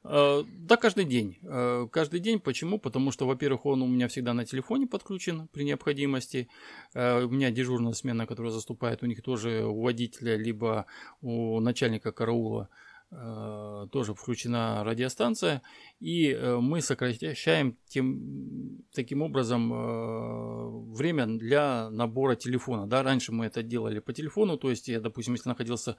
Э, 0.04 0.42
да, 0.44 0.76
каждый 0.76 1.06
день. 1.06 1.38
Э, 1.42 1.86
каждый 1.90 2.20
день. 2.20 2.38
Почему? 2.38 2.78
Потому 2.78 3.10
что, 3.10 3.26
во-первых, 3.26 3.64
он 3.64 3.80
у 3.80 3.86
меня 3.86 4.06
всегда 4.08 4.34
на 4.34 4.44
телефоне 4.44 4.86
подключен 4.86 5.48
при 5.48 5.64
необходимости. 5.64 6.48
У 6.94 7.30
меня 7.30 7.50
дежурная 7.50 7.94
смена, 7.94 8.26
которая 8.26 8.52
заступает, 8.52 9.02
у 9.02 9.06
них 9.06 9.22
тоже 9.22 9.64
у 9.64 9.80
водителя, 9.80 10.36
либо 10.36 10.84
у 11.22 11.58
начальника 11.60 12.12
караула 12.12 12.68
тоже 13.10 14.14
включена 14.14 14.84
радиостанция, 14.84 15.62
и 15.98 16.30
э, 16.30 16.56
мы 16.60 16.80
сокращаем 16.80 17.76
тем, 17.88 18.84
таким 18.92 19.22
образом 19.22 19.72
э, 19.72 20.94
время 20.94 21.26
для 21.26 21.90
набора 21.90 22.36
телефона. 22.36 22.86
Да, 22.86 23.02
раньше 23.02 23.32
мы 23.32 23.46
это 23.46 23.64
делали 23.64 23.98
по 23.98 24.12
телефону, 24.12 24.56
то 24.56 24.70
есть 24.70 24.86
я, 24.86 25.00
допустим, 25.00 25.34
если 25.34 25.48
находился, 25.48 25.96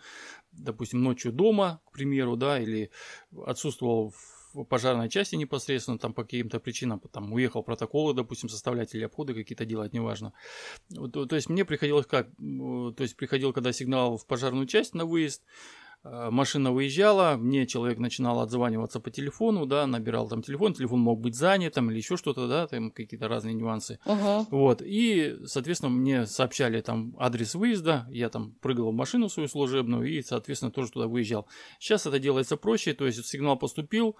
допустим, 0.53 1.03
ночью 1.03 1.33
дома, 1.33 1.81
к 1.85 1.91
примеру, 1.91 2.37
да, 2.37 2.59
или 2.59 2.91
отсутствовал 3.45 4.13
в 4.53 4.63
пожарной 4.63 5.09
части 5.09 5.35
непосредственно, 5.35 5.97
там 5.97 6.13
по 6.13 6.23
каким-то 6.23 6.59
причинам, 6.61 7.01
там 7.11 7.33
уехал 7.33 7.61
протоколы, 7.61 8.13
допустим, 8.13 8.47
составлять 8.47 8.95
или 8.95 9.03
обходы 9.03 9.33
какие-то 9.33 9.65
делать, 9.65 9.93
неважно. 9.93 10.33
То, 10.89 11.25
то 11.25 11.35
есть 11.35 11.49
мне 11.49 11.65
приходилось 11.65 12.05
как, 12.05 12.29
то 12.37 12.95
есть 12.99 13.15
приходил, 13.15 13.53
когда 13.53 13.73
сигнал 13.73 14.17
в 14.17 14.25
пожарную 14.25 14.65
часть 14.65 14.93
на 14.93 15.05
выезд, 15.05 15.41
Э, 15.43 15.80
машина 16.03 16.71
выезжала, 16.71 17.35
мне 17.37 17.67
человек 17.67 17.99
начинал 17.99 18.39
отзваниваться 18.39 18.99
по 18.99 19.11
телефону, 19.11 19.65
да, 19.65 19.85
набирал 19.85 20.27
там 20.27 20.41
телефон, 20.41 20.73
телефон 20.73 20.99
мог 20.99 21.19
быть 21.19 21.35
занят 21.35 21.73
там 21.73 21.91
или 21.91 21.97
еще 21.97 22.17
что-то, 22.17 22.47
да, 22.47 22.67
там 22.67 22.91
какие-то 22.91 23.27
разные 23.27 23.53
нюансы. 23.53 23.99
Uh-huh. 24.05 24.45
Вот, 24.49 24.81
и, 24.83 25.37
соответственно, 25.45 25.91
мне 25.91 26.25
сообщали 26.25 26.81
там 26.81 27.15
адрес 27.19 27.53
выезда, 27.55 28.07
я 28.09 28.29
там 28.29 28.53
прыгал 28.61 28.91
в 28.91 28.95
машину 28.95 29.29
свою 29.29 29.47
служебную 29.47 30.09
и, 30.09 30.21
соответственно, 30.21 30.71
тоже 30.71 30.91
туда 30.91 31.07
выезжал. 31.07 31.47
Сейчас 31.79 32.05
это 32.05 32.19
делается 32.19 32.57
проще, 32.57 32.93
то 32.93 33.05
есть 33.05 33.23
сигнал 33.25 33.57
поступил, 33.57 34.15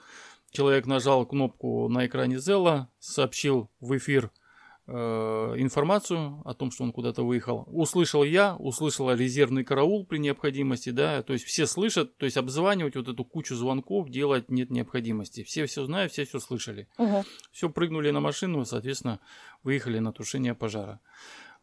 человек 0.52 0.86
нажал 0.86 1.26
кнопку 1.26 1.88
на 1.90 2.06
экране 2.06 2.40
Зела, 2.40 2.90
сообщил 3.00 3.70
в 3.80 3.98
эфир 3.98 4.32
Э, 4.32 4.41
информацию 4.88 6.42
о 6.44 6.54
том, 6.54 6.72
что 6.72 6.84
он 6.84 6.92
куда-то 6.92 7.24
выехал. 7.24 7.66
Услышал 7.68 8.24
я, 8.24 8.56
услышал 8.56 9.12
резервный 9.14 9.64
караул 9.64 10.06
при 10.06 10.18
необходимости, 10.18 10.90
да, 10.90 11.22
то 11.24 11.34
есть 11.34 11.46
все 11.46 11.66
слышат, 11.66 12.18
то 12.18 12.26
есть 12.26 12.38
обзванивать 12.38 12.96
вот 12.96 13.08
эту 13.08 13.24
кучу 13.24 13.56
звонков 13.56 14.10
делать 14.10 14.50
нет 14.50 14.70
необходимости. 14.70 15.44
Все 15.44 15.66
все 15.66 15.86
знают, 15.86 16.12
все 16.12 16.26
все 16.26 16.40
слышали. 16.40 16.88
Угу. 16.98 17.24
Все 17.52 17.70
прыгнули 17.70 18.12
на 18.12 18.20
машину, 18.20 18.66
соответственно, 18.66 19.20
выехали 19.64 20.00
на 20.00 20.12
тушение 20.12 20.56
пожара. 20.56 21.00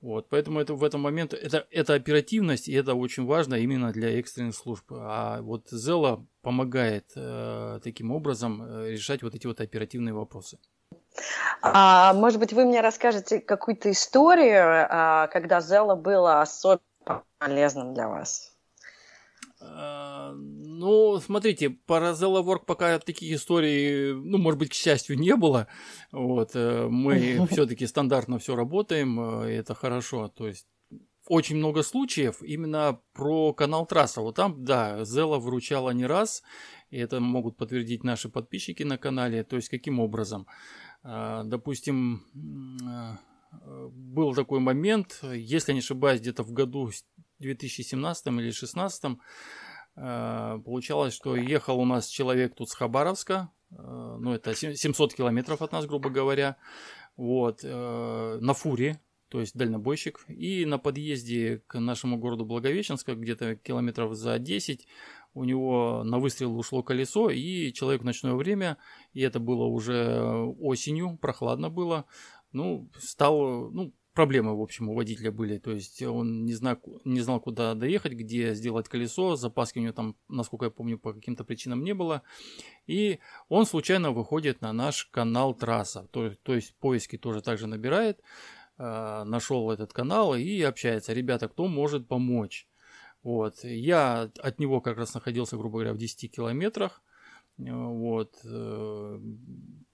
Вот, 0.01 0.29
поэтому 0.29 0.61
это 0.61 0.75
в 0.75 0.85
этом 0.85 1.01
моменте 1.01 1.37
это, 1.37 1.67
это 1.73 1.95
оперативность, 1.95 2.69
и 2.69 2.73
это 2.73 2.95
очень 2.95 3.27
важно 3.27 3.57
именно 3.57 3.93
для 3.93 4.17
экстренных 4.19 4.55
служб. 4.55 4.85
А 4.91 5.43
вот 5.43 5.69
Зела 5.71 6.25
помогает 6.41 7.11
э, 7.17 7.81
таким 7.83 8.13
образом 8.13 8.63
э, 8.63 8.93
решать 8.93 9.25
вот 9.25 9.35
эти 9.35 9.49
вот 9.49 9.61
оперативные 9.61 10.15
вопросы. 10.15 10.59
А, 11.63 12.13
может 12.15 12.39
быть, 12.39 12.53
вы 12.53 12.65
мне 12.65 12.81
расскажете 12.81 13.41
какую-то 13.41 13.91
историю, 13.91 14.87
а, 14.89 15.27
когда 15.29 15.61
Зела 15.61 15.95
было 15.97 16.41
особенно 16.41 16.81
полезным 17.39 17.95
для 17.95 18.09
вас? 18.09 18.53
А, 19.61 20.33
ну, 20.35 21.19
смотрите, 21.19 21.71
по 21.71 21.95
Zella 22.13 22.43
Work 22.45 22.65
пока 22.67 22.99
таких 22.99 23.33
историй, 23.35 24.15
ну, 24.15 24.39
может 24.39 24.59
быть, 24.59 24.71
к 24.71 24.75
счастью, 24.75 25.19
не 25.19 25.35
было. 25.35 25.67
Вот, 26.13 26.51
э, 26.55 26.87
мы 26.89 27.47
все-таки 27.51 27.87
стандартно 27.87 28.39
все 28.39 28.55
работаем, 28.55 29.43
э, 29.43 29.53
и 29.53 29.57
это 29.57 29.75
хорошо. 29.75 30.29
То 30.29 30.47
есть 30.47 30.67
очень 31.29 31.57
много 31.57 31.83
случаев 31.83 32.43
именно 32.43 33.01
про 33.13 33.53
канал 33.53 33.87
Трасса. 33.87 34.21
Вот 34.21 34.37
там, 34.37 34.65
да, 34.65 35.05
Зела 35.05 35.39
выручала 35.39 35.91
не 35.91 36.07
раз, 36.07 36.43
и 36.91 36.99
это 36.99 37.21
могут 37.21 37.57
подтвердить 37.57 38.05
наши 38.05 38.29
подписчики 38.29 38.83
на 38.83 38.99
канале. 38.99 39.45
То 39.45 39.57
есть 39.57 39.69
каким 39.69 40.01
образом? 40.01 40.47
А, 41.03 41.45
допустим, 41.45 42.25
а, 42.87 43.19
был 43.91 44.35
такой 44.35 44.61
момент, 44.61 45.21
если 45.23 45.73
не 45.73 45.81
ошибаюсь, 45.81 46.21
где-то 46.21 46.43
в 46.43 46.53
году 46.53 46.91
2017 47.39 48.27
или 48.27 48.51
2016 48.51 49.19
а, 49.97 50.59
получалось, 50.59 51.15
что 51.15 51.37
ехал 51.37 51.79
у 51.79 51.85
нас 51.85 52.07
человек 52.07 52.55
тут 52.55 52.71
с 52.71 52.75
Хабаровска, 52.75 53.51
ну 53.71 54.33
это 54.33 54.55
700 54.55 55.13
километров 55.13 55.61
от 55.61 55.73
нас, 55.73 55.85
грубо 55.85 56.09
говоря, 56.09 56.57
вот, 57.19 57.63
на 57.63 58.55
фуре, 58.55 58.99
то 59.29 59.41
есть 59.41 59.57
дальнобойщик, 59.57 60.25
и 60.29 60.65
на 60.65 60.79
подъезде 60.79 61.63
к 61.67 61.79
нашему 61.79 62.19
городу 62.19 62.45
Благовещенска, 62.45 63.15
где-то 63.15 63.57
километров 63.57 64.15
за 64.15 64.39
10, 64.39 64.87
у 65.35 65.45
него 65.45 66.03
на 66.05 66.19
выстрел 66.19 66.57
ушло 66.59 66.83
колесо, 66.83 67.31
и 67.31 67.73
человек 67.73 68.03
в 68.03 68.05
ночное 68.05 68.35
время, 68.35 68.79
и 69.13 69.21
это 69.21 69.41
было 69.41 69.65
уже 69.65 70.23
осенью, 70.59 71.19
прохладно 71.21 71.71
было, 71.71 72.07
ну, 72.53 72.91
стал, 72.99 73.71
ну, 73.71 73.93
проблемы, 74.19 74.59
в 74.59 74.61
общем, 74.61 74.89
у 74.89 74.95
водителя 74.95 75.31
были. 75.31 75.59
То 75.59 75.71
есть 75.71 76.03
он 76.03 76.45
не 76.45 76.53
знал, 76.53 76.77
не 77.05 77.21
знал, 77.21 77.39
куда 77.41 77.75
доехать, 77.75 78.15
где 78.15 78.53
сделать 78.53 78.89
колесо. 78.89 79.37
Запаски 79.37 79.79
у 79.79 79.83
него 79.83 79.93
там, 79.93 80.17
насколько 80.27 80.65
я 80.65 80.71
помню, 80.73 80.99
по 80.99 81.13
каким-то 81.13 81.45
причинам 81.45 81.85
не 81.85 81.95
было. 81.95 82.23
И 82.89 83.21
он 83.49 83.65
случайно 83.65 84.11
выходит 84.11 84.61
на 84.61 84.73
наш 84.73 85.05
канал 85.05 85.55
трасса. 85.55 86.09
То, 86.11 86.35
то 86.43 86.57
есть 86.57 86.75
поиски 86.81 87.17
тоже 87.17 87.43
также 87.43 87.69
набирает. 87.69 88.21
Э, 88.79 89.25
нашел 89.25 89.71
этот 89.71 89.93
канал 89.93 90.37
и 90.37 90.63
общается. 90.63 91.13
Ребята, 91.13 91.49
кто 91.49 91.67
может 91.67 92.07
помочь? 92.07 92.69
Вот. 93.23 93.65
Я 93.65 94.31
от 94.39 94.61
него 94.61 94.81
как 94.81 94.97
раз 94.97 95.15
находился, 95.15 95.57
грубо 95.57 95.79
говоря, 95.79 95.95
в 95.95 95.99
10 95.99 96.31
километрах. 96.31 97.03
Вот. 97.57 98.37
Э, 98.45 99.21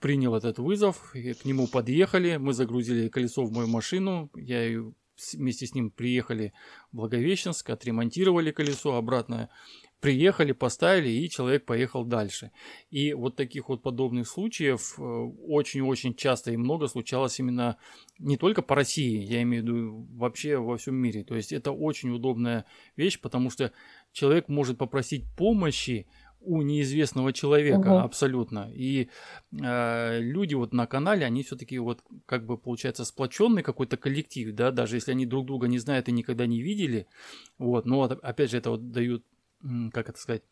принял 0.01 0.35
этот 0.35 0.59
вызов, 0.59 1.13
к 1.13 1.45
нему 1.47 1.67
подъехали, 1.67 2.37
мы 2.37 2.53
загрузили 2.53 3.09
колесо 3.09 3.45
в 3.45 3.53
мою 3.53 3.69
машину, 3.69 4.31
я 4.35 4.83
вместе 5.33 5.67
с 5.67 5.75
ним 5.75 5.91
приехали 5.91 6.53
в 6.93 6.97
Благовещенск, 6.97 7.71
отремонтировали 7.71 8.51
колесо, 8.51 8.97
обратно 8.97 9.49
приехали, 10.05 10.53
поставили, 10.53 11.09
и 11.09 11.31
человек 11.31 11.65
поехал 11.65 12.05
дальше. 12.05 12.51
И 12.91 13.15
вот 13.15 13.37
таких 13.37 13.71
вот 13.71 13.83
подобных 13.83 14.29
случаев 14.29 14.97
э, 14.99 15.03
очень-очень 15.03 16.15
часто 16.15 16.53
и 16.53 16.59
много 16.59 16.89
случалось 16.89 17.41
именно 17.41 17.79
не 18.19 18.37
только 18.37 18.61
по 18.61 18.75
России, 18.75 19.25
я 19.25 19.41
имею 19.41 19.63
в 19.63 19.67
виду 19.67 20.07
вообще 20.13 20.59
во 20.59 20.77
всем 20.77 20.95
мире. 20.95 21.25
То 21.25 21.35
есть 21.35 21.53
это 21.53 21.73
очень 21.73 22.11
удобная 22.11 22.67
вещь, 22.97 23.19
потому 23.19 23.49
что 23.49 23.73
человек 24.13 24.49
может 24.49 24.77
попросить 24.77 25.25
помощи, 25.39 26.07
у 26.47 26.61
неизвестного 26.61 27.33
человека 27.33 27.89
угу. 27.89 27.99
абсолютно. 28.01 28.71
И 28.75 29.09
э, 29.53 30.21
люди 30.21 30.53
вот 30.55 30.75
на 30.75 30.87
канале, 30.87 31.25
они 31.25 31.43
все-таки 31.43 31.79
вот 31.79 32.03
как 32.27 32.45
бы 32.45 32.59
получается 32.59 33.07
сплоченный 33.07 33.63
какой-то 33.63 33.97
коллектив, 33.97 34.55
да, 34.55 34.71
даже 34.71 34.97
если 34.97 35.13
они 35.13 35.25
друг 35.25 35.47
друга 35.47 35.67
не 35.69 35.79
знают 35.79 36.11
и 36.11 36.13
никогда 36.13 36.45
не 36.45 36.61
видели, 36.61 37.07
вот, 37.57 37.87
но 37.87 38.03
опять 38.03 38.51
же 38.51 38.59
это 38.59 38.69
вот 38.69 38.91
дают 38.91 39.25
как 39.93 40.09
это 40.09 40.19
сказать, 40.19 40.43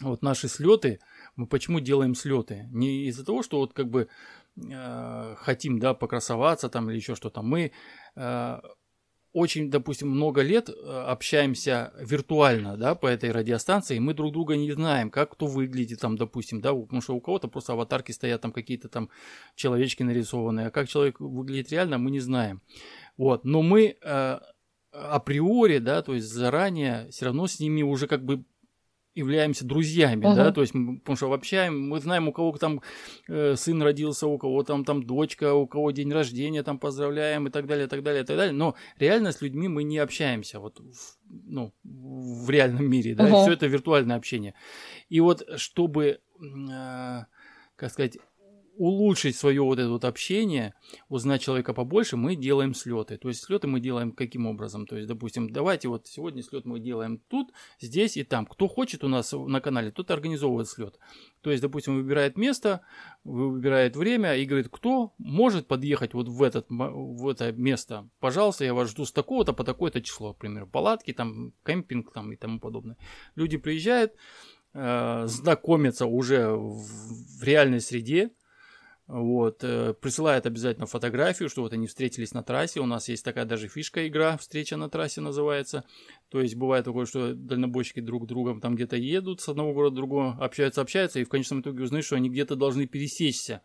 вот 0.00 0.22
наши 0.22 0.48
слеты, 0.48 0.98
мы 1.36 1.46
почему 1.46 1.80
делаем 1.80 2.14
слеты? 2.14 2.68
Не 2.72 3.06
из-за 3.08 3.24
того, 3.24 3.42
что 3.42 3.58
вот 3.58 3.72
как 3.72 3.88
бы 3.88 4.08
э, 4.56 5.34
хотим, 5.38 5.78
да, 5.78 5.94
покрасоваться 5.94 6.68
там 6.68 6.90
или 6.90 6.96
еще 6.96 7.14
что-то. 7.14 7.42
Мы 7.42 7.70
э, 8.16 8.60
очень, 9.32 9.70
допустим, 9.70 10.10
много 10.10 10.42
лет 10.42 10.68
э, 10.68 10.72
общаемся 10.72 11.92
виртуально, 11.98 12.76
да, 12.76 12.94
по 12.94 13.06
этой 13.06 13.32
радиостанции, 13.32 13.98
мы 13.98 14.14
друг 14.14 14.32
друга 14.32 14.56
не 14.56 14.72
знаем, 14.72 15.10
как 15.10 15.32
кто 15.32 15.46
выглядит 15.46 16.00
там, 16.00 16.16
допустим, 16.16 16.60
да, 16.60 16.72
потому 16.72 17.02
что 17.02 17.14
у 17.14 17.20
кого-то 17.20 17.48
просто 17.48 17.72
аватарки 17.72 18.12
стоят 18.12 18.40
там 18.40 18.52
какие-то 18.52 18.88
там 18.88 19.10
человечки 19.56 20.02
нарисованные, 20.04 20.68
а 20.68 20.70
как 20.70 20.88
человек 20.88 21.20
выглядит 21.20 21.72
реально, 21.72 21.98
мы 21.98 22.10
не 22.12 22.20
знаем. 22.20 22.62
Вот, 23.16 23.44
но 23.44 23.62
мы 23.62 23.96
э, 24.00 24.38
априори, 24.94 25.78
да, 25.78 26.02
то 26.02 26.14
есть 26.14 26.26
заранее 26.26 27.08
все 27.10 27.26
равно 27.26 27.46
с 27.46 27.60
ними 27.60 27.82
уже 27.82 28.06
как 28.06 28.24
бы 28.24 28.44
являемся 29.14 29.64
друзьями, 29.64 30.24
uh-huh. 30.24 30.34
да, 30.34 30.52
то 30.52 30.60
есть, 30.60 30.74
мы, 30.74 30.98
потому 30.98 31.16
что 31.16 31.32
общаем, 31.32 31.88
мы 31.88 32.00
знаем, 32.00 32.28
у 32.28 32.32
кого 32.32 32.52
там 32.58 32.80
э, 33.28 33.54
сын 33.56 33.80
родился, 33.80 34.26
у 34.26 34.36
кого 34.38 34.64
там, 34.64 34.84
там 34.84 35.04
дочка, 35.04 35.54
у 35.54 35.66
кого 35.66 35.92
день 35.92 36.12
рождения, 36.12 36.64
там 36.64 36.78
поздравляем 36.78 37.46
и 37.46 37.50
так 37.50 37.66
далее, 37.66 37.86
и 37.86 37.88
так 37.88 38.02
далее, 38.02 38.24
и 38.24 38.26
так 38.26 38.36
далее, 38.36 38.52
но 38.52 38.74
реально 38.98 39.30
с 39.30 39.40
людьми 39.40 39.68
мы 39.68 39.84
не 39.84 39.98
общаемся, 39.98 40.58
вот, 40.58 40.80
в, 40.80 41.18
ну, 41.28 41.72
в 41.84 42.50
реальном 42.50 42.90
мире, 42.90 43.14
да, 43.14 43.28
uh-huh. 43.28 43.42
все 43.42 43.52
это 43.52 43.66
виртуальное 43.66 44.16
общение. 44.16 44.54
И 45.08 45.20
вот, 45.20 45.48
чтобы, 45.56 46.18
э, 46.40 47.24
как 47.76 47.90
сказать, 47.92 48.18
улучшить 48.76 49.36
свое 49.36 49.62
вот 49.62 49.78
это 49.78 49.88
вот 49.88 50.04
общение, 50.04 50.74
узнать 51.08 51.42
человека 51.42 51.74
побольше, 51.74 52.16
мы 52.16 52.36
делаем 52.36 52.74
слеты. 52.74 53.16
То 53.16 53.28
есть 53.28 53.42
слеты 53.42 53.66
мы 53.66 53.80
делаем 53.80 54.12
каким 54.12 54.46
образом? 54.46 54.86
То 54.86 54.96
есть, 54.96 55.08
допустим, 55.08 55.50
давайте 55.50 55.88
вот 55.88 56.06
сегодня 56.06 56.42
слет 56.42 56.64
мы 56.64 56.80
делаем 56.80 57.20
тут, 57.28 57.52
здесь 57.80 58.16
и 58.16 58.24
там. 58.24 58.46
Кто 58.46 58.68
хочет 58.68 59.04
у 59.04 59.08
нас 59.08 59.32
на 59.32 59.60
канале, 59.60 59.90
тот 59.90 60.10
организовывает 60.10 60.68
слет. 60.68 60.98
То 61.40 61.50
есть, 61.50 61.62
допустим, 61.62 61.96
выбирает 61.96 62.36
место, 62.36 62.80
выбирает 63.22 63.96
время 63.96 64.34
и 64.34 64.44
говорит, 64.44 64.68
кто 64.70 65.14
может 65.18 65.66
подъехать 65.66 66.14
вот 66.14 66.28
в, 66.28 66.42
этот, 66.42 66.66
в 66.68 67.28
это 67.28 67.52
место. 67.52 68.08
Пожалуйста, 68.20 68.64
я 68.64 68.74
вас 68.74 68.90
жду 68.90 69.04
с 69.04 69.12
такого-то 69.12 69.52
по 69.52 69.64
такое-то 69.64 70.00
число, 70.00 70.34
к 70.34 70.38
примеру, 70.38 70.66
палатки, 70.66 71.12
там, 71.12 71.52
кемпинг 71.64 72.12
там 72.12 72.32
и 72.32 72.36
тому 72.36 72.60
подобное. 72.60 72.96
Люди 73.34 73.56
приезжают, 73.56 74.14
э, 74.72 75.26
знакомятся 75.26 76.06
уже 76.06 76.48
в 76.48 77.42
реальной 77.42 77.80
среде, 77.80 78.30
вот, 79.06 79.62
э, 79.62 79.92
присылает 80.00 80.46
обязательно 80.46 80.86
фотографию, 80.86 81.50
что 81.50 81.62
вот 81.62 81.74
они 81.74 81.86
встретились 81.86 82.32
на 82.32 82.42
трассе. 82.42 82.80
У 82.80 82.86
нас 82.86 83.08
есть 83.08 83.22
такая 83.24 83.44
даже 83.44 83.68
фишка 83.68 84.08
игра, 84.08 84.38
встреча 84.38 84.78
на 84.78 84.88
трассе 84.88 85.20
называется. 85.20 85.84
То 86.30 86.40
есть 86.40 86.56
бывает 86.56 86.86
такое, 86.86 87.04
что 87.04 87.34
дальнобойщики 87.34 88.00
друг 88.00 88.26
другом 88.26 88.60
там 88.60 88.76
где-то 88.76 88.96
едут 88.96 89.42
с 89.42 89.48
одного 89.48 89.74
города 89.74 89.92
в 89.92 89.96
другого, 89.96 90.38
общаются, 90.40 90.80
общаются, 90.80 91.20
и 91.20 91.24
в 91.24 91.28
конечном 91.28 91.60
итоге 91.60 91.84
узнают, 91.84 92.06
что 92.06 92.16
они 92.16 92.30
где-то 92.30 92.56
должны 92.56 92.86
пересечься. 92.86 93.60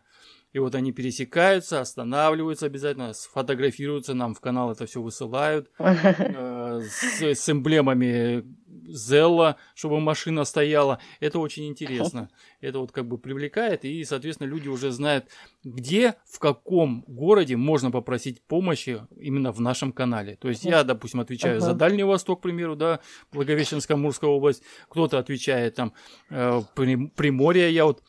И 0.52 0.58
вот 0.58 0.74
они 0.74 0.92
пересекаются, 0.92 1.80
останавливаются 1.80 2.66
обязательно, 2.66 3.12
сфотографируются, 3.12 4.14
нам 4.14 4.34
в 4.34 4.40
канал 4.40 4.72
это 4.72 4.84
все 4.84 5.00
высылают 5.00 5.70
э, 5.78 6.80
с, 6.82 7.22
с 7.22 7.48
эмблемами 7.48 8.44
Зелла, 8.92 9.56
чтобы 9.74 10.00
машина 10.00 10.44
стояла. 10.44 11.00
Это 11.20 11.38
очень 11.38 11.68
интересно. 11.68 12.30
Это 12.60 12.78
вот 12.78 12.92
как 12.92 13.06
бы 13.06 13.18
привлекает, 13.18 13.84
и, 13.84 14.04
соответственно, 14.04 14.48
люди 14.48 14.68
уже 14.68 14.90
знают, 14.90 15.26
где, 15.64 16.14
в 16.24 16.38
каком 16.38 17.04
городе 17.06 17.56
можно 17.56 17.90
попросить 17.90 18.42
помощи 18.42 19.06
именно 19.16 19.52
в 19.52 19.60
нашем 19.60 19.92
канале. 19.92 20.36
То 20.36 20.48
есть 20.48 20.64
я, 20.64 20.84
допустим, 20.84 21.20
отвечаю 21.20 21.58
uh-huh. 21.58 21.64
за 21.64 21.74
Дальний 21.74 22.04
Восток, 22.04 22.40
к 22.40 22.42
примеру, 22.42 22.76
да, 22.76 23.00
Благовещенская 23.32 23.96
Мурская 23.96 24.30
область, 24.30 24.62
кто-то 24.88 25.18
отвечает 25.18 25.74
там 25.74 25.92
э, 26.30 26.60
Приморье, 26.74 27.72
я 27.72 27.84
вот 27.84 28.02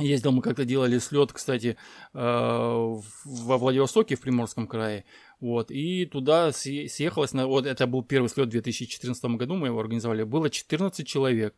Ездил, 0.00 0.32
мы 0.32 0.42
как-то 0.42 0.64
делали 0.64 0.98
слет, 0.98 1.32
кстати, 1.32 1.76
э, 2.14 2.18
во 2.18 3.58
Владивостоке, 3.58 4.16
в 4.16 4.20
Приморском 4.20 4.66
крае. 4.66 5.04
Вот, 5.40 5.70
и 5.70 6.06
туда 6.06 6.52
съехалось, 6.52 7.32
вот 7.32 7.66
это 7.66 7.86
был 7.86 8.02
первый 8.02 8.28
слет 8.28 8.48
в 8.48 8.50
2014 8.50 9.24
году, 9.36 9.54
мы 9.54 9.68
его 9.68 9.80
организовали, 9.80 10.22
было 10.22 10.50
14 10.50 11.06
человек. 11.06 11.54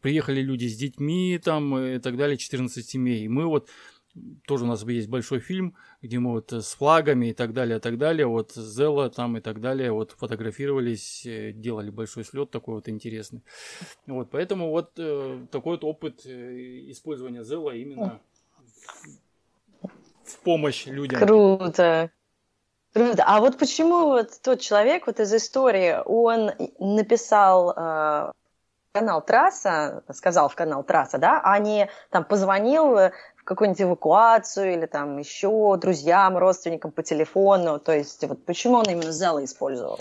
Приехали 0.00 0.42
люди 0.42 0.66
с 0.66 0.76
детьми 0.76 1.40
там 1.42 1.78
и 1.78 1.98
так 1.98 2.16
далее, 2.18 2.36
14 2.36 2.86
семей. 2.86 3.24
И 3.24 3.28
мы 3.28 3.46
вот, 3.46 3.70
тоже 4.46 4.64
у 4.64 4.66
нас 4.66 4.82
есть 4.84 5.08
большой 5.08 5.40
фильм, 5.40 5.76
где 6.02 6.18
мы 6.18 6.32
вот 6.32 6.52
с 6.52 6.74
флагами 6.74 7.26
и 7.26 7.32
так 7.32 7.52
далее, 7.52 7.78
и 7.78 7.80
так 7.80 7.98
далее, 7.98 8.26
вот 8.26 8.52
Зела 8.52 9.10
там 9.10 9.36
и 9.36 9.40
так 9.40 9.60
далее, 9.60 9.92
вот 9.92 10.12
фотографировались, 10.12 11.24
э, 11.26 11.52
делали 11.52 11.90
большой 11.90 12.24
слет 12.24 12.50
такой 12.50 12.74
вот 12.76 12.88
интересный. 12.88 13.42
Вот, 14.06 14.30
поэтому 14.30 14.70
вот 14.70 14.92
э, 14.96 15.46
такой 15.50 15.76
вот 15.76 15.84
опыт 15.84 16.26
э, 16.26 16.90
использования 16.90 17.44
Зела 17.44 17.74
именно 17.74 18.20
в, 19.82 19.88
в 20.24 20.38
помощь 20.40 20.86
людям. 20.86 21.20
Круто, 21.20 22.10
Круто. 22.94 23.22
А 23.26 23.40
вот 23.40 23.58
почему 23.58 24.06
вот 24.06 24.30
тот 24.42 24.60
человек 24.60 25.06
вот 25.06 25.20
из 25.20 25.32
истории, 25.32 25.98
он 26.04 26.50
написал 26.78 27.74
э, 27.76 28.32
канал 28.92 29.22
Трасса, 29.22 30.02
сказал 30.12 30.48
в 30.48 30.54
канал 30.54 30.82
Трасса, 30.82 31.18
да, 31.18 31.40
а 31.44 31.58
не 31.58 31.88
там 32.10 32.24
позвонил 32.24 32.98
какую-нибудь 33.48 33.80
эвакуацию 33.80 34.74
или 34.74 34.84
там 34.84 35.16
еще 35.16 35.78
друзьям, 35.78 36.36
родственникам 36.36 36.90
по 36.90 37.02
телефону, 37.02 37.80
то 37.80 37.92
есть 37.92 38.22
вот 38.28 38.44
почему 38.44 38.74
он 38.74 38.84
именно 38.90 39.10
залы 39.10 39.44
использовал? 39.44 40.00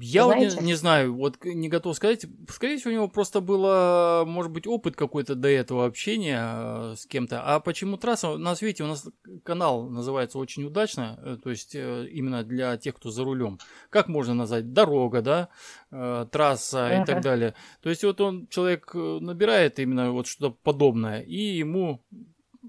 Я 0.00 0.26
вот 0.26 0.36
не, 0.36 0.50
не 0.62 0.74
знаю, 0.74 1.14
вот 1.14 1.36
не 1.44 1.68
готов 1.68 1.96
сказать. 1.96 2.26
Скорее 2.50 2.76
всего, 2.76 2.90
у 2.90 2.94
него 2.94 3.08
просто 3.08 3.40
было, 3.40 4.24
может 4.26 4.52
быть, 4.52 4.66
опыт 4.66 4.96
какой-то 4.96 5.34
до 5.34 5.48
этого 5.48 5.86
общения 5.86 6.42
э, 6.42 6.94
с 6.98 7.06
кем-то. 7.06 7.42
А 7.42 7.58
почему 7.60 7.96
трасса? 7.96 8.30
У 8.30 8.36
нас, 8.36 8.60
видите, 8.60 8.84
у 8.84 8.88
нас 8.88 9.06
канал 9.44 9.88
называется 9.88 10.38
очень 10.38 10.64
удачно, 10.64 11.18
э, 11.22 11.38
то 11.42 11.50
есть 11.50 11.74
э, 11.74 12.06
именно 12.10 12.42
для 12.42 12.76
тех, 12.76 12.96
кто 12.96 13.10
за 13.10 13.24
рулем. 13.24 13.58
Как 13.88 14.08
можно 14.08 14.34
назвать? 14.34 14.72
Дорога, 14.74 15.22
да, 15.22 15.48
трасса 15.90 16.90
uh-huh. 16.90 17.02
и 17.02 17.06
так 17.06 17.22
далее. 17.22 17.54
То 17.80 17.88
есть 17.90 18.04
вот 18.04 18.20
он, 18.20 18.48
человек 18.48 18.92
набирает 18.94 19.78
именно 19.78 20.12
вот 20.12 20.26
что-то 20.26 20.56
подобное, 20.62 21.20
и 21.20 21.36
ему 21.36 22.02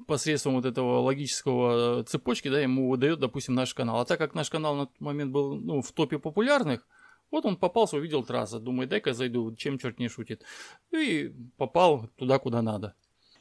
посредством 0.08 0.56
вот 0.56 0.66
этого 0.66 1.00
логического 1.00 2.02
э, 2.02 2.04
цепочки, 2.04 2.50
да, 2.50 2.60
ему 2.60 2.90
выдает, 2.90 3.20
допустим, 3.20 3.54
наш 3.54 3.74
канал. 3.74 4.00
А 4.00 4.06
так 4.06 4.20
как 4.20 4.34
наш 4.34 4.50
канал 4.50 4.76
на 4.76 4.86
тот 4.88 5.00
момент 5.00 5.32
был 5.32 5.56
ну, 5.56 5.82
в 5.82 5.92
топе 5.92 6.20
популярных, 6.20 6.88
вот 7.32 7.46
он 7.46 7.58
попался, 7.58 7.98
увидел 7.98 8.24
трассу, 8.24 8.60
думает, 8.60 8.90
дай-ка 8.90 9.14
зайду, 9.14 9.56
чем 9.56 9.80
черт 9.80 10.00
не 10.00 10.08
шутит. 10.08 10.44
И 10.92 11.34
попал 11.58 12.08
туда, 12.16 12.38
куда 12.40 12.62
надо. 12.62 12.94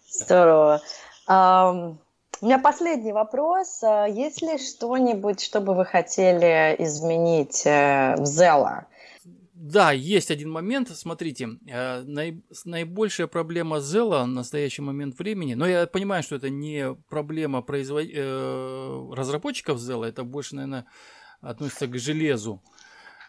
Здорово. 0.09 0.80
Um, 1.28 1.98
у 2.40 2.46
меня 2.46 2.59
последний 2.59 3.12
вопрос. 3.12 3.82
А 3.84 4.07
есть 4.07 4.42
ли 4.42 4.59
что-нибудь, 4.59 5.40
что 5.40 5.61
бы 5.61 5.74
вы 5.74 5.84
хотели 5.84 6.74
изменить 6.78 7.64
э, 7.66 8.16
в 8.16 8.22
Zella? 8.22 8.86
Да, 9.64 9.92
есть 9.92 10.32
один 10.32 10.50
момент. 10.50 10.88
Смотрите, 10.88 11.50
э, 11.68 12.02
наибольшая 12.64 13.28
проблема 13.28 13.76
Zella 13.76 14.24
в 14.24 14.26
настоящий 14.26 14.82
момент 14.82 15.16
времени, 15.16 15.54
но 15.54 15.68
я 15.68 15.86
понимаю, 15.86 16.24
что 16.24 16.34
это 16.34 16.50
не 16.50 16.96
проблема 17.08 17.62
производ... 17.62 18.04
Э, 18.12 19.12
разработчиков 19.12 19.78
Zella, 19.78 20.06
это 20.06 20.24
больше, 20.24 20.56
наверное, 20.56 20.86
относится 21.40 21.86
к 21.86 21.96
железу. 21.96 22.60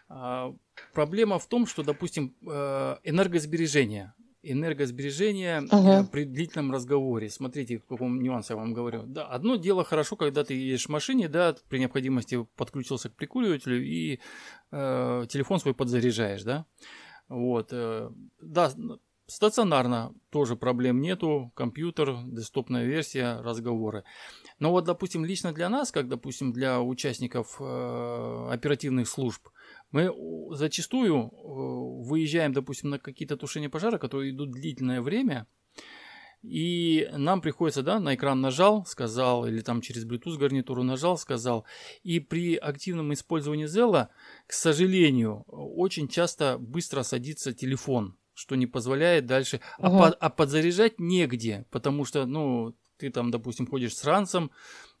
А, 0.08 0.52
проблема 0.92 1.38
в 1.38 1.46
том, 1.46 1.68
что, 1.68 1.84
допустим, 1.84 2.34
э, 2.44 2.96
энергосбережение 4.44 5.04
энергосбережения 5.04 5.60
uh-huh. 5.62 6.06
при 6.10 6.24
длительном 6.24 6.72
разговоре. 6.72 7.30
Смотрите, 7.30 7.78
в 7.78 7.86
каком 7.86 8.22
нюансе 8.22 8.54
я 8.54 8.56
вам 8.56 8.74
говорю. 8.74 9.04
Да, 9.06 9.26
одно 9.26 9.56
дело 9.56 9.84
хорошо, 9.84 10.16
когда 10.16 10.44
ты 10.44 10.54
едешь 10.54 10.86
в 10.86 10.90
машине, 10.90 11.28
да, 11.28 11.54
при 11.68 11.78
необходимости 11.78 12.46
подключился 12.56 13.08
к 13.08 13.14
прикуривателю 13.14 13.82
и 13.82 14.20
э, 14.70 15.26
телефон 15.28 15.60
свой 15.60 15.74
подзаряжаешь, 15.74 16.42
да. 16.42 16.66
Вот, 17.28 17.68
э, 17.72 18.10
да, 18.40 18.72
стационарно 19.26 20.14
тоже 20.30 20.56
проблем 20.56 21.00
нету, 21.00 21.52
компьютер, 21.54 22.16
десктопная 22.26 22.84
версия, 22.84 23.40
разговоры. 23.40 24.04
Но 24.58 24.70
вот, 24.70 24.84
допустим, 24.84 25.24
лично 25.24 25.52
для 25.52 25.68
нас, 25.68 25.90
как, 25.90 26.08
допустим, 26.08 26.52
для 26.52 26.80
участников 26.80 27.56
э, 27.60 28.48
оперативных 28.50 29.08
служб, 29.08 29.48
мы 29.94 30.12
зачастую 30.56 31.16
э, 31.16 32.08
выезжаем, 32.08 32.52
допустим, 32.52 32.90
на 32.90 32.98
какие-то 32.98 33.36
тушения 33.36 33.68
пожара, 33.68 33.96
которые 33.98 34.32
идут 34.32 34.50
длительное 34.50 35.00
время, 35.00 35.46
и 36.42 37.08
нам 37.12 37.40
приходится, 37.40 37.82
да, 37.82 38.00
на 38.00 38.16
экран 38.16 38.40
нажал, 38.40 38.84
сказал, 38.86 39.46
или 39.46 39.60
там 39.60 39.80
через 39.80 40.04
Bluetooth 40.04 40.36
гарнитуру 40.36 40.82
нажал, 40.82 41.16
сказал. 41.16 41.64
И 42.02 42.18
при 42.18 42.56
активном 42.56 43.12
использовании 43.12 43.66
Zella, 43.66 44.08
к 44.48 44.52
сожалению, 44.52 45.44
очень 45.46 46.08
часто 46.08 46.58
быстро 46.58 47.04
садится 47.04 47.52
телефон, 47.52 48.18
что 48.34 48.56
не 48.56 48.66
позволяет 48.66 49.26
дальше. 49.26 49.60
Угу. 49.78 49.86
А, 49.86 49.98
под, 49.98 50.16
а 50.20 50.28
подзаряжать 50.28 50.98
негде, 50.98 51.66
потому 51.70 52.04
что, 52.04 52.26
ну, 52.26 52.76
ты 52.98 53.10
там, 53.10 53.30
допустим, 53.30 53.68
ходишь 53.68 53.96
с 53.96 54.04
ранцем, 54.04 54.50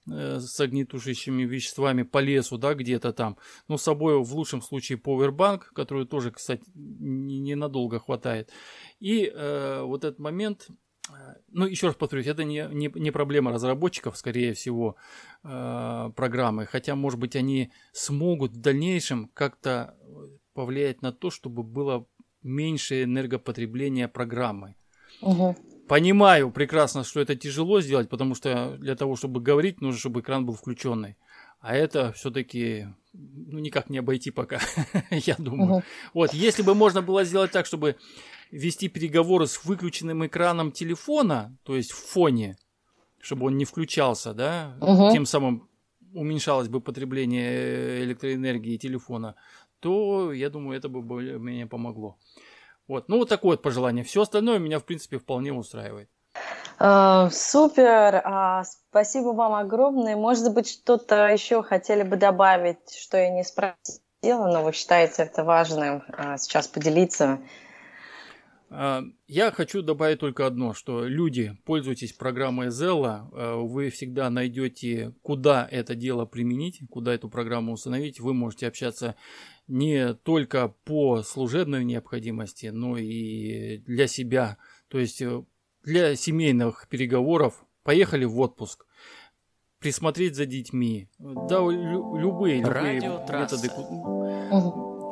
с 0.06 0.60
огнетушащими 0.60 1.44
веществами 1.44 2.02
по 2.02 2.18
лесу, 2.18 2.58
да, 2.58 2.74
где-то 2.74 3.12
там. 3.12 3.38
Но 3.68 3.76
с 3.76 3.82
собой 3.82 4.22
в 4.22 4.34
лучшем 4.34 4.62
случае 4.62 4.98
повербанк, 4.98 5.72
который 5.74 6.06
тоже, 6.06 6.30
кстати, 6.30 6.64
ненадолго 6.74 7.98
хватает. 7.98 8.50
И 9.00 9.24
э, 9.24 9.82
вот 9.82 10.04
этот 10.04 10.18
момент, 10.18 10.68
э, 11.08 11.12
ну, 11.50 11.66
еще 11.66 11.86
раз 11.86 11.96
повторюсь, 11.96 12.26
это 12.26 12.44
не, 12.44 12.68
не, 12.72 12.90
не 12.94 13.10
проблема 13.10 13.52
разработчиков, 13.52 14.16
скорее 14.16 14.52
всего, 14.52 14.96
э, 15.42 16.10
программы. 16.14 16.66
Хотя, 16.66 16.94
может 16.94 17.18
быть, 17.18 17.36
они 17.36 17.72
смогут 17.92 18.52
в 18.52 18.60
дальнейшем 18.60 19.30
как-то 19.34 19.96
повлиять 20.52 21.02
на 21.02 21.12
то, 21.12 21.30
чтобы 21.30 21.62
было 21.62 22.06
меньше 22.42 23.04
энергопотребления 23.04 24.06
программы. 24.06 24.76
Угу. 25.22 25.56
Понимаю 25.88 26.50
прекрасно, 26.50 27.04
что 27.04 27.20
это 27.20 27.36
тяжело 27.36 27.80
сделать, 27.80 28.08
потому 28.08 28.34
что 28.34 28.76
для 28.78 28.96
того, 28.96 29.16
чтобы 29.16 29.40
говорить, 29.40 29.80
нужно, 29.80 29.98
чтобы 29.98 30.20
экран 30.20 30.46
был 30.46 30.54
включенный. 30.54 31.16
А 31.60 31.74
это 31.74 32.12
все-таки 32.12 32.88
ну, 33.12 33.58
никак 33.58 33.90
не 33.90 33.98
обойти 33.98 34.30
пока, 34.30 34.60
я 35.10 35.36
думаю. 35.38 35.76
Угу. 35.76 35.82
Вот, 36.14 36.34
если 36.34 36.62
бы 36.62 36.74
можно 36.74 37.00
было 37.02 37.24
сделать 37.24 37.52
так, 37.52 37.66
чтобы 37.66 37.96
вести 38.50 38.88
переговоры 38.88 39.46
с 39.46 39.64
выключенным 39.64 40.26
экраном 40.26 40.72
телефона, 40.72 41.56
то 41.62 41.76
есть 41.76 41.92
в 41.92 41.96
фоне, 41.96 42.56
чтобы 43.20 43.46
он 43.46 43.56
не 43.56 43.64
включался, 43.64 44.34
да, 44.34 44.76
угу. 44.80 45.10
тем 45.12 45.26
самым 45.26 45.68
уменьшалось 46.12 46.68
бы 46.68 46.80
потребление 46.80 48.04
электроэнергии 48.04 48.76
телефона, 48.76 49.34
то 49.80 50.32
я 50.32 50.50
думаю, 50.50 50.78
это 50.78 50.88
бы 50.88 51.02
более-менее 51.02 51.66
помогло. 51.66 52.16
Вот, 52.86 53.08
ну 53.08 53.18
вот 53.18 53.28
такое 53.28 53.52
вот 53.52 53.62
пожелание. 53.62 54.04
Все 54.04 54.22
остальное 54.22 54.58
меня, 54.58 54.78
в 54.78 54.84
принципе, 54.84 55.18
вполне 55.18 55.52
устраивает. 55.52 56.08
Uh, 56.80 57.30
супер, 57.30 58.16
uh, 58.16 58.64
спасибо 58.90 59.28
вам 59.28 59.54
огромное. 59.54 60.16
Может 60.16 60.52
быть, 60.52 60.68
что-то 60.68 61.28
еще 61.28 61.62
хотели 61.62 62.02
бы 62.02 62.16
добавить, 62.16 62.94
что 63.00 63.16
я 63.16 63.30
не 63.30 63.44
спросила, 63.44 64.48
но 64.48 64.64
вы 64.64 64.72
считаете 64.72 65.22
это 65.22 65.44
важным 65.44 66.02
uh, 66.08 66.36
сейчас 66.36 66.66
поделиться? 66.66 67.38
Я 69.26 69.50
хочу 69.52 69.82
добавить 69.82 70.20
только 70.20 70.46
одно, 70.46 70.74
что 70.74 71.04
люди, 71.06 71.56
пользуйтесь 71.64 72.12
программой 72.12 72.68
Zella, 72.68 73.28
вы 73.64 73.90
всегда 73.90 74.30
найдете, 74.30 75.14
куда 75.22 75.68
это 75.70 75.94
дело 75.94 76.24
применить, 76.24 76.80
куда 76.90 77.14
эту 77.14 77.28
программу 77.28 77.72
установить. 77.72 78.20
Вы 78.20 78.34
можете 78.34 78.66
общаться 78.66 79.14
не 79.68 80.14
только 80.14 80.68
по 80.84 81.22
служебной 81.22 81.84
необходимости, 81.84 82.66
но 82.66 82.96
и 82.98 83.78
для 83.78 84.06
себя. 84.06 84.58
То 84.88 84.98
есть 84.98 85.22
э, 85.22 85.42
для 85.82 86.16
семейных 86.16 86.86
переговоров 86.88 87.64
поехали 87.82 88.24
в 88.24 88.38
отпуск, 88.40 88.86
присмотреть 89.78 90.34
за 90.34 90.46
детьми, 90.46 91.08
да, 91.18 91.60
любые, 91.60 92.60
любые 92.60 93.00
методы. 93.00 93.68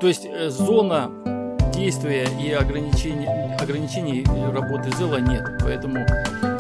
То 0.01 0.07
есть 0.09 0.27
э, 0.27 0.51
зона 0.51 1.32
действия 1.83 2.29
и 2.41 2.53
ограничений, 2.53 3.29
ограничений 3.59 4.25
работы 4.53 4.89
Zella 4.91 5.21
нет, 5.21 5.43
поэтому 5.61 6.07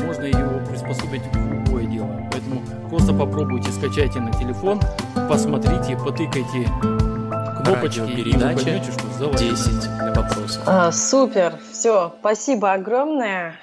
можно 0.04 0.24
его 0.24 0.58
приспособить 0.66 1.22
в 1.32 1.52
любое 1.52 1.84
дело. 1.84 2.28
Поэтому 2.32 2.60
просто 2.90 3.12
попробуйте, 3.12 3.70
скачайте 3.70 4.18
на 4.18 4.32
телефон, 4.32 4.80
посмотрите, 5.28 5.96
потыкайте 5.96 6.68
кнопочки 7.62 8.00
и 8.00 8.32
вы 8.32 8.40
поймете, 8.40 8.90
что 8.90 9.06
Zella 9.16 9.38
10 9.38 10.16
вопросов. 10.16 10.62
А, 10.66 10.90
супер, 10.90 11.54
все, 11.70 12.12
спасибо 12.18 12.72
огромное. 12.72 13.54